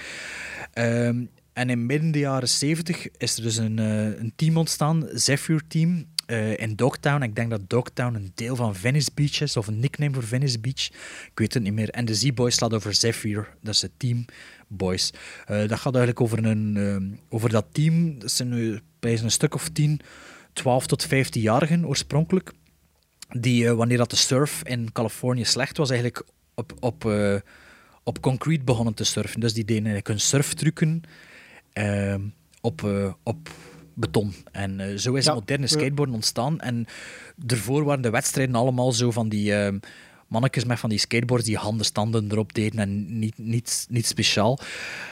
[0.72, 5.08] Ehm, en in midden de jaren 70 is er dus een, eh, een team ontstaan,
[5.12, 7.22] Zephyr Team, eh, in Dogtown.
[7.22, 10.60] Ik denk dat Dogtown een deel van Venice Beach is, of een nickname voor Venice
[10.60, 10.86] Beach.
[11.30, 11.90] Ik weet het niet meer.
[11.90, 14.24] En de Z-Boys slaat over Zephyr, dat is het team
[14.66, 15.12] Boys.
[15.46, 18.18] Dat gaat eigenlijk over, een, over dat team.
[18.18, 20.00] Dat zijn nu bij een stuk of 10,
[20.58, 22.52] 12 tot 15-jarigen oorspronkelijk.
[23.28, 26.22] Die, eh, wanneer dat de surf in Californië slecht was, eigenlijk
[26.54, 27.34] op, op, eh,
[28.02, 29.40] op concrete begonnen te surfen.
[29.40, 31.02] Dus die deden eigenlijk hun surftrucken
[31.72, 32.20] ehm,
[32.60, 33.50] op, eh, op
[33.94, 34.34] beton.
[34.52, 36.60] En zo is Ja, het moderne skateboarden ontstaan.
[36.60, 36.86] En
[37.36, 39.78] daarvoor waren de wedstrijden allemaal zo van die ehm
[40.28, 44.58] mannetjes met van die skateboards die handenstanden erop deden en niet, niet, niet speciaal.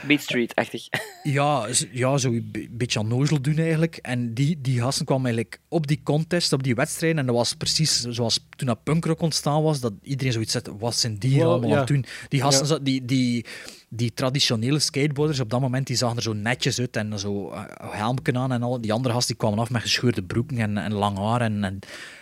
[0.07, 0.89] Beat Street-achtig.
[1.23, 3.97] Ja, ja zo een be- beetje onnozel doen eigenlijk.
[3.97, 7.19] En die, die gasten kwamen eigenlijk op die contest, op die wedstrijden.
[7.19, 10.97] En dat was precies zoals toen dat punkrock ontstaan was, dat iedereen zoiets zette, wat
[10.97, 11.79] zijn die allemaal aan ja.
[11.79, 12.05] het doen?
[12.29, 12.79] Die gasten, Ja.
[12.79, 13.45] die, die,
[13.89, 17.65] die traditionele skateboarders op dat moment, die zagen er zo netjes uit en zo uh,
[17.79, 18.81] helmken aan en al.
[18.81, 21.79] Die andere gasten die kwamen af met gescheurde broeken en, en lang haar en, en,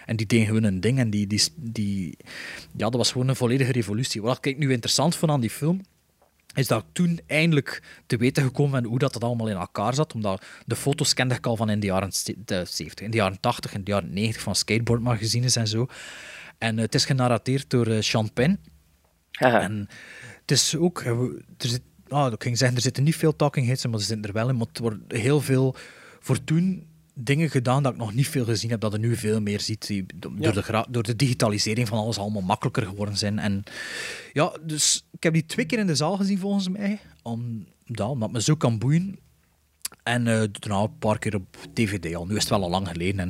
[0.06, 0.98] en die deden gewoon een ding.
[0.98, 2.16] En die, die, die,
[2.76, 4.22] ja, dat was gewoon een volledige revolutie.
[4.22, 5.80] Wat ik nu interessant vond aan die film,
[6.54, 9.94] is dat ik toen eindelijk te weten gekomen ben hoe dat, dat allemaal in elkaar
[9.94, 10.14] zat.
[10.14, 13.16] Omdat de foto's kende ik al van in de jaren ze- de 70, in de
[13.16, 15.86] jaren 80 en de jaren 90 van skateboardmagazines en zo.
[16.58, 18.58] En eh, het is genarrateerd door eh, Sean Penn.
[19.60, 19.88] En
[20.46, 21.00] het is ook...
[21.00, 21.10] eh,
[21.58, 24.04] Er zit, ah, ik ging zeggen, er zitten niet veel talking heads in, maar er
[24.04, 24.56] zitten er wel in.
[24.56, 25.74] Maar het wordt heel veel
[26.20, 29.40] voor toen dingen gedaan dat ik nog niet veel gezien heb, dat je nu veel
[29.40, 29.86] meer ziet.
[29.86, 30.50] Die Door, Ja.
[30.50, 33.38] de, door de digitalisering van alles allemaal makkelijker geworden zijn.
[33.38, 33.62] En
[34.32, 37.00] ja, dus ik heb die twee keer in de zaal gezien volgens mij.
[37.22, 39.18] Om, omdat het me zo kan boeien.
[40.04, 42.26] En eh, daarna een paar keer op DVD al.
[42.26, 43.20] Nu is het wel al lang geleden.
[43.20, 43.28] En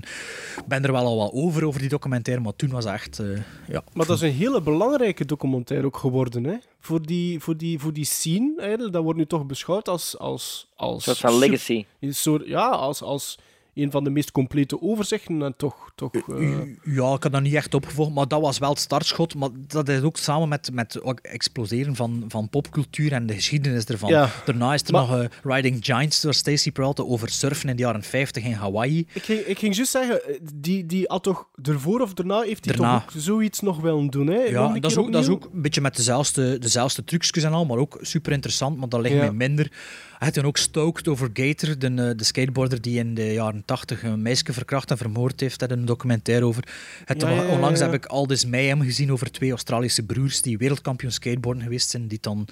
[0.57, 2.43] ik ben er wel al wat over, over die documentaire.
[2.43, 3.19] Maar toen was het echt...
[3.19, 3.27] eh,
[3.69, 6.55] ja, Maar dat is een hele belangrijke documentaire ook geworden, hè?
[6.81, 8.93] Voor die, voor die, voor die scene, eigenlijk.
[8.93, 10.19] Dat wordt nu toch beschouwd als...
[10.19, 11.85] als, als soort van sup- legacy.
[12.01, 13.39] Een soort, ja, als, als
[13.75, 15.43] een van de meest complete overzichten.
[15.43, 15.91] En toch...
[15.95, 19.35] toch eh, Ja, ik had dat niet echt opgevolgd, maar dat was wel het startschot.
[19.35, 23.85] Maar dat is ook samen met, met het exploseren van, van popcultuur en de geschiedenis
[23.85, 24.11] ervan.
[24.11, 24.31] Ja.
[24.45, 27.83] Daarna is er Maar- nog eh, Riding Giants door Stacey Peralta over surfen in de
[27.83, 29.07] jaren 50 in Hawaii.
[29.13, 32.65] ik, ging, ik ging juist zeggen, eh, die, die had toch ervoor of daarna heeft
[32.65, 34.39] hij toch ook zoiets nog willen doen, hè?
[34.43, 37.65] Ja, dat is, ook, dat is ook een beetje met dezelfde, dezelfde trucjes en al,
[37.65, 39.21] maar ook super interessant, maar dat ligt Ja.
[39.21, 39.73] mij minder.
[40.19, 43.63] Hij had dan ook Stoked over Gator, de, eh, de skateboarder die in de jaren
[43.65, 45.59] 80 een meisje verkracht en vermoord heeft.
[45.59, 46.69] Daar een documentaire over.
[47.05, 47.85] Het, Ja, ja, ja, onlangs ja.
[47.87, 52.19] heb ik Aldis Mayhem gezien over twee Australische broers die wereldkampioen skateboarden geweest zijn, die
[52.21, 52.47] dan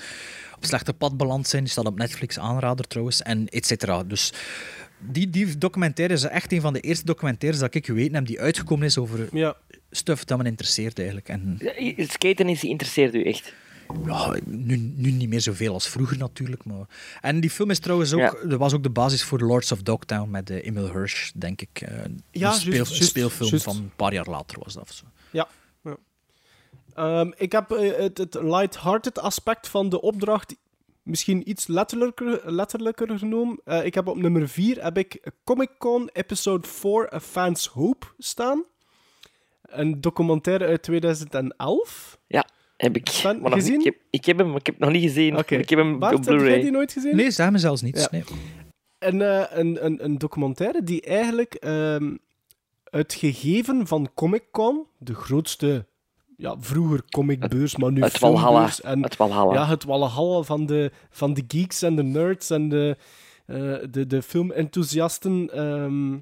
[0.56, 1.62] op slechte pad beland zijn.
[1.62, 4.04] Die staat op Netflix, aanrader trouwens, en et cetera.
[4.04, 4.32] Dus
[4.98, 8.40] die, die documentaire is echt een van de eerste documentaires dat ik geweten heb die
[8.40, 9.56] uitgekomen is over Ja.
[9.90, 11.28] stuff dat me interesseert eigenlijk.
[11.28, 11.58] En
[11.96, 13.52] Skaten is, interesseert u echt.
[14.06, 16.64] Ja, nu, nu niet meer zoveel als vroeger natuurlijk.
[16.64, 16.86] Maar...
[17.20, 20.30] En die film is trouwens ook, er was ook de basis voor Lords of Dogtown
[20.30, 21.80] met eh, Emil Hirsch, denk ik.
[21.80, 25.04] Eh, Ja, een, speel- speelfilm van een paar jaar later was dat of zo.
[25.30, 25.48] Ja.
[25.82, 25.96] ja.
[26.94, 30.54] Ehm, ik heb eh, het, het light-hearted aspect van de opdracht
[31.02, 33.60] misschien iets letterlijker, letterlijker genomen.
[33.64, 38.06] Eh, ik heb op nummer 4 heb ik Comic Con Episode 4 A Fan's Hope
[38.18, 38.64] staan.
[39.62, 42.18] Een documentaire uit 2011.
[42.26, 42.46] Ja,
[42.82, 43.08] heb ik.
[43.08, 43.76] Sven, maar nog gezien?
[43.78, 45.38] niet- Ik, heb, ik heb hem, maar ik heb hem nog niet gezien.
[45.38, 45.54] Oké.
[45.56, 46.60] Ik heb hem Bart, op heb jij Blu-ray.
[46.60, 47.16] die nooit gezien?
[47.16, 48.00] Nee, ze hebben zelfs niets.
[48.02, 48.08] Ja.
[48.10, 48.24] Nee.
[48.98, 52.16] Een, eh, een, een, een documentaire die eigenlijk ehm,
[52.84, 55.86] het gegeven van Comic Con, de grootste
[56.36, 58.12] ja, vroeger comicbeurs, maar nu het
[58.80, 59.52] En, Het Walhalla.
[59.54, 62.96] Ja, het Walhalla van de, van de geeks en de nerds en de,
[63.46, 66.18] eh, de, de filmenthousiasten ehm,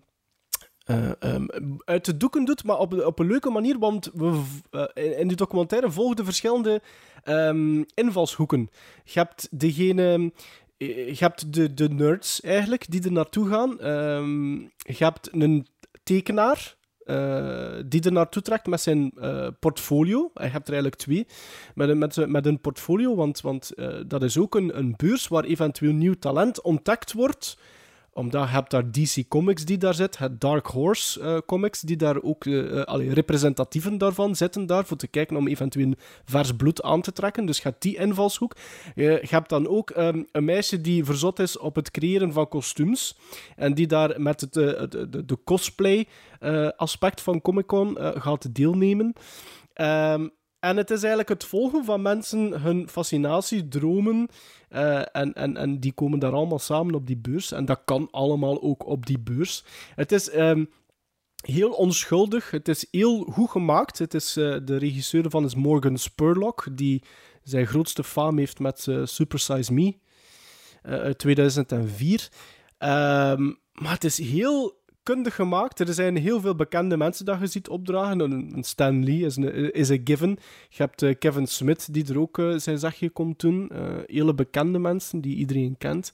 [0.90, 1.46] eh, ehm,
[1.84, 5.36] uit de doeken doet, maar op, op een leuke manier, want we, eh, in, die
[5.36, 6.82] documentaire volgden verschillende
[7.24, 8.70] ehm, invalshoeken.
[9.04, 10.32] Je hebt degene...
[10.76, 13.80] eh, Je hebt de, de nerds eigenlijk die er naartoe gaan.
[13.80, 14.52] Ehm,
[14.96, 15.66] je hebt een
[16.02, 16.78] tekenaar
[17.86, 19.12] die er naartoe trekt met zijn
[19.60, 20.30] portfolio.
[20.34, 21.26] Je hebt er eigenlijk twee.
[21.74, 23.72] Met een, met, met een portfolio, want, want
[24.06, 27.56] dat is ook een, een beurs waar eventueel nieuw talent ontdekt wordt
[28.12, 31.96] omdat je hebt daar DC Comics die daar zit, het Dark Horse eh, Comics die
[31.96, 32.46] daar ook,
[32.84, 35.92] allee, representatieven daarvan zitten daar, voor te kijken om eventueel
[36.24, 37.46] vers bloed aan te trekken.
[37.46, 38.56] Dus hebt die invalshoek.
[38.94, 43.18] Je hebt dan ook ehm, een meisje die verzot is op het creëren van kostuums
[43.56, 46.06] en die daar met het, het- de, de cosplay
[46.76, 49.12] aspect van Comic-Con gaat deelnemen.
[49.72, 50.28] Ehm,
[50.60, 54.28] en het is eigenlijk het volgen van mensen hun fascinatie, dromen.
[54.68, 57.52] eh, en, en, en die komen daar allemaal samen op die beurs.
[57.52, 59.64] En dat kan allemaal ook op die beurs.
[59.94, 60.64] Het is ehm,
[61.40, 62.50] heel onschuldig.
[62.50, 63.98] Het is heel goed gemaakt.
[63.98, 67.02] Het is, eh, de regisseur van is Morgan Spurlock, die
[67.42, 69.94] zijn grootste faam heeft met eh, Super Size Me
[70.82, 72.28] uit 2004.
[72.78, 75.80] Ehm, maar het is heel kundig gemaakt.
[75.80, 78.20] Er zijn heel veel bekende mensen dat je ziet opdragen.
[78.20, 80.38] Een Stan Lee is een, is given.
[80.68, 83.68] Je hebt eh, Kevin Smith, die er ook eh, zijn zegje komt doen.
[83.68, 86.12] Eh, hele bekende mensen die iedereen kent.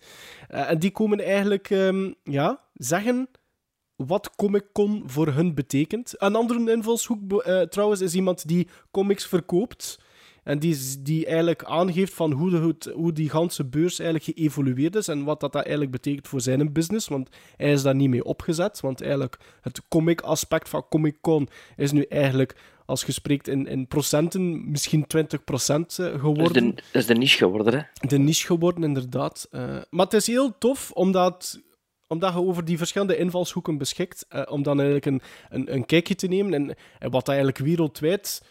[0.49, 3.29] En die komen eigenlijk ehm, ja, zeggen
[3.97, 6.15] wat Comic-Con voor hun betekent.
[6.17, 9.99] Een andere invalshoek trouwens is iemand die comics verkoopt.
[10.47, 15.09] En die, die eigenlijk aangeeft van hoe, de, hoe, die ganse beurs eigenlijk geëvolueerd is
[15.09, 17.09] en wat dat, dat eigenlijk betekent voor zijn business.
[17.09, 18.81] Want hij is daar niet mee opgezet.
[18.81, 24.71] Want eigenlijk het comic-aspect van Comic-Con is nu eigenlijk, als je spreekt in, in procenten,
[24.71, 28.09] misschien 20% eh, geworden de, dat is de niche geworden, hè?
[28.09, 29.49] de niche geworden, inderdaad.
[29.51, 29.61] Eh,
[29.91, 31.61] maar het is heel tof, omdat,
[32.07, 36.15] omdat je over die verschillende invalshoeken beschikt, eh, om dan eigenlijk een, een, een kijkje
[36.15, 36.55] te nemen.
[36.55, 38.43] En, en wat eigenlijk wereldwijd,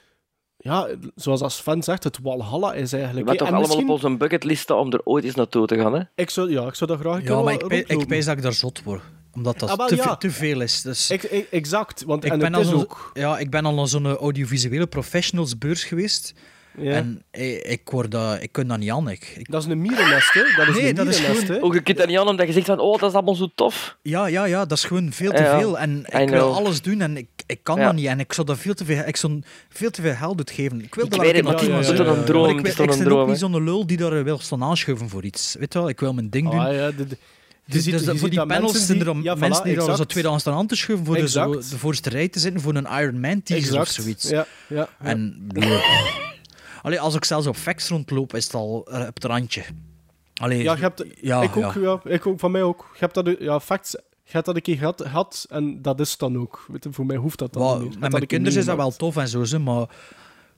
[0.65, 3.23] ja, zoals als fan zegt, het Walhalla is eigenlijk...
[3.25, 5.93] We hebben toch allemaal misschien- op onze bucketlisten om er ooit eens naartoe te gaan,
[5.93, 6.01] hè?
[6.15, 8.43] ik zou, ja, ik zou dat graag Ja, maar ik, pe- ik pijs dat ik
[8.43, 9.01] daar zot word.
[9.33, 10.15] Omdat dat Ah, wel, te, ja.
[10.15, 10.81] te veel is.
[10.81, 13.11] Dus Ik- ik- exact, want ik en ben, het al is zo- ook...
[13.13, 16.33] ja, ik ben al naar zo'n audiovisuele professionals-beurs geweest.
[16.77, 16.91] Ja.
[16.91, 19.09] En ik, ik, word dat, ik kan dat niet aan.
[19.09, 20.41] Ik, ik- Dat is een mierennest, hè?
[20.57, 21.61] Dat is Nee, een dat is gewoon-?
[21.63, 23.47] Ook je kunt dat niet aan omdat je zegt van, oh, dat is allemaal zo
[23.55, 23.97] tof.
[24.01, 25.79] ja, ja, ja, dat is gewoon veel te Ja, veel.
[25.79, 27.85] En ik wil alles doen en ik, ik kan Ja.
[27.85, 28.05] dat niet.
[28.05, 30.81] En ik zou dat veel te veel, ik zou veel te veel geld uitgeven.
[30.83, 33.27] Ik wil Ik dat weet het, is toch een maar droom, ik, ik ben ook
[33.27, 35.55] niet zo'n lul die daar eh, wil staan aanschuiven voor iets.
[35.59, 36.59] Weet je wel, ik wil mijn ding doen.
[36.59, 37.17] Ah, ja, de, de-
[37.67, 39.91] Dus, ziet- dus voor ziet die panels zijn er ja, voilà, mensen die daar zo
[39.91, 40.09] exact.
[40.09, 42.87] tweedehands staan aan te schuiven voor de, zo, de voorste rij te zitten voor een
[43.01, 43.81] Iron Man teaser exact.
[43.97, 44.29] of zoiets.
[44.29, 44.89] Ja, ja, ja.
[45.09, 45.47] En
[46.85, 49.63] Allee, als ik zelfs op facts rondloop, is het al eh, op het randje.
[50.33, 51.81] Allee, Ja, je hebt, ja, ik ook, ja.
[52.03, 52.11] ja.
[52.11, 52.89] ik ook, van mij ook.
[52.93, 53.91] Je hebt dat, ja, facts,
[54.23, 56.65] je hebt dat een keer gehad, gehad en dat is het dan ook.
[56.67, 58.91] Weet je, voor mij hoeft dat dan niet met dat mijn kinderen is dat wel
[58.91, 59.89] tof en zo, ze, maar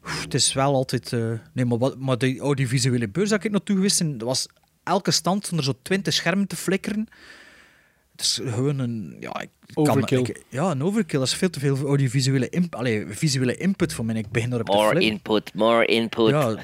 [0.03, 1.13] oef, het is wel altijd...
[1.13, 4.47] eh, nee, maar, wat, maar de audiovisuele beurs dat ik naartoe geweest ben, was
[4.83, 7.07] elke stand stond er zo twintig schermen te flikkeren.
[8.17, 9.17] Het is gewoon een...
[9.19, 10.19] Ja, ik kan- Overkill.
[10.19, 11.19] ik- ja, een overkill.
[11.19, 14.15] Dat is veel te veel audiovisuele imp, allee, visuele input voor mij.
[14.15, 15.09] Ik begin erop te More flippen.
[15.11, 16.29] input, more input.
[16.29, 16.55] Ja,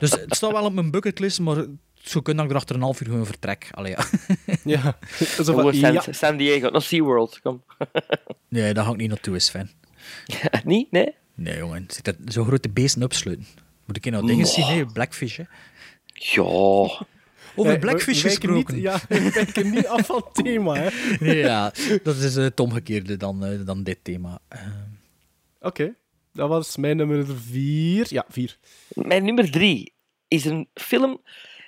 [0.00, 3.00] dus het staat wel op mijn bucketlist, maar zo kun ik er achter een half
[3.00, 3.68] uur gewoon vertrek.
[3.72, 4.04] Allee, ja.
[4.64, 4.80] Ja,
[5.36, 6.04] zo van, Gewoon San, ja.
[6.10, 7.62] San Diego, naar SeaWorld, kom.
[8.48, 9.70] Nee, daar ga ik niet naartoe, is fijn.
[10.64, 10.90] niet?
[10.90, 11.14] Nee?
[11.34, 11.84] Nee, jongen.
[11.88, 13.46] Zit er zo'n grote beesten opsluiten.
[13.84, 14.66] Moet ik hier nou dingen zien?
[14.66, 15.44] Nee, Blackfish, hè.
[16.12, 17.06] Ja.
[17.56, 18.74] Over Ja, Blackfish we gesproken.
[18.74, 20.88] Niet, ja, we wijken niet af van het thema, hè.
[21.32, 21.72] Ja,
[22.02, 24.38] dat is eh, het omgekeerde dan, eh, dan dit thema.
[24.48, 24.60] Eh,
[25.60, 25.94] Oké,
[26.32, 28.06] dat was mijn nummer vier.
[28.08, 28.58] Ja, vier.
[28.88, 29.92] Mijn nummer drie
[30.28, 31.20] is een film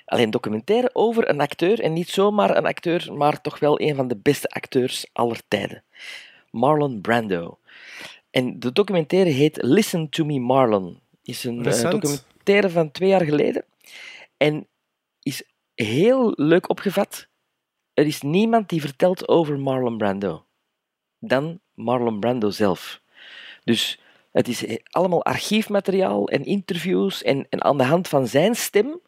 [0.07, 3.95] alleen een documentaire over een acteur, en niet zomaar een acteur, maar toch wel een
[3.95, 5.83] van de beste acteurs aller tijden.
[6.51, 7.57] Marlon Brando.
[8.29, 10.99] En de documentaire heet Listen to Me Marlon.
[11.23, 13.65] Is een eh, documentaire van twee jaar geleden.
[14.37, 14.67] En
[15.85, 17.27] heel leuk opgevat.
[17.93, 20.45] Er is niemand die vertelt over Marlon Brando.
[21.19, 23.01] Dan Marlon Brando zelf.
[23.63, 23.99] Dus
[24.31, 27.23] het is allemaal archiefmateriaal en interviews.
[27.23, 28.99] En, en aan de hand van zijn stem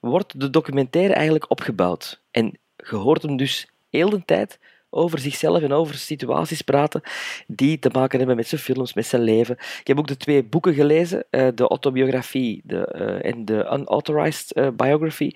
[0.00, 2.22] wordt de documentaire eigenlijk opgebouwd.
[2.30, 4.58] En je hoort hem dus heel de tijd
[4.90, 7.02] over zichzelf en over situaties praten
[7.46, 9.56] die te maken hebben met zijn films, met zijn leven.
[9.80, 14.52] Ik heb ook de twee boeken gelezen, eh, de autobiografie de, eh, en de unauthorized
[14.52, 15.30] eh, biography.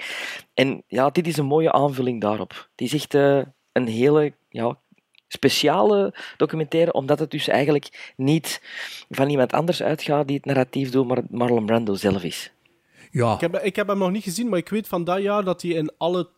[0.54, 2.68] En ja, dit is een mooie aanvulling daarop.
[2.70, 3.40] Het is echt eh,
[3.72, 4.76] een hele ja,
[5.28, 8.62] speciale documentaire, omdat het dus eigenlijk niet
[9.10, 12.52] van iemand anders uitgaat die het narratief doet, maar Marlon Brando zelf is.
[13.10, 15.44] Ja, Ik heb, ik heb hem nog niet gezien, maar ik weet van dat jaar
[15.44, 16.28] dat hij in alle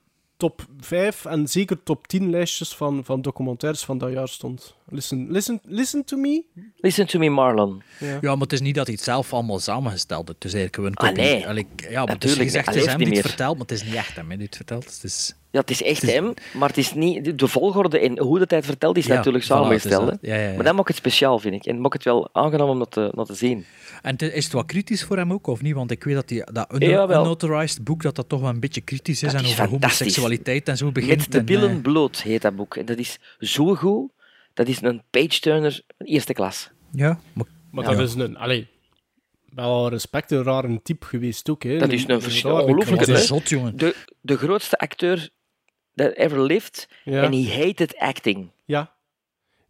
[0.43, 4.75] top 5 en zeker top 10 lijstjes van, van documentaires van dat jaar stond.
[4.89, 6.45] Listen, listen, listen to me?
[6.77, 7.83] Listen to me, Marlon.
[7.99, 8.19] Ja.
[8.21, 10.43] Ja, maar het is niet dat hij het zelf allemaal samengesteld heeft.
[10.43, 11.33] Het is eigenlijk gewoon Ah, kopie.
[11.35, 11.49] nee.
[11.49, 13.27] Allee, ik- ja, maar het is Natuurlijk, gezegd, hij het is hem niet die het
[13.27, 14.85] vertelt, maar het is niet echt hem die het vertelt.
[14.85, 15.35] Het is...
[15.53, 18.59] Ja, het is echt hem, maar het is niet, de volgorde en hoe dat hij
[18.59, 20.11] het vertelt is Ja, natuurlijk voilà, samengesteld.
[20.11, 20.19] dat.
[20.21, 20.35] hè.
[20.35, 20.55] Ja, ja, ja.
[20.55, 21.65] Maar dat maakt het speciaal, vind ik.
[21.67, 23.65] En maakt het wel aangenaam om dat te, dat te zien.
[24.03, 25.75] En te- is het wat kritisch voor hem ook, of niet?
[25.75, 29.23] Want ik weet dat die, dat unauthorized boek dat dat toch wel een beetje kritisch
[29.23, 31.17] is Dat en is over homoseksualiteit en zo begint.
[31.19, 32.77] Met de en, billen eh, bloot heet dat boek.
[32.77, 34.11] En dat is zo goed.
[34.55, 36.71] Dat is een page-turner eerste klas.
[36.93, 37.95] ja, maar, Maar Ja.
[37.97, 38.37] dat is een...
[38.37, 38.67] Allee,
[39.55, 41.63] wel respect, een rare type geweest ook.
[41.63, 41.79] Hè.
[41.79, 43.77] Dat is een zot, jongen.
[43.77, 45.31] De, de grootste acteur
[45.95, 46.89] that ever lived.
[47.05, 47.23] Ja.
[47.23, 48.51] En he hated acting.
[48.65, 48.93] Ja.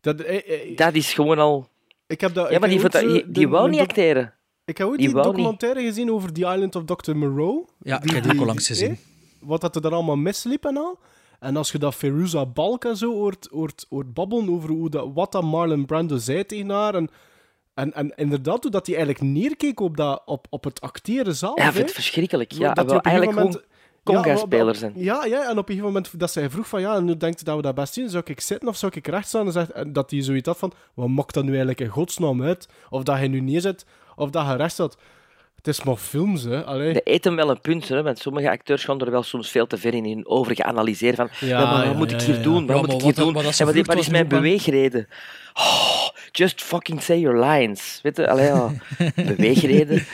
[0.00, 0.36] Dat, eh,
[0.70, 1.68] eh, Dat is gewoon al...
[2.06, 4.34] ik heb dat, Ja, maar ik die, ooit, die, die de- wou niet acteren.
[4.64, 5.36] Ik heb ooit Die die, wou niet.
[5.36, 7.16] documentaire gezien over The Island of Dr.
[7.16, 7.64] Moreau.
[7.80, 8.90] Ja, ik heb die ook al langs gezien.
[8.90, 8.96] eh,
[9.40, 10.98] Wat dat er daar allemaal misliep en al.
[11.40, 15.08] En als je dat Feruza Balk en zo hoort, hoort, hoort babbelen over hoe dat,
[15.14, 16.94] wat dat Marlon Brando zei tegen haar.
[16.94, 17.08] En,
[17.74, 21.58] en, en inderdaad, hoe dat hij eigenlijk neerkeek op, dat, op, op het acteren zelf.
[21.58, 22.52] Ja, ik vind het verschrikkelijk.
[22.52, 23.71] Zo, Ja, dat wel op een gegeven eigenlijk moment-
[24.04, 24.92] conga-speler zijn.
[24.96, 27.44] Ja, ja, en op een gegeven moment dat zij vroeg van ja, en nu denkt
[27.44, 29.46] dat we dat best zien, zou ik zitten of zou ik recht staan?
[29.46, 32.68] En zegt, dat hij zoiets had van, wat maakt dat nu eigenlijk in godsnaam uit?
[32.90, 33.84] Of dat hij nu neerzet,
[34.16, 34.96] of dat hij recht staat.
[35.62, 36.64] Het is maar films, hè.
[36.64, 36.92] Allee.
[36.92, 39.76] De eten wel een punt, hè, want sommige acteurs gaan er wel soms veel te
[39.78, 42.66] ver in, in over geanalyseren van Ja, ja, maar wat ja, moet ik hier doen?
[42.66, 43.36] Wat moet ik hier doen?
[43.36, 45.08] En wat, is mijn beweegreden?
[45.54, 47.98] Oh, just fucking say your lines.
[48.02, 48.72] Weet je, allee, ja.
[49.14, 50.04] beweegreden.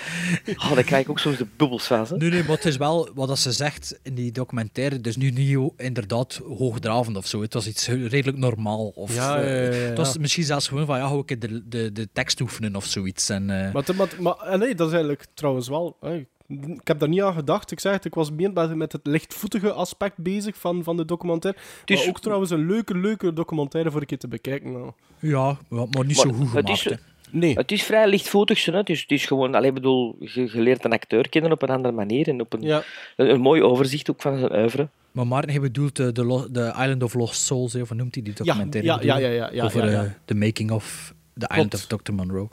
[0.56, 2.06] Oh, daar krijg ik ook soms de bubbels van.
[2.08, 2.16] Hè.
[2.16, 5.00] Nee, nee, maar het is wel wat dat ze zegt in die documentaire.
[5.00, 7.40] Dus nu niet inderdaad hoogdravend of zo.
[7.40, 8.86] Het was iets redelijk normaal.
[8.94, 11.40] Of, Ja, eh, ja, ja, ja, Het was misschien zelfs gewoon van ja, hoe ik
[11.40, 13.28] de, de, de tekst oefenen of zoiets.
[13.28, 15.96] En, eh, Maar, maar, maar en nee, dat is eigenlijk trouwens wel.
[16.00, 16.24] hè.
[16.48, 17.70] Ik heb daar niet aan gedacht.
[17.70, 21.60] Ik zeg het, ik was meer met, het lichtvoetige aspect bezig van, van de documentaire.
[21.84, 24.72] is- Maar ook trouwens een leuke, leuke documentaire voor een keer te bekijken.
[24.72, 24.90] nou.
[25.18, 26.68] ja, maar maar niet Maar zo goed het gemaakt.
[26.68, 26.92] is- hè.
[27.30, 27.54] Nee.
[27.54, 28.72] Het is vrij lichtvoetig, hè.
[28.76, 31.68] Het, is, het is gewoon, allee, bedoel, je, je leert een acteur kennen op een
[31.68, 32.82] andere manier en op een, Ja.
[33.16, 34.88] een, een mooi overzicht ook van zijn oeuvre.
[35.12, 38.24] Maar Maarten, hij bedoelt eh, de, de Island of Lost Souls, of hoe noemt hij
[38.24, 38.90] die documentaire?
[38.92, 39.22] ja, ja, je?
[39.26, 40.04] ja, ja, ja, Over ja, ja.
[40.04, 42.12] eh, de making of The Island of Dr.
[42.12, 42.48] Monroe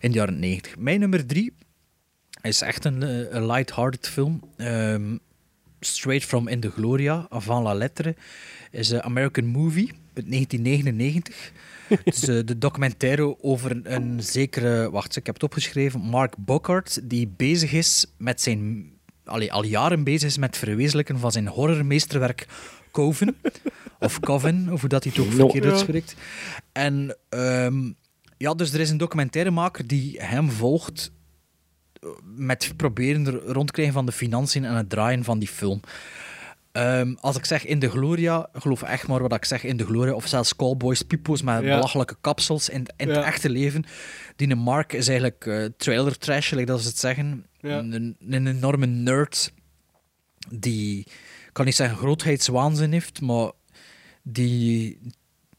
[0.00, 0.78] in de jaren 90.
[0.78, 1.52] Mijn nummer drie
[2.42, 4.40] is echt een, eh, een light-hearted film.
[4.56, 5.16] Ehm,
[5.80, 8.14] straight from In the Gloria, avant la lettre,
[8.70, 11.52] is een American Movie uit 1999.
[12.04, 16.34] Het is eh, de documentaire over een, een zekere, wacht, ik heb het opgeschreven, Mark
[16.36, 18.90] Bockhart, die bezig is met zijn,
[19.24, 22.46] allee, al jaren bezig is met het verwezenlijken van zijn horrormeesterwerk
[22.92, 23.36] Coven,
[23.98, 26.14] of Coven, of hoe dat hij ook verkeerd uitspreekt.
[26.72, 27.92] En ehm,
[28.36, 31.10] ja, dus er is een documentairemaker die hem volgt
[32.24, 35.80] met proberen er rond te krijgen van de financiën en het draaien van die film.
[36.72, 39.84] Ehm, als ik zeg in de Gloria, geloof echt maar wat ik zeg in de
[39.84, 41.74] Gloria, of zelfs cowboys, pipo's met Ja.
[41.74, 43.14] belachelijke kapsels in, in Ja.
[43.14, 43.84] het echte leven.
[44.36, 47.46] Die Mark is eigenlijk eh, trailer trash, like dat ze het zeggen.
[47.60, 47.78] Ja.
[47.78, 49.52] Een, een enorme nerd
[50.48, 50.98] die,
[51.46, 53.50] ik kan niet zeggen grootheidswaanzin heeft, maar
[54.22, 54.98] die,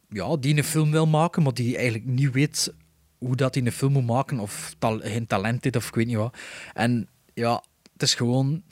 [0.10, 2.74] ja, die een film wil maken, maar die eigenlijk niet weet
[3.22, 6.08] hoe dat hij een film moet maken, of tal, geen talent heeft, of ik weet
[6.08, 6.38] niet wat.
[6.74, 8.64] En ja, het is gewoon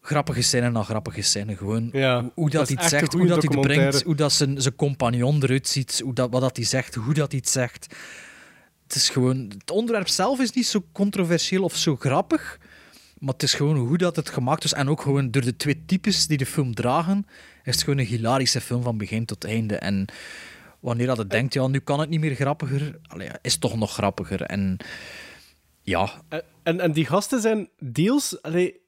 [0.00, 1.56] grappige scène na grappige scène.
[1.56, 4.14] Gewoon Ja, hoe, hoe dat dat, hij het zegt, hoe dat hij het brengt, hoe
[4.14, 7.40] dat zijn, zijn compagnon eruit ziet, hoe dat, wat dat hij zegt, hoe dat hij
[7.40, 7.94] het zegt.
[8.86, 9.52] Het is gewoon...
[9.58, 12.58] Het onderwerp zelf is niet zo controversieel of zo grappig,
[13.18, 14.72] maar het is gewoon hoe dat het gemaakt is.
[14.72, 17.26] En ook gewoon door de twee types die de film dragen,
[17.64, 19.76] is het gewoon een hilarische film van begin tot einde.
[19.76, 20.06] En
[20.80, 23.92] wanneer dat het denkt, ja, nu kan het niet meer grappiger, allee, is toch nog
[23.92, 24.42] grappiger.
[24.42, 24.76] En
[25.82, 26.22] ja,
[26.62, 28.42] En, en, die gasten zijn deels...
[28.42, 28.80] Allee,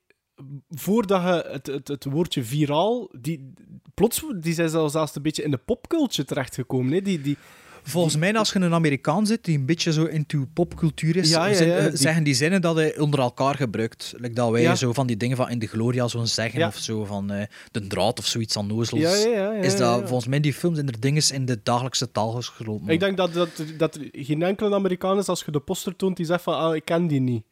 [0.68, 3.52] voordat je het, het, het woordje viraal, die,
[3.94, 7.04] plots, die zijn zelfs een beetje in de popculture terechtgekomen.
[7.04, 7.36] Die, die,
[7.82, 11.46] Volgens mij, als je een Amerikaan zit die een beetje zo into popcultuur is, Ja,
[11.46, 14.14] ja, zin- ja, eh, die- zeggen die zinnen dat hij onder elkaar gebruikt.
[14.16, 14.74] Like dat wij Ja.
[14.74, 16.66] zo van die dingen van in de Gloria zo zeggen, Ja.
[16.66, 19.00] of zo van eh, de draad of zoiets aan nozels.
[19.00, 20.06] Ja, ja, ja, ja, is dat ja.
[20.06, 22.88] volgens mij die films in er dingen in de dagelijkse taal gesloten.
[22.88, 23.48] Ik denk dat, dat,
[23.78, 26.74] dat er geen enkele Amerikaan is als je de poster toont die zegt van, ah,
[26.74, 27.42] ik ken die niet.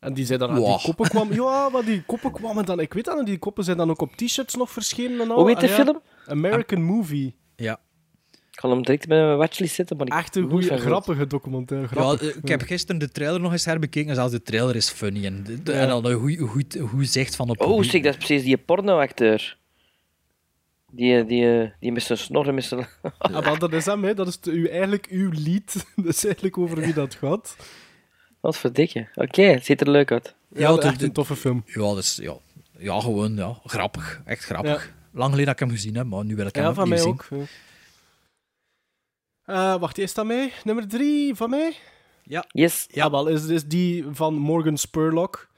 [0.00, 1.34] En die zei dan, ah, die koppen kwamen...
[1.42, 2.80] Ja, maar die koppen kwamen dan...
[2.80, 5.38] Ik weet dat, die koppen zijn dan ook op t-shirts nog verschenen en al.
[5.38, 5.84] Hoe heet de Ah, ja.
[5.84, 6.00] film?
[6.26, 7.34] American Movie.
[7.56, 7.80] Ja.
[8.60, 11.86] Ik ga hem direct bij mijn watchlist zetten, maar ik Echt een goede, grappige documentaire.
[11.94, 12.34] Ja, Grappig.
[12.36, 15.24] ik heb gisteren de trailer nog eens herbekeken en zelfs de trailer is funny.
[15.24, 15.88] En, de- de- Ja.
[15.88, 19.56] en goed, goed, goed zicht van op Oh, zeg, dat is precies die pornoacteur.
[20.92, 22.86] Die, die, die met zijn snor en met zijn...
[23.32, 24.14] Maar dat is hem, hè.
[24.14, 25.86] dat is uw, eigenlijk uw lied.
[25.96, 27.56] Dat is eigenlijk over wie dat gaat.
[28.40, 29.08] Wat verdikke.
[29.14, 30.34] Oké, het ziet er leuk uit.
[30.54, 31.62] Ja, het- echt een toffe film.
[31.66, 32.34] Ja, dat is, ja,
[32.78, 34.20] ja, gewoon ja, grappig.
[34.24, 34.92] Echt grappig.
[35.12, 36.98] Lang geleden dat ik hem gezien heb, maar nu wil ik hem Ja, van mij
[36.98, 37.08] zien.
[37.08, 37.26] ook.
[39.50, 40.52] Eh, wacht, is dat mij?
[40.64, 41.76] Nummer drie van mij?
[42.22, 42.44] Ja.
[42.48, 42.86] Yes.
[42.90, 45.48] Ja, wel, is, is die van Morgan Spurlock.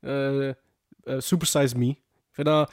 [0.00, 0.54] eh eh,
[1.18, 1.88] Super Size Me.
[1.88, 1.98] Ik
[2.30, 2.72] vind, dat,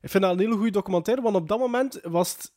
[0.00, 2.52] ik vind dat een hele goede documentaire, want op dat moment was, het,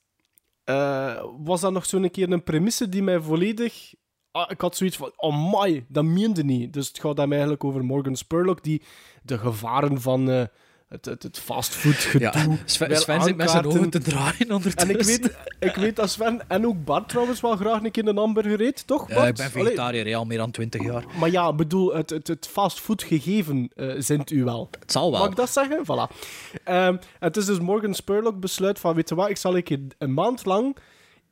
[0.63, 3.93] eh, was dat nog zo'n keer een premisse die mij volledig...
[4.31, 6.73] Ah, ik had zoiets van, oh my, dat meende niet.
[6.73, 8.81] Dus het gaat hem eigenlijk over Morgan Spurlock, die
[9.23, 10.45] de gevaren van eh,
[10.91, 14.89] het, het, het fastfood gedoe Ja, Sven, zit met zijn ogen te draaien En ondertussen.
[14.89, 18.17] ik weet, ik weet dat Sven en ook Bart trouwens wel graag een keer een
[18.17, 19.09] hamburger eet, toch?
[19.09, 19.27] Ja, Bart?
[19.27, 21.03] ik ben vegetariër, al meer dan 20 jaar.
[21.19, 24.69] maar ja, ik bedoel, het, het, het fastfood gegeven eh zint u wel.
[24.79, 25.19] Het zal wel.
[25.19, 25.83] Mag ik dat zeggen?
[25.83, 26.15] Voilà.
[26.63, 29.79] Ehm, het is dus Morgan Spurlock besluit van, weet je wat, ik zal een, keer
[29.97, 30.75] een maand lang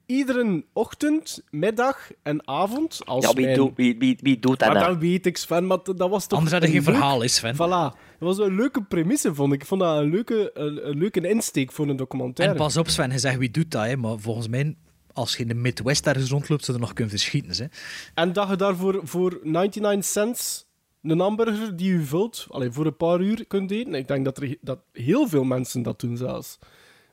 [0.09, 4.73] iedere ochtend, middag en avond als Ja, wie, mijn- doet- wie, wie, wie doet dat
[4.73, 6.37] Maar dat weet ik, Sven, maar dat was toch...
[6.37, 7.53] Anders had er een geen leuk- verhaal, is Sven.
[7.55, 7.57] Voilà.
[7.59, 9.61] Dat was een leuke premisse, vond ik.
[9.61, 12.55] Ik vond dat een leuke, een, een leuke insteek voor een documentaire.
[12.55, 14.75] En pas op, Sven, hij zegt wie doet dat, hè, maar volgens mij,
[15.13, 17.63] als je in de Midwest ergens rondloopt, zou je er nog kunnen verschieten.
[17.63, 17.69] Hè.
[18.13, 20.65] En dat je daarvoor voor 99 cents
[21.03, 23.93] een hamburger die u vult, alleen voor een paar uur kunt eten.
[23.93, 26.59] Ik denk dat, er, dat heel veel mensen dat doen zelfs.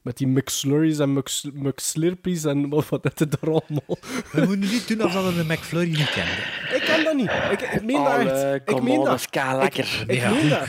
[0.07, 3.99] Met die McSlurries en Mcs- McSlurpees en wat wat dat er daar allemaal.
[4.33, 6.35] We moeten niet doen alsof we de McFlurry niet kennen.
[6.75, 7.31] Ik ken dat niet.
[7.53, 8.69] Ik, ik meen dat echt.
[8.71, 9.29] Ik meen on, dat.
[9.35, 10.05] lekker.
[10.07, 10.31] Ik, ik Ja.
[10.31, 10.67] meen dat.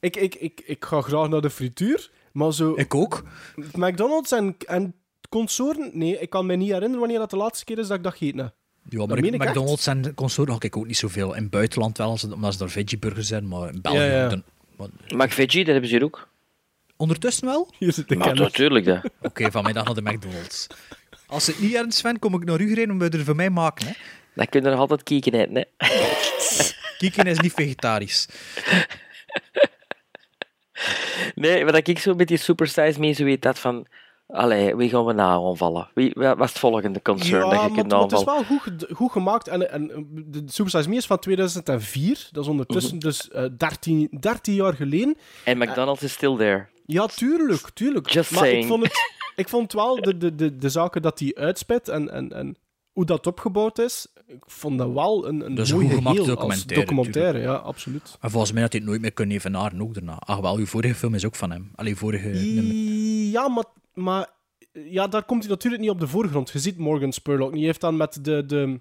[0.00, 2.72] Ik, ik, ik, ik ga graag naar de frituur, maar zo...
[2.76, 3.22] Ik ook.
[3.72, 4.94] McDonald's en, en
[5.28, 5.90] consorten...
[5.92, 8.12] Nee, ik kan me niet herinneren wanneer dat de laatste keer is dat ik dat
[8.16, 8.54] gegeten heb.
[8.88, 9.48] Ja, maar ik, echt.
[9.48, 11.34] McDonald's en consorten had ik ook niet zoveel.
[11.34, 13.98] In het buitenland wel, als het- omdat ze daar veggieburgers zijn, maar in België...
[13.98, 14.28] Ja, ja.
[14.28, 14.42] dan-
[14.76, 14.88] maar-
[15.26, 16.28] McVeggie, dat hebben ze hier ook.
[17.00, 17.68] Ondertussen wel?
[17.78, 19.00] Hier zit de Maar natuurlijk, dat.
[19.22, 20.66] Oké, van middag naar de McDonald's.
[21.26, 23.50] Als het niet ernst Sven, kom ik naar u gereden om we er voor mij
[23.50, 23.86] maken.
[23.86, 23.92] Hè.
[24.34, 25.62] Dan kun je er nog altijd kieken eten, hè.
[26.98, 28.28] Kieken is niet vegetarisch.
[31.34, 33.86] Nee, maar dat ik zo met die Super Size Me zo weet dat van...
[34.26, 35.88] Allee, wie gaan we nou aanvallen?
[35.94, 38.46] Wie, wat was het volgende concern dat Ja, je maar, kunt maar het is aanvallen?
[38.48, 39.48] wel goed, goed gemaakt.
[39.48, 42.28] En, en de Super Size Me is van 2004.
[42.32, 45.16] Dat is ondertussen dus eh 13, 13 jaar geleden.
[45.44, 46.68] En McDonald's is still there.
[46.92, 48.10] Ja, tuurlijk, tuurlijk.
[48.10, 51.34] Just maar ik vond, het, ik vond wel de, de, de, de zaken dat hij
[51.34, 52.56] uitspet en, en, en
[52.92, 57.38] hoe dat opgebouwd is, ik vond dat wel een, een geheel als documentaire, documentaire.
[57.38, 58.18] Ja, absoluut.
[58.20, 60.18] En volgens mij had hij het nooit meer kunnen evenaren, ook daarna.
[60.18, 61.70] Ach wel, uw vorige film is ook van hem.
[61.74, 62.28] Allee, vorige...
[62.28, 62.74] nummer.
[63.30, 63.64] Ja, maar,
[63.94, 64.28] maar
[64.72, 66.50] ja, daar komt hij natuurlijk niet op de voorgrond.
[66.50, 67.52] Je ziet Morgan Spurlock.
[67.52, 68.46] Die heeft dan met de...
[68.46, 68.80] de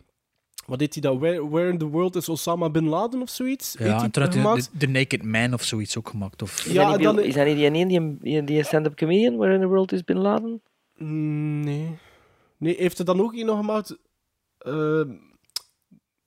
[0.65, 1.17] wat deed hij dat?
[1.19, 3.75] Where, Where in the World is Osama Bin Laden of zoiets?
[3.77, 6.41] Heeft Ja, hij en toen had hij de, de Naked Man of zoiets ook gemaakt.
[6.41, 6.65] Of...
[6.65, 9.37] Is, Ja, dat, niet dan- Bill- is dat niet die ene, die, die, stand-up comedian,
[9.37, 10.61] Where in the World is Bin Laden?
[10.95, 11.97] Mm, Nee.
[12.57, 13.97] Nee, heeft hij dan ook een nog gemaakt?
[14.67, 15.01] Uh,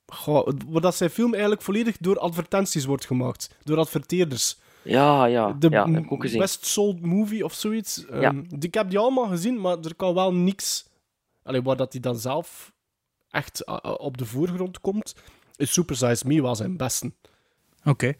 [0.05, 3.55] goh, waar dat zijn film eigenlijk volledig door advertenties wordt gemaakt.
[3.63, 4.57] Door adverteerders.
[4.83, 5.51] Ja, ja.
[5.59, 6.39] De ja, heb ik ook gezien.
[6.39, 8.05] Best Sold Movie of zoiets.
[8.09, 8.19] Ja.
[8.21, 10.85] Ehm, die- ik heb die allemaal gezien, maar er kan wel niks...
[11.43, 12.72] Allee, waar dat hij dan zelf
[13.33, 15.15] echt uh, uh, op de voorgrond komt,
[15.55, 17.11] is Super Size Me wel zijn beste.
[17.83, 18.13] Oké.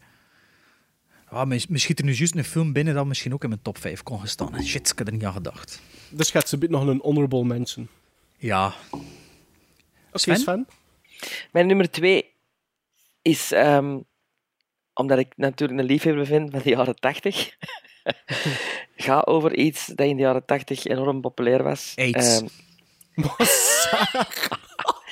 [1.28, 3.62] Ah, me, me schiet er nu juist een film binnen dat misschien ook in mijn
[3.62, 4.54] top 5 kon gestaan.
[4.54, 5.80] En shit, ik had er niet aan gedacht.
[6.10, 7.88] Dus gaat ze nog een honorable mention.
[8.36, 8.74] Ja.
[8.90, 9.02] Oké,
[10.12, 10.36] Sven?
[10.36, 10.66] Sven?
[11.52, 12.34] Mijn nummer twee
[13.22, 13.98] is, ehm,
[14.92, 17.56] omdat ik natuurlijk een liefhebber vind van de jaren tachtig,
[18.96, 21.92] ga over iets dat in de jaren tachtig enorm populair was.
[21.96, 22.40] AIDS.
[22.40, 22.46] Ehm,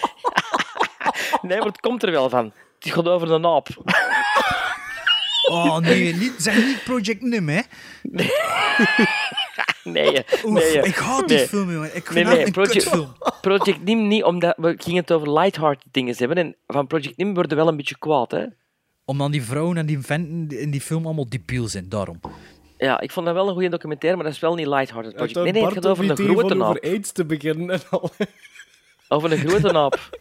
[1.43, 2.53] nee, maar het komt er wel van.
[2.79, 3.69] Het gaat over de naap.
[5.51, 7.61] Oh nee, niet, zeg niet Project Nim, hè?
[9.85, 10.83] Nee, Oef, nee.
[10.83, 11.49] ik haat die nee.
[11.49, 11.97] film, jongen.
[11.97, 13.13] Ik vind Nee, nee, een Project, kutfilm.
[13.41, 16.37] Project Nim niet, omdat we gingen het over lighthearted dingen hebben.
[16.37, 18.45] En van Project Nim worden wel een beetje kwaad, hè?
[19.05, 22.21] Omdat die vrouwen en die venten in die film allemaal debiel zijn, daarom.
[22.79, 25.35] Ja, ik vond dat wel een goede documentaire, maar dat is wel niet lighthearted project.
[25.35, 26.69] Nee, nee, het gaat over idee grote naap.
[26.69, 28.11] over AIDS te beginnen en al.
[29.13, 29.99] Over een grote naap.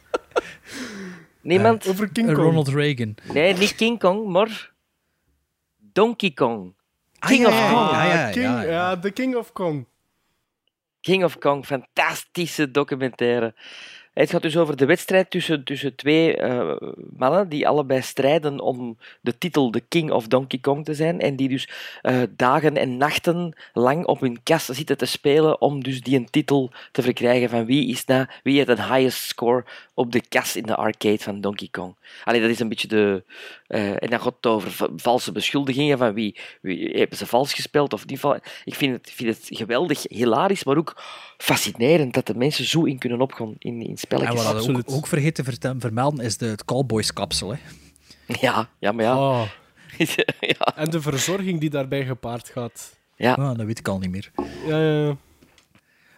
[1.41, 1.87] Niemand?
[1.87, 2.37] over King Kong.
[2.37, 3.15] Ronald Reagan.
[3.33, 4.71] Nee, niet King Kong, maar
[5.77, 6.75] Donkey Kong.
[7.19, 7.91] Ah, King ja, of ja, Kong.
[7.91, 8.99] ja, ja, King, ja, ja, ja.
[8.99, 9.87] The King of Kong.
[11.01, 13.55] King of Kong, fantastische documentaire.
[14.13, 16.75] Het gaat dus over de wedstrijd tussen, tussen twee eh,
[17.17, 21.35] mannen die allebei strijden om de titel de King of Donkey Kong te zijn en
[21.35, 21.69] die dus
[22.01, 26.29] eh, dagen en nachten lang op hun kas zitten te spelen om dus die een
[26.29, 27.49] titel te verkrijgen.
[27.49, 29.65] Van wie is na, wie heeft een highest score
[30.01, 31.95] op de kas in de arcade van Donkey Kong.
[32.23, 33.23] Allee, dat is een beetje de...
[33.67, 37.53] eh, en dan gaat het over va- valse beschuldigingen van wie, wie hebben ze vals
[37.53, 38.19] gespeeld of niet.
[38.19, 41.03] val- Ik vind het, vind het geweldig, hilarisch, maar ook
[41.37, 44.43] fascinerend dat de mensen zo in kunnen opgaan in, in En spelletjes.
[44.43, 47.55] wat we ook, ook vergeten vertel- vermelden is de, het Cowboys-kapsel.
[48.41, 49.17] Ja, ja, maar ja.
[49.17, 49.43] Oh.
[50.39, 50.75] ja.
[50.75, 52.99] En de verzorging die daarbij gepaard gaat.
[53.15, 53.33] Ja.
[53.33, 54.31] Ah, dat weet ik al niet meer.
[54.67, 55.17] Ja, ja, ja.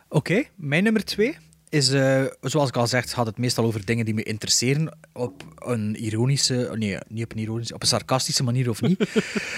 [0.09, 1.37] Oké, mijn nummer twee
[1.73, 5.43] is, eh, zoals ik al zeg, gaat het meestal over dingen die me interesseren op
[5.57, 8.99] een ironische, nee, niet op een ironische, op een sarcastische manier of niet.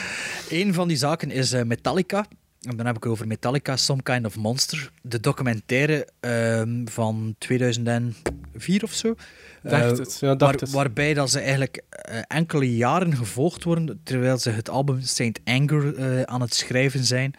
[0.49, 2.25] een van die zaken is eh, Metallica.
[2.61, 4.91] En dan heb ik het over Metallica, Some Kind of Monster.
[5.01, 9.15] De documentaire ehm, van 2004 of zo.
[9.63, 10.69] Dacht Eh, het, ja, dacht waar-.
[10.69, 11.81] Waarbij dat ze eigenlijk
[12.27, 17.35] enkele jaren gevolgd worden, terwijl ze het album Saint Anger aan het schrijven zijn.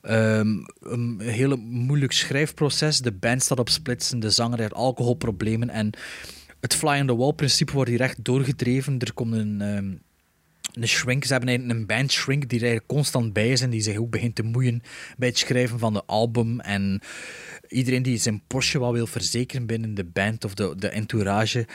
[0.00, 3.00] Ehm, een hele moeilijk schrijfproces.
[3.00, 5.70] De band staat op splitsen, de zanger heeft alcoholproblemen.
[5.70, 5.90] En
[6.60, 8.98] het fly-on-the-wall-principe wordt hier echt doorgedreven.
[8.98, 9.92] Er komt een, ehm,
[10.72, 11.24] een shrink.
[11.24, 14.34] Ze hebben een band shrink die er constant bij is en die zich ook begint
[14.34, 14.82] te moeien
[15.16, 16.60] bij het schrijven van de album.
[16.60, 17.00] En
[17.68, 21.66] iedereen die zijn Porsche wel wil verzekeren binnen de band of de, de entourage.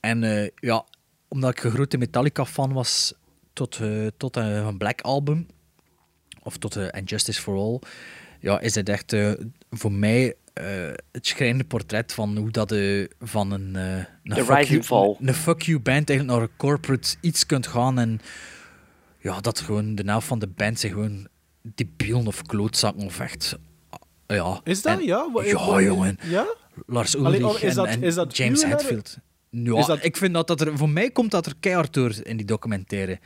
[0.00, 0.84] En eh, ja,
[1.28, 3.14] omdat ik een grote Metallica-fan was
[3.52, 5.46] tot, eh, tot een, een Black Album,
[6.46, 7.78] of tot uh, And Justice for All,
[8.40, 9.32] ja, is het echt eh,
[9.70, 10.64] voor mij eh,
[11.12, 14.84] het schrijnende portret van hoe dat eh, van een, eh, een, De fuck you, and
[14.86, 15.16] fall.
[15.20, 18.20] een fuck you band eigenlijk naar een corporate iets kunt gaan en
[19.18, 21.28] ja, dat gewoon de helft van de band zich gewoon
[21.62, 23.58] debielen of klootzakken of echt
[24.26, 24.60] ja.
[24.64, 24.98] Is dat?
[24.98, 25.28] En- ja?
[25.44, 26.18] Ja, jongen.
[26.22, 26.46] Ja?
[26.88, 29.16] Ulrich Allee, oh, is dat- en, is dat James Hetfield.
[29.50, 32.14] Ja, Is dat- ik vind dat, dat er, voor mij komt dat er keihard door
[32.22, 33.18] in die documentaire.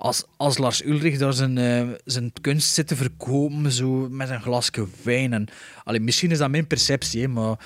[0.00, 4.40] Als, als Lars Ulrich daar zijn, eh, zijn kunst zit te verkopen, zo met een
[4.40, 5.32] glasje wijn.
[5.32, 5.46] En,
[5.84, 7.58] allee, misschien is dat mijn perceptie, hè, maar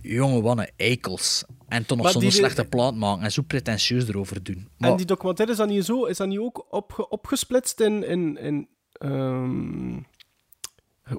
[0.00, 1.44] jongen, wat een eikels.
[1.68, 4.68] En toch nog zo'n slechte plaat maken en zo pretentieus erover doen.
[4.78, 6.04] Maar, En die documentaire is dat niet zo?
[6.04, 9.98] Is dat niet ook opge- opgesplitst in, in, in ehm,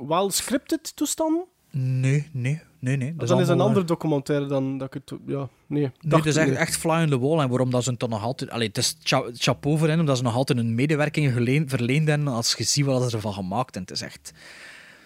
[0.08, 1.46] wel scripted toestanden?
[1.72, 2.98] Nee, nee, nee.
[2.98, 3.16] nee.
[3.16, 5.20] Dat dan is een eh, documentaire dan dat ik het...
[5.26, 5.92] Ja, nee.
[6.02, 7.40] Nee, het is echt, echt fly on the wall.
[7.40, 8.50] En waarom dat ze toch nog altijd...
[8.50, 12.08] Allee, het is cha- chapeau voor hen, omdat ze nog altijd een medewerking geleen, verleend
[12.08, 13.94] hebben als je ziet wat ze ervan gemaakt hebben.
[13.94, 14.34] Het is echt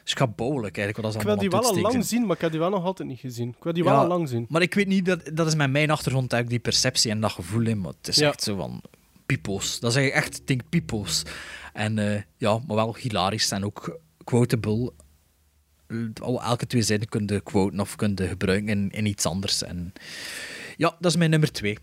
[0.04, 2.52] schabouwelijk eigenlijk wat ze Ik wil die wel al het lang zien, maar ik heb
[2.52, 3.50] die wel nog altijd niet gezien.
[3.58, 4.46] Ik wil die wel al lang zien.
[4.50, 7.32] Maar ik weet niet, dat, dat is met mijn achtergrond eigenlijk die perceptie en dat
[7.32, 7.66] gevoel.
[7.66, 8.28] Hè, maar het is Ja.
[8.28, 8.82] echt zo van...
[9.26, 9.80] Pipo's.
[9.80, 11.24] Dat zeg ik echt, denk pipo's.
[11.74, 14.92] En eh, ja, maar wel hilarisch en ook quotable.
[16.22, 19.64] Al- Elke twee zinnen kun je quoten of kun je gebruiken in, iets anders.
[19.64, 19.94] En
[20.78, 21.78] ja, dat is mijn nummer twee.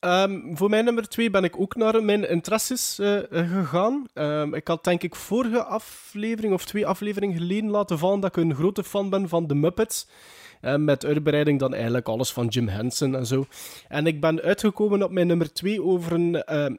[0.00, 4.06] Ehm, voor mijn nummer twee ben ik ook naar mijn interesses eh, eh, gegaan.
[4.12, 8.42] Ehm, ik had denk ik vorige aflevering of twee afleveringen geleden laten vallen dat ik
[8.42, 10.06] een grote fan ben van The Muppets.
[10.60, 13.46] Eh, met uitbreiding dan eigenlijk alles van Jim Henson en zo.
[13.88, 16.74] En ik ben uitgekomen op mijn nummer twee over een, ehm,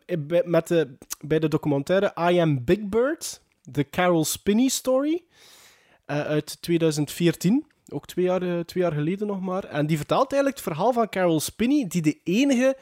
[0.45, 5.22] met de, bij de documentaire I Am Big Bird, de Carol Spinney story eh,
[6.06, 7.65] uit 2014.
[7.90, 9.64] Ook twee jaar, eh, twee jaar geleden nog maar.
[9.64, 12.77] En die vertelt eigenlijk het verhaal van Carol Spinney, die de enige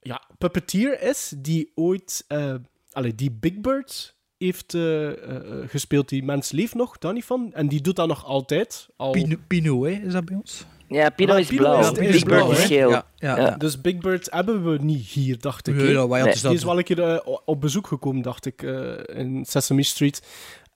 [0.00, 2.54] ja, puppeteer is die ooit eh
[2.92, 6.08] allee, die Big Bird heeft eh, eh, gespeeld.
[6.08, 7.50] Die mens leeft nog, daar niet van.
[7.52, 8.88] En die doet dat nog altijd.
[8.96, 9.10] Al...
[9.10, 10.64] Pino, Pino hè, is dat bij ons?
[10.88, 11.80] Ja, Pino Ah, is blauw.
[11.80, 12.90] is- Big is Bird blauw, is geel.
[12.90, 13.36] Ja, ja.
[13.40, 13.50] Ja.
[13.56, 15.74] Dus Big Bird hebben we niet hier, dacht ik.
[15.74, 16.32] Ja, wij hadden Nee.
[16.32, 19.82] dat- Die is wel een keer eh, op bezoek gekomen, dacht ik, eh, in Sesame
[19.82, 20.22] Street.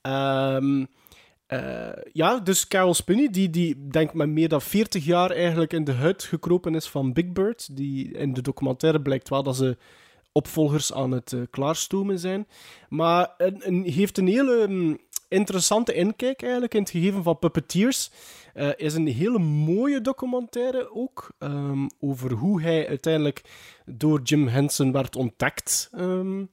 [0.01, 0.85] Ehm,
[1.51, 5.83] eh, ja, dus Carol Spinney, die, die denk met meer dan 40 jaar eigenlijk in
[5.83, 7.77] de huid gekropen is van Big Bird.
[7.77, 9.77] Die in de documentaire blijkt wel dat ze
[10.31, 12.47] opvolgers aan het eh, klaarstomen zijn.
[12.89, 14.97] Maar een, heeft een hele mm,
[15.27, 18.11] interessante inkijk eigenlijk in het gegeven van puppeteers.
[18.53, 23.41] Eh is een hele mooie documentaire ook ehm, over hoe hij uiteindelijk
[23.85, 25.89] door Jim Henson werd ontdekt.
[25.91, 26.43] ehm,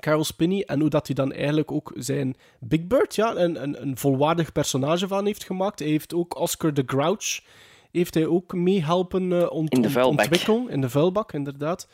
[0.00, 0.62] Carol Spinney.
[0.66, 4.52] En hoe dat hij dan eigenlijk ook zijn Big Bird, ja, een, een, een volwaardig
[4.52, 5.78] personage van heeft gemaakt.
[5.78, 7.40] Hij heeft ook Oscar the Grouch
[7.90, 10.68] heeft hij ook meehelpen eh ont- In de ontwikkelen.
[10.68, 11.88] In de vuilbak, inderdaad.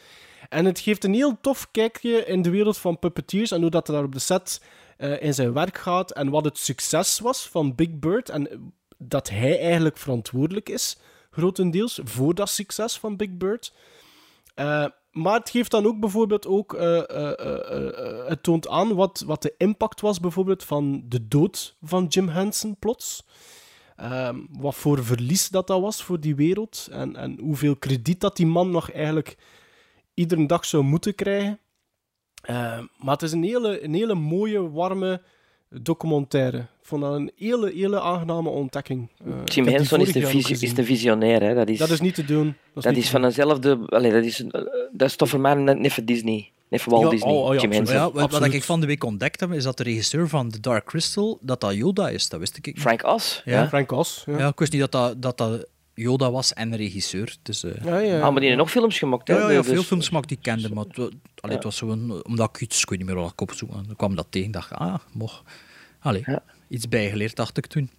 [0.48, 3.89] En het geeft een heel tof kijkje in de wereld van puppeteers en hoe dat
[3.89, 4.62] er daar op de set
[4.97, 9.28] eh, in zijn werk gaat en wat het succes was van Big Bird en dat
[9.31, 10.98] hij eigenlijk verantwoordelijk is,
[11.31, 13.72] grotendeels, voor dat succes van Big Bird.
[14.55, 19.23] Eh, maar het geeft dan ook bijvoorbeeld ook, eh, eh, eh, het toont aan wat,
[19.27, 23.27] wat de impact was bijvoorbeeld van de dood van Jim Henson plots.
[23.97, 28.37] Ehm, wat voor verlies dat dat was voor die wereld en, en hoeveel krediet dat
[28.37, 29.37] die man nog eigenlijk
[30.15, 31.61] iedere dag zou moeten krijgen.
[32.43, 35.23] Ehm, maar het is een hele, een hele mooie, warme
[35.71, 36.59] documentaire.
[36.59, 39.09] Ik vond dat een hele, hele aangename ontdekking.
[39.43, 40.21] Ik Jim Henson is de,
[40.61, 41.43] is de visionair.
[41.43, 41.55] Hè.
[41.55, 42.57] Dat, is, Dat is niet te doen.
[42.75, 43.31] Dat, is te van doen.
[43.31, 43.79] eenzelfde...
[43.87, 46.51] Allee, dat, is, eh, dat is toch voor mij net even Disney.
[46.69, 47.89] Net voor Walt Ja, Disney, oh, oh ja, Jim absoluut.
[47.89, 48.15] Henson.
[48.15, 50.61] Ja, wat, wat ik van de week ontdekt heb, is dat de regisseur van The
[50.61, 52.29] Dark Crystal, dat dat Yoda is.
[52.29, 52.81] Dat wist ik niet.
[52.81, 53.41] Frank Oz.
[53.45, 54.23] Ja, Frank Oz.
[54.27, 54.39] Ja.
[54.39, 55.67] Ja, ik wist niet dat dat, dat, dat
[56.01, 57.36] Yoda was en regisseur.
[57.43, 58.14] Dus, eh, Ja, ja.
[58.14, 59.28] Ah, maar die hebben nog films gemaakt.
[59.28, 59.35] Hè?
[59.35, 60.98] Ja, ja, ja, Dus- veel films gemaakt die ik kende, maar het,
[61.40, 63.97] allee, het was zo'n, omdat ik iets, ik weet niet meer wat ik opzoek, dan
[63.97, 65.43] kwam dat tegen, dacht ik, ah, mocht.
[66.01, 66.24] Allee,
[66.68, 67.90] iets bijgeleerd, dacht ik toen.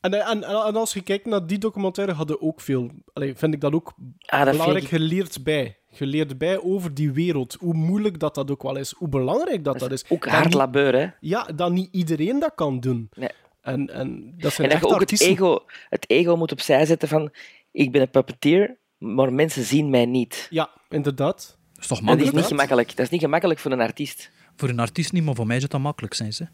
[0.00, 2.90] En, en, en, en als je kijkt naar die documentaire, hadden ook veel.
[3.12, 5.78] Allee, vind ik dat ook Ah, dat belangrijk geleerd bij.
[5.90, 7.56] Geleerd bij over die wereld.
[7.60, 8.94] Hoe moeilijk dat dat ook wel is.
[8.96, 10.04] Hoe belangrijk dat dat is.
[10.08, 11.06] Ook Dat hard niet- labeur, hè?
[11.20, 13.08] Ja, dat niet iedereen dat kan doen.
[13.14, 13.28] Nee.
[13.64, 16.86] En, en dat zijn En dat echt je ook het ego, het ego moet opzij
[16.86, 17.32] zetten van...
[17.70, 20.46] Ik ben een puppeteer, maar mensen zien mij niet.
[20.50, 21.58] Ja, inderdaad.
[21.72, 22.34] Dat is toch Dat is makkelijk?
[22.36, 22.88] niet gemakkelijk.
[22.88, 24.30] Dat is niet gemakkelijk voor een artiest.
[24.56, 26.32] Voor een artiest niet, maar voor mij zou dat makkelijk zijn.
[26.32, 26.46] Ze.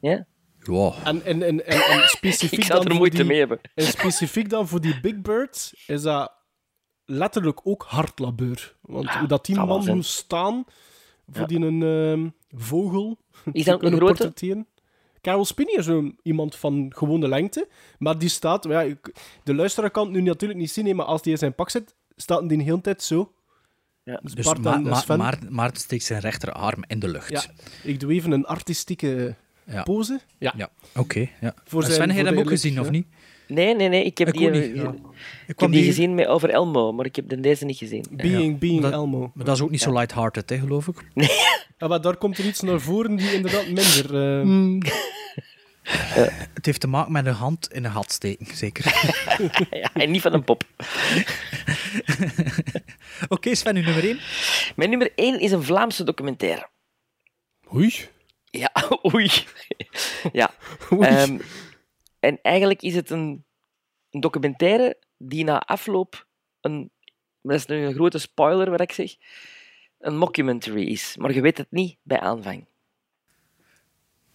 [0.00, 0.26] Ja?
[0.58, 0.92] Ja.
[1.04, 3.60] En, en, en, en, en specifiek Ik zou dan er voor moeite die- mee hebben.
[3.74, 6.32] En specifiek dan voor die Big Bird is dat
[7.04, 8.76] letterlijk ook hard labeur.
[8.80, 10.64] Want hoe dat die man moest staan
[11.26, 11.46] voor Ja.
[11.46, 12.28] die een ehm,
[12.60, 13.18] vogel
[13.52, 14.32] Is te dat een kunnen grote?
[15.26, 18.64] Carol Spinney is zo'n iemand van gewone lengte, maar die staat...
[18.64, 18.84] Ja,
[19.44, 21.94] de luisteraar kan het nu natuurlijk niet zien, maar als die in zijn pak zit,
[22.16, 23.32] staat die de hele tijd zo.
[24.04, 24.20] Ja.
[24.22, 25.18] Dus Dus Bart Ma- en Ma- Sven.
[25.18, 27.28] Maarten, Maarten steekt zijn rechterarm in de lucht.
[27.30, 27.42] Ja,
[27.82, 29.34] ik doe even een artistieke
[29.66, 29.82] Ja.
[29.82, 30.20] pose.
[30.38, 30.52] Ja.
[30.56, 31.28] Ja, oké.
[31.40, 31.54] ja.
[31.64, 33.06] Voor En zijn- Sven, heb je hem ook gezien, of niet?
[33.48, 34.04] Nee, nee, nee.
[34.04, 34.80] Ik heb Ik die, ook niet, ik,
[35.46, 38.04] heb die die- gezien met over Elmo, maar ik heb de deze niet gezien.
[38.10, 39.30] Being, being dat, Elmo.
[39.34, 41.10] Maar dat is ook niet zo lighthearted, hè, geloof ik.
[41.78, 44.14] Ja, maar daar komt er iets naar voren die inderdaad minder...
[44.40, 44.80] eh,
[45.86, 46.28] Hmm.
[46.54, 48.84] Het heeft te maken met een hand in een gat steken, zeker.
[49.82, 50.64] ja, en niet van een pop.
[53.28, 54.20] Oké, Sven, uw nummer 1.
[54.76, 56.68] Mijn nummer 1 is een Vlaamse documentaire.
[57.74, 57.94] Oei.
[58.44, 58.72] Ja,
[59.14, 59.30] oei.
[60.32, 60.54] ja.
[60.92, 61.08] Oei.
[61.08, 61.38] Ehm,
[62.20, 63.44] en eigenlijk is het een,
[64.10, 66.26] een documentaire die na afloop
[66.60, 66.90] een...
[67.42, 69.14] Dat is nu een grote spoiler wat ik zeg.
[69.98, 71.16] Een mockumentary is.
[71.16, 72.66] Maar je weet het niet bij aanvang.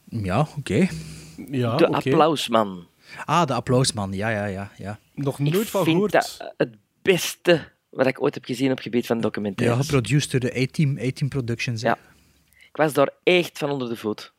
[0.09, 0.87] Ja, oké.
[1.51, 1.87] Ja, de.
[1.87, 2.87] Applausman.
[3.25, 4.13] Ah, de applausman.
[4.13, 4.71] Ja, ja, ja.
[4.77, 4.99] ja.
[5.13, 6.11] Nog Ik nooit van vind gehoord.
[6.11, 9.85] dat het beste wat ik ooit heb gezien op het gebied van Ja, documentaires.
[9.85, 11.81] geproduced door de A-Team, A-Team Productions.
[11.81, 11.87] hè.
[11.87, 11.97] Ja.
[12.45, 14.33] Ik was daar echt van onder de voet.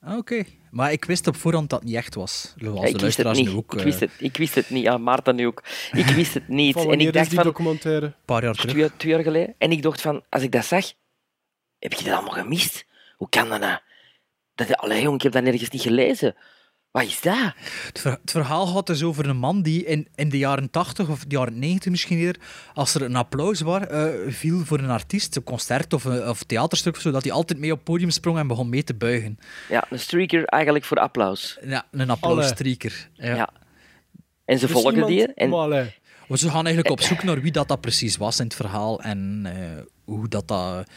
[0.00, 0.42] Ah, oké.
[0.70, 2.54] Maar ik wist op voorhand dat het niet echt was.
[2.56, 3.46] Ja, ik, wist het niet.
[3.48, 3.72] nu ook.
[3.72, 4.82] ik, eh, wist het, ik wist het niet.
[4.82, 5.62] Ja, Maarten nu ook.
[5.92, 6.72] Ik wist het niet.
[6.72, 7.46] Van en ik dacht is die van...
[7.46, 8.06] documentaire?
[8.06, 8.70] Een paar jaar terug.
[8.72, 9.54] Twee, twee jaar geleden.
[9.58, 10.92] En ik dacht van, als ik dat zag,
[11.78, 12.86] heb je dat allemaal gemist?
[13.16, 13.78] Hoe kan dat nou?
[14.68, 16.34] Dat, allee, jong, ik heb dat nergens niet gelezen.
[16.90, 17.52] Wat is dat?
[17.86, 21.08] Het, ver- het verhaal gaat dus over een man die in, in de jaren 80
[21.08, 22.42] of de jaren 90 misschien eerder,
[22.74, 26.42] als er een applaus was, eh, viel voor een artiest, een concert of een of
[26.42, 28.94] theaterstuk of zo, dat hij altijd mee op het podium sprong en begon mee te
[28.94, 29.38] buigen.
[29.68, 31.58] Ja, een streaker eigenlijk voor applaus.
[31.64, 33.08] Ja, een applausstrieker.
[33.12, 33.34] Ja.
[33.34, 33.48] Ja.
[34.44, 35.34] En ze Dus volgden iemand- die.
[35.34, 35.94] En, Maar allee,
[36.26, 39.00] Want ze gaan eigenlijk op zoek naar wie dat, dat precies was in het verhaal
[39.00, 40.90] en eh, hoe dat, dat,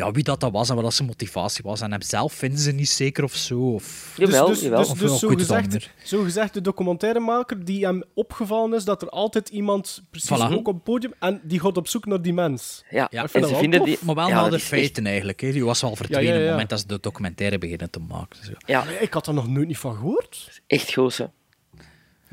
[0.00, 1.80] ja, wie dat, dat was en wat dat zijn motivatie was.
[1.80, 3.72] En hem zelf vinden ze niet zeker of zo.
[3.74, 4.14] Of...
[4.16, 4.78] Jawel, dus, jawel.
[4.80, 9.02] Dus, Of dus wel, zo, gezegd, zo gezegd, de documentairemaker die hem opgevallen is dat
[9.02, 10.52] er altijd iemand precies Voilà.
[10.52, 12.84] ook op het podium en die gaat op zoek naar die mens.
[12.90, 13.98] ja, Ja, en ze wel vinden die...
[14.02, 15.40] Maar wel ja, na dat de echt- feiten eigenlijk.
[15.40, 15.52] Hè.
[15.52, 16.42] Die was wel verdwenen ja, op ja.
[16.42, 18.38] het moment dat ze de documentaire beginnen te maken.
[18.40, 18.84] Dus, ja.
[18.88, 20.60] Ik had er nog nooit niet van gehoord.
[20.66, 21.24] echt goos, hè.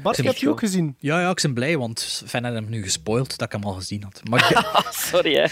[0.02, 0.96] Bart, heb je ook gezien?
[1.00, 3.74] Ja, ja, ik ben blij, want Sven had hem nu gespoild dat ik hem al
[3.74, 4.22] gezien had.
[4.30, 5.46] Maar, ik- sorry, hè.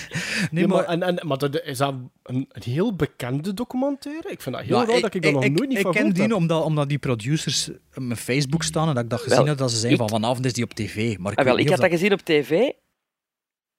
[0.52, 1.94] nee, Ja, maar, maar, en, en, maar dat, is dat
[2.24, 4.30] een, een heel bekende documentaire?
[4.30, 5.94] Ik vind dat heel ja, raar dat ik daar nog nooit niet ik van ken
[6.02, 6.34] gehoord die heb.
[6.34, 9.58] omdat, omdat die producers op mijn Facebook staan en dat ik dat gezien Wel, heb,
[9.58, 11.18] dat ze zijn ik- van vanavond is die op tv.
[11.18, 12.70] Maar ik, Ah, wel, ik had dat gezien op tv.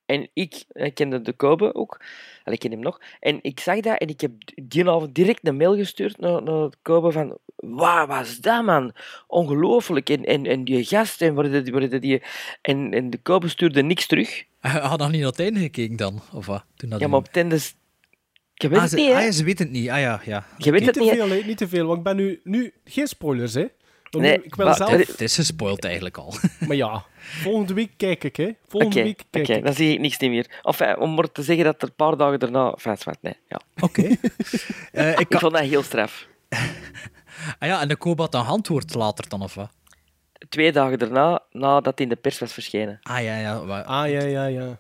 [0.07, 2.01] En ik, ik kende de Kobe ook.
[2.45, 3.01] Allee, ik ken hem nog.
[3.21, 4.31] En ik zag dat en ik heb
[4.63, 7.39] die avond direct een mail gestuurd naar, naar de Kobe van...
[7.57, 8.93] Waar was dat, man?
[9.27, 10.11] Ongelooflijk.
[10.11, 12.23] En, en, en die gast, en, waar die, waar die,
[12.63, 14.45] en, en de Kobe stuurde niks terug.
[14.61, 16.65] Hij had nog niet naar het einde gekeken dan, of wat?
[16.77, 17.55] Toen dat Ja, maar op het einde...
[17.55, 17.75] is-
[18.55, 19.15] Je weet ah, het ze, niet, hè?
[19.15, 19.89] ah, ja, ze weten het niet.
[19.91, 20.47] Ah ja, ja.
[20.59, 21.87] Je weet Niet het te niet, veel, hè, niet te veel.
[21.87, 23.67] Want ik ben nu, nu geen spoilers, hè.
[24.11, 24.91] Want Nee, ik wil maar- zelf...
[24.91, 26.35] Het is gespoild eigenlijk al.
[26.69, 28.51] Maar ja, volgende week kijk ik, hè.
[28.69, 29.65] Volgende week kijk oké, ik.
[29.65, 30.61] dan zie ik niks niet meer.
[30.63, 32.71] Of eh, om maar te zeggen dat er een paar dagen daarna...
[32.71, 33.37] Enfin, zwart, nee.
[33.49, 33.61] Ja.
[33.81, 34.03] Oké.
[34.93, 35.41] Eh, ik Ik kan...
[35.41, 36.27] vond dat heel straf.
[37.59, 39.71] ah ja, en de Kobat dan antwoord later dan, of wat?
[40.49, 42.99] Twee dagen daarna, nadat het in de pers was verschenen.
[43.03, 43.57] Ah ja, ja.
[43.57, 44.79] Ah, ja, ja, ja.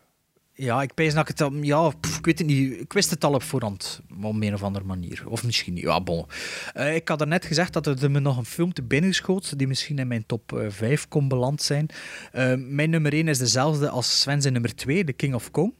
[0.58, 1.40] Ja, ik pees dat ik het...
[1.40, 2.80] al- Ja, pff, ik weet het niet.
[2.80, 4.00] Ik wist het al op voorhand.
[4.08, 5.22] maar Op een of andere manier.
[5.28, 5.82] Of misschien niet.
[5.82, 6.26] Ja, bon.
[6.74, 9.58] Eh, ik had er net gezegd dat er me nog een film te binnen schoot,
[9.58, 11.88] die misschien in mijn top eh, 5 kon beland zijn.
[12.32, 15.72] Eh, mijn nummer 1 is dezelfde als Sven zijn nummer 2, The King of Kong.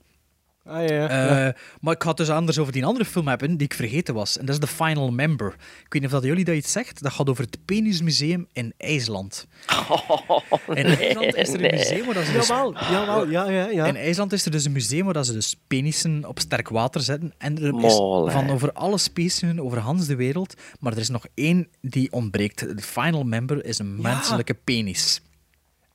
[0.66, 1.08] Ah, ja, ja.
[1.08, 1.54] Eh, ja.
[1.80, 4.38] Maar ik ga het dus anders over die andere film hebben, die ik vergeten was.
[4.38, 5.46] En dat is The Final Member.
[5.46, 7.02] Ik weet niet of dat jullie dat iets zegt.
[7.02, 9.46] Dat gaat over het Penismuseum in IJsland.
[10.74, 11.72] In IJsland is er een nee.
[11.72, 12.46] museum waar dat ze dus...
[12.46, 13.86] Jawel, jawel, ja, ja, ja.
[13.86, 17.00] In IJsland is er dus een museum waar dat ze dus penissen op sterk water
[17.00, 17.32] zetten.
[17.38, 17.94] En er is
[18.32, 20.54] van over alle specien over Hans de wereld.
[20.80, 22.58] Maar er is nog één die ontbreekt.
[22.76, 25.20] De final member is een menselijke penis.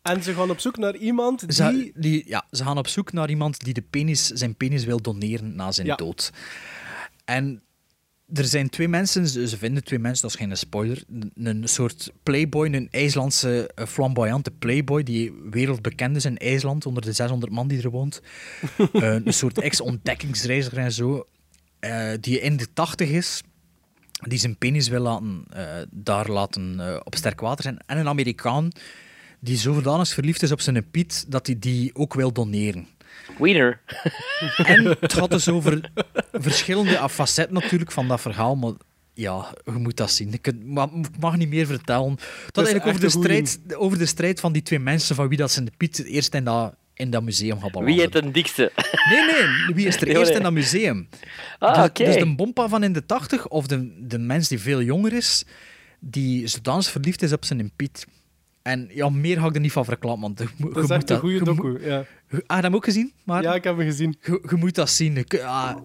[0.02, 1.54] En ze gaan op zoek naar iemand die...
[1.54, 5.02] Ze, die, ja, ze gaan op zoek naar iemand die de penis, zijn penis wil
[5.02, 5.96] doneren na zijn Ja.
[5.96, 6.32] dood.
[7.26, 7.62] En
[8.34, 11.04] er zijn twee mensen, ze vinden twee mensen, dat is geen spoiler.
[11.36, 17.52] Een, soort playboy, een IJslandse flamboyante playboy die wereldbekend is in IJsland, onder de 600
[17.52, 18.22] man die er woont.
[18.94, 21.28] Eh, een soort ex-ontdekkingsreiziger en zo,
[21.80, 23.42] eh, die in de 80 is,
[24.28, 27.80] die zijn penis wil laten, eh, daar laten op sterk water zijn.
[27.86, 28.72] En een Amerikaan
[29.44, 32.88] die zodanig verliefd is op zijn Piet dat hij die ook wil doneren.
[33.38, 33.82] Wiener.
[34.58, 35.92] En het gaat dus over
[36.32, 38.74] verschillende facetten natuurlijk van dat verhaal, maar
[39.14, 40.34] ja, je moet dat zien.
[40.34, 40.52] Ik,
[41.20, 42.12] mag niet meer vertellen.
[42.12, 45.28] Het gaat is eigenlijk over de, strijd, over de strijd van die twee mensen van
[45.28, 47.94] wie dat zijn Piet eerst in dat, in dat museum gaat belanden.
[47.94, 48.72] Wie heeft een dikste?
[49.10, 50.38] Nee, nee, wie is er Nee, eerst nee.
[50.38, 51.10] in dat museum?
[51.60, 52.04] Ah, dus, oké.
[52.04, 55.46] dus de bompa van in de tachtig, of de, de mens die veel jonger is,
[56.00, 58.06] die zodanig verliefd is op zijn Piet.
[58.62, 61.10] En ja, meer ga ik er niet van verklappen, want je, moet- Dat is echt
[61.10, 62.06] een goede docu, ja.
[62.32, 63.14] Ah, heb je hem ook gezien?
[63.24, 64.16] Maar Ja, ik heb hem gezien.
[64.22, 65.18] je, moet dat zien.
[65.18, 65.76] Ik- ah,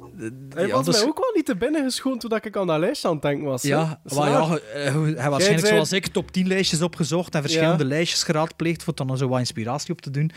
[0.55, 2.79] Hij ja, was dat mij ook wel niet te binnen geschoten toen ik aan dat
[2.79, 3.63] lijstje aan het denken was.
[3.63, 4.91] Ja, Dat maar ja, hij hij
[5.31, 9.29] waarschijnlijk zei- zoals ik top 10 lijstjes opgezocht en verschillende lijstjes geraadpleegd voor dan zo
[9.29, 10.31] wat inspiratie op te doen.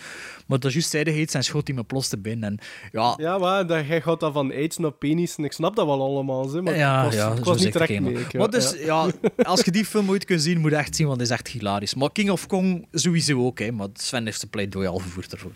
[0.47, 2.49] Maar dat is juist zijdigheid en schoot hij me plots te binnen.
[2.49, 2.59] En
[2.91, 5.85] ja, Ja, maar dat, jij gaat dat van aids naar penis en ik snap dat
[5.85, 7.97] wel allemaal, hè, maar ja, was, ja, niet direct het mee.
[7.97, 8.21] eenmaal.
[8.21, 9.07] ik, Maar dus, ja.
[9.43, 11.47] als je die film ooit kunt zien, moet je echt zien, want het is echt
[11.47, 11.95] hilarisch.
[11.95, 15.51] Maar King of Kong sowieso ook, hè, maar Sven heeft zijn pleidooi al gevoerd ervoor.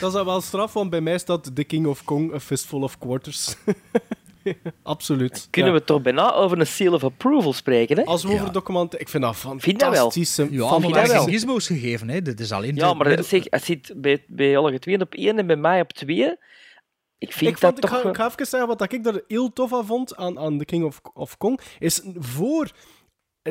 [0.00, 2.82] Dat is dan wel straf, want bij mij staat The King of Kong, A Fistful
[2.82, 3.54] of Quarters.
[4.82, 5.48] Absoluut.
[5.50, 5.78] Kunnen ja.
[5.78, 8.04] we toch bijna over een seal of approval spreken, hè?
[8.04, 9.00] Als we over documenten...
[9.00, 10.10] Ik vind dat Vind dat wel?
[10.10, 10.36] fantastisch.
[10.36, 11.24] Ja, maar Vind dat geen wel?
[11.24, 12.22] gizmos gegeven, hè.
[12.22, 15.38] Dit is alleen Ja, maar middel- zeg, het zit bij, bij alle twee op één
[15.38, 16.36] en bij mij op twee.
[17.18, 18.00] Ik vind ik, vond, dat ik, toch...
[18.02, 20.64] ga, ik ga even zeggen wat ik er heel tof aan vond aan, aan The
[20.64, 21.60] King of, of Kong.
[21.78, 22.70] Is voor.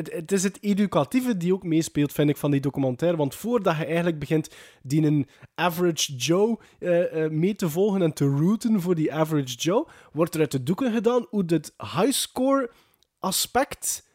[0.04, 3.18] Het, is het educatieve die ook meespeelt, vind ik, van die documentaire.
[3.18, 4.50] Want voordat je eigenlijk begint
[4.82, 9.56] die een average Joe eh, eh, mee te volgen en te routen voor die average
[9.56, 12.70] Joe, wordt er uit de doeken gedaan hoe het highscore
[13.18, 14.08] aspect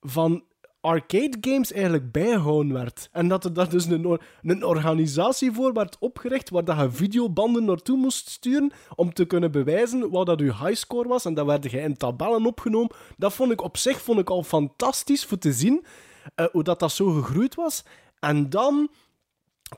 [0.00, 0.44] van
[0.80, 3.08] arcade games eigenlijk bijgehouden werd.
[3.12, 7.64] En dat er daar dus een, een organisatie voor werd opgericht waar dat je videobanden
[7.64, 11.24] naartoe moest sturen om te kunnen bewijzen wat dat je highscore was.
[11.24, 12.94] En dat werd je in tabellen opgenomen.
[13.16, 15.84] Dat vond ik op zich vond ik al fantastisch voor te zien,
[16.34, 17.84] eh, hoe dat, dat zo gegroeid was.
[18.18, 18.90] En dan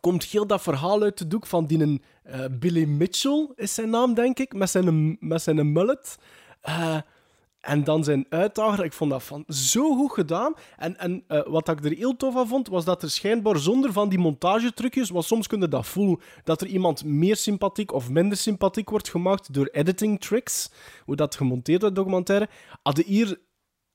[0.01, 4.15] komt heel dat verhaal uit de doek van die eh, Billy Mitchell, is zijn naam,
[4.15, 6.19] denk ik, met zijn, met zijn mullet.
[6.61, 6.97] Eh,
[7.63, 10.55] en dan zijn uitdager, ik vond dat van zo goed gedaan.
[10.77, 13.93] En, en eh, wat ik er heel tof aan vond, was dat er schijnbaar zonder
[13.93, 18.11] van die montagetrucjes, want soms kun je dat voelen, dat er iemand meer sympathiek of
[18.11, 20.71] minder sympathiek wordt gemaakt door editing tricks,
[21.05, 22.49] hoe dat gemonteerd wordt, documentaire,
[22.83, 23.41] hadden hier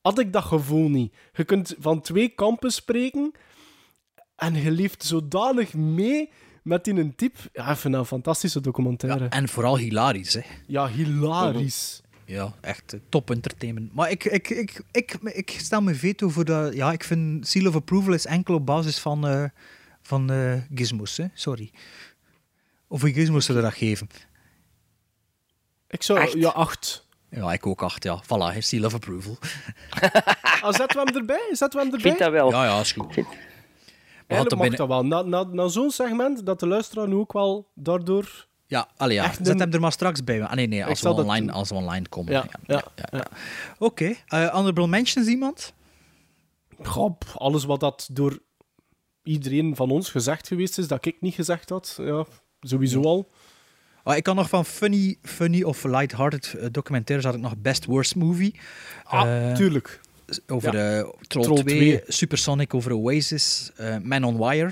[0.02, 1.14] had ik dat gevoel niet.
[1.34, 3.32] Je kunt van twee kampen spreken
[4.36, 6.30] en je leeft zodanig mee
[6.64, 7.38] met die een type.
[7.54, 9.24] Ja, ik vind dat een fantastische documentaire.
[9.24, 10.42] Ja, En vooral hilarisch, hè.
[10.88, 12.02] hilarisch.
[12.28, 13.94] Ja, echt eh, top entertainment.
[13.94, 16.74] Maar ik, ik, ik, ik, ik stel me veto voor dat...
[16.74, 19.44] Ja, ik vind Seal of Approval is enkel op basis van, eh
[20.02, 21.26] van eh, gizmos, hè.
[21.34, 21.72] Sorry.
[22.88, 24.08] Of wie gizmos zullen dat geven?
[25.90, 26.20] Ik zou...
[26.20, 26.34] Echt?
[26.34, 27.08] Ja, acht.
[27.30, 28.24] Ja, ik ook acht, ja.
[28.24, 29.38] Voilà, Seal of Approval.
[30.62, 31.50] Ah, zetten we hem erbij?
[31.52, 32.12] Zetten we hem Ik erbij?
[32.12, 32.52] vind dat wel.
[32.52, 33.16] Ja, ja, is goed.
[33.16, 33.38] We Eigenlijk
[34.28, 34.78] hadden mag binnen...
[34.80, 35.06] dat wel.
[35.06, 38.48] Na, na, na zo'n segment, dat de luisteraar nu ook wel daardoor...
[38.68, 39.24] Ja, allee, ja.
[39.24, 40.44] Echt zet een- hem er maar straks bij.
[40.44, 42.32] Ah, nee, nee, als we, dat online, als we online komen.
[42.34, 43.28] Ja, ja, ja.
[43.80, 45.74] Oké, eh, honorable mentions iemand?
[46.84, 48.40] Goh, alles wat dat door
[49.24, 52.26] iedereen van ons gezegd geweest is, dat ik niet gezegd had, ja,
[52.62, 53.32] sowieso al.
[54.04, 57.86] Ah, ik kan nog van funny, funny of lighthearted eh, documentaires had ik nog Best
[57.86, 58.60] Worst Movie.
[59.04, 60.02] Ah, Eh, tuurlijk.
[60.48, 60.98] over Ja.
[60.98, 62.02] eh, Troll, Troll 2, 2.
[62.08, 64.72] Supersonic over Oasis, eh, Man on Wire,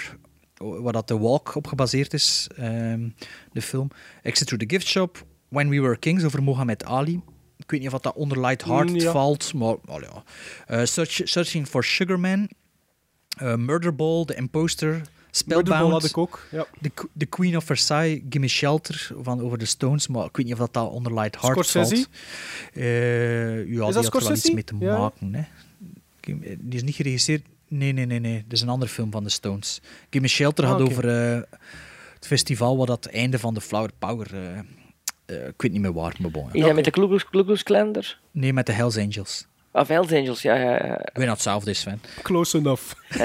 [0.81, 3.09] waar dat The Walk op gebaseerd is, ehm,
[3.51, 3.87] de film.
[4.21, 7.21] Exit Through the Gift Shop, When We Were Kings over Mohammed Ali.
[7.57, 9.11] Ik weet niet of dat onder Light Heart Mm, ja.
[9.11, 10.23] valt, maar oh ja.
[10.67, 12.49] Eh, Search- Searching for Sugar Man,
[13.37, 15.01] eh, Murderball, The Imposter,
[15.31, 15.91] Spellbound.
[15.91, 16.65] Had ik ook, ja.
[16.81, 20.45] The, Qu- The Queen of Versailles, Gimme Shelter van over de Stones, maar ik weet
[20.45, 21.95] niet of dat, dat onder Light Heart Scorsese?
[21.95, 22.07] valt.
[22.73, 25.33] Eh, ja, die had er wel iets mee te maken.
[25.33, 25.43] Hè.
[26.59, 27.45] Die is niet geregisseerd.
[27.77, 28.43] Nee, nee, nee, nee.
[28.43, 29.81] Dat is een andere film van de Stones.
[30.09, 30.89] Gimme Shelter Ah, gaat oké.
[30.91, 31.41] over eh,
[32.13, 34.27] het festival waar dat het einde van de Flower Power.
[34.33, 34.57] eh,
[35.25, 36.43] eh, ik weet niet meer waar, maar bon.
[36.45, 36.53] ja.
[36.53, 37.19] Is dat met de Ku
[37.63, 38.19] Klux-?
[38.31, 39.47] Nee, met de Hells Angels.
[39.71, 40.99] Of Hells Angels, ja, ja, ja.
[40.99, 42.01] Ik weet hetzelfde is, Sven.
[42.21, 42.83] Close enough.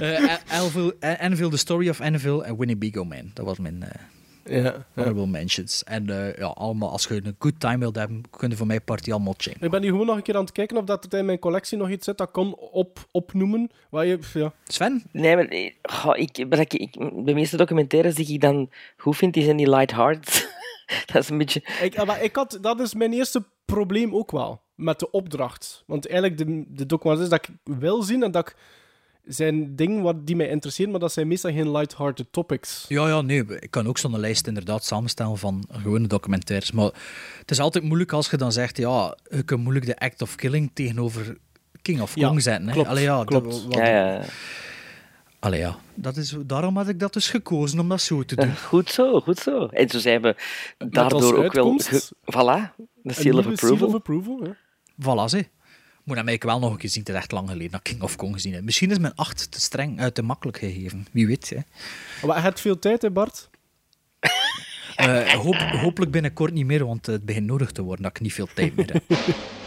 [0.00, 3.30] Eh, Anvil, Anvil, The Story of Anvil en Winnebago Man.
[3.34, 3.90] Dat was mijn eh,
[4.48, 5.84] Ja, honorable mentions.
[5.84, 8.80] En eh, ja, allemaal, als je een good time wilt hebben, kun je voor mij
[8.80, 9.62] party allemaal checken.
[9.62, 11.38] Ik ben nu gewoon nog een keer aan het kijken of dat er in mijn
[11.38, 13.70] collectie nog iets zit dat kan op, opnoemen.
[13.90, 14.52] Waar je, ja.
[14.64, 15.02] Sven?
[15.12, 16.92] Nee, maar eh, goh, ik, ik, ik,
[17.24, 20.48] de meeste documentaires die ik dan goed vind, die zijn die light heart.
[21.12, 21.62] dat is een beetje...
[21.82, 25.82] Ik, eh, maar ik had, dat is mijn eerste probleem ook wel, met de opdracht.
[25.86, 28.56] Want eigenlijk, de, de documentaires dat ik wil zien, en dat ik,
[29.28, 32.84] zijn dingen wat, die mij interesseren, maar dat zijn meestal geen light-hearted topics.
[32.88, 33.44] Ja, ja, nee.
[33.58, 36.72] Ik kan ook zo'n lijst inderdaad samenstellen van gewone documentaires.
[36.72, 36.90] Maar
[37.38, 40.34] het is altijd moeilijk als je dan zegt, ja, je kunt moeilijk de act of
[40.34, 41.36] killing tegenover
[41.82, 42.66] King of Ja, Kong zetten.
[42.66, 42.72] Hè.
[42.72, 43.50] klopt, Allee, ja, klopt.
[43.50, 44.22] Dat, wat- Ja, ja.
[45.40, 45.76] Allee, ja.
[45.94, 48.56] Dat is, daarom had ik dat dus gekozen om dat zo te doen.
[48.68, 49.66] Goed zo, goed zo.
[49.66, 50.36] En zo zijn we
[50.78, 51.78] daardoor ook wel...
[51.78, 53.76] ge- voilà, de seal of approval.
[53.76, 54.56] Seal of approval, ja.
[55.02, 55.46] Voilà, ze.
[56.08, 57.02] Moet hem eigenlijk wel nog een keer zien.
[57.02, 58.62] Het is echt lang geleden dat ik King of Kong gezien heb.
[58.62, 61.06] Misschien is mijn 8 te streng, uit te makkelijk gegeven.
[61.10, 61.58] Wie weet, hè.
[62.26, 63.50] Maar veel tijd, hè, Bart?
[64.96, 68.32] Eh, hoop, hopelijk binnenkort niet meer, want het begint nodig te worden dat ik niet
[68.32, 69.02] veel tijd meer heb.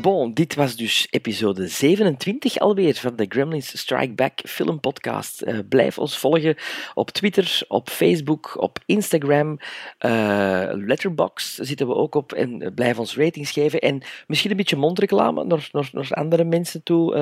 [0.00, 5.40] Bon, dit was dus episode 27 alweer van de Gremlins Strike Back filmpodcast.
[5.40, 6.56] Eh blijf ons volgen
[6.94, 9.58] op Twitter, op Facebook, op Instagram.
[9.98, 12.32] eh Letterboxd zitten we ook op.
[12.32, 13.80] En eh, blijf ons ratings geven.
[13.80, 17.14] En misschien een beetje mondreclame naar, naar, naar andere mensen toe.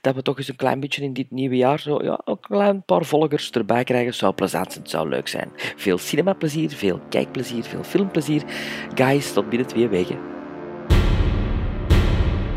[0.00, 2.56] dat we toch eens een klein beetje in dit nieuwe jaar zo, ja, ook een
[2.56, 4.14] klein paar volgers erbij krijgen.
[4.14, 5.50] Zou plezant zijn, zou leuk zijn.
[5.76, 8.42] Veel cinemaplezier, veel kijkplezier, veel filmplezier.
[8.94, 10.43] Guys, tot binnen twee weken.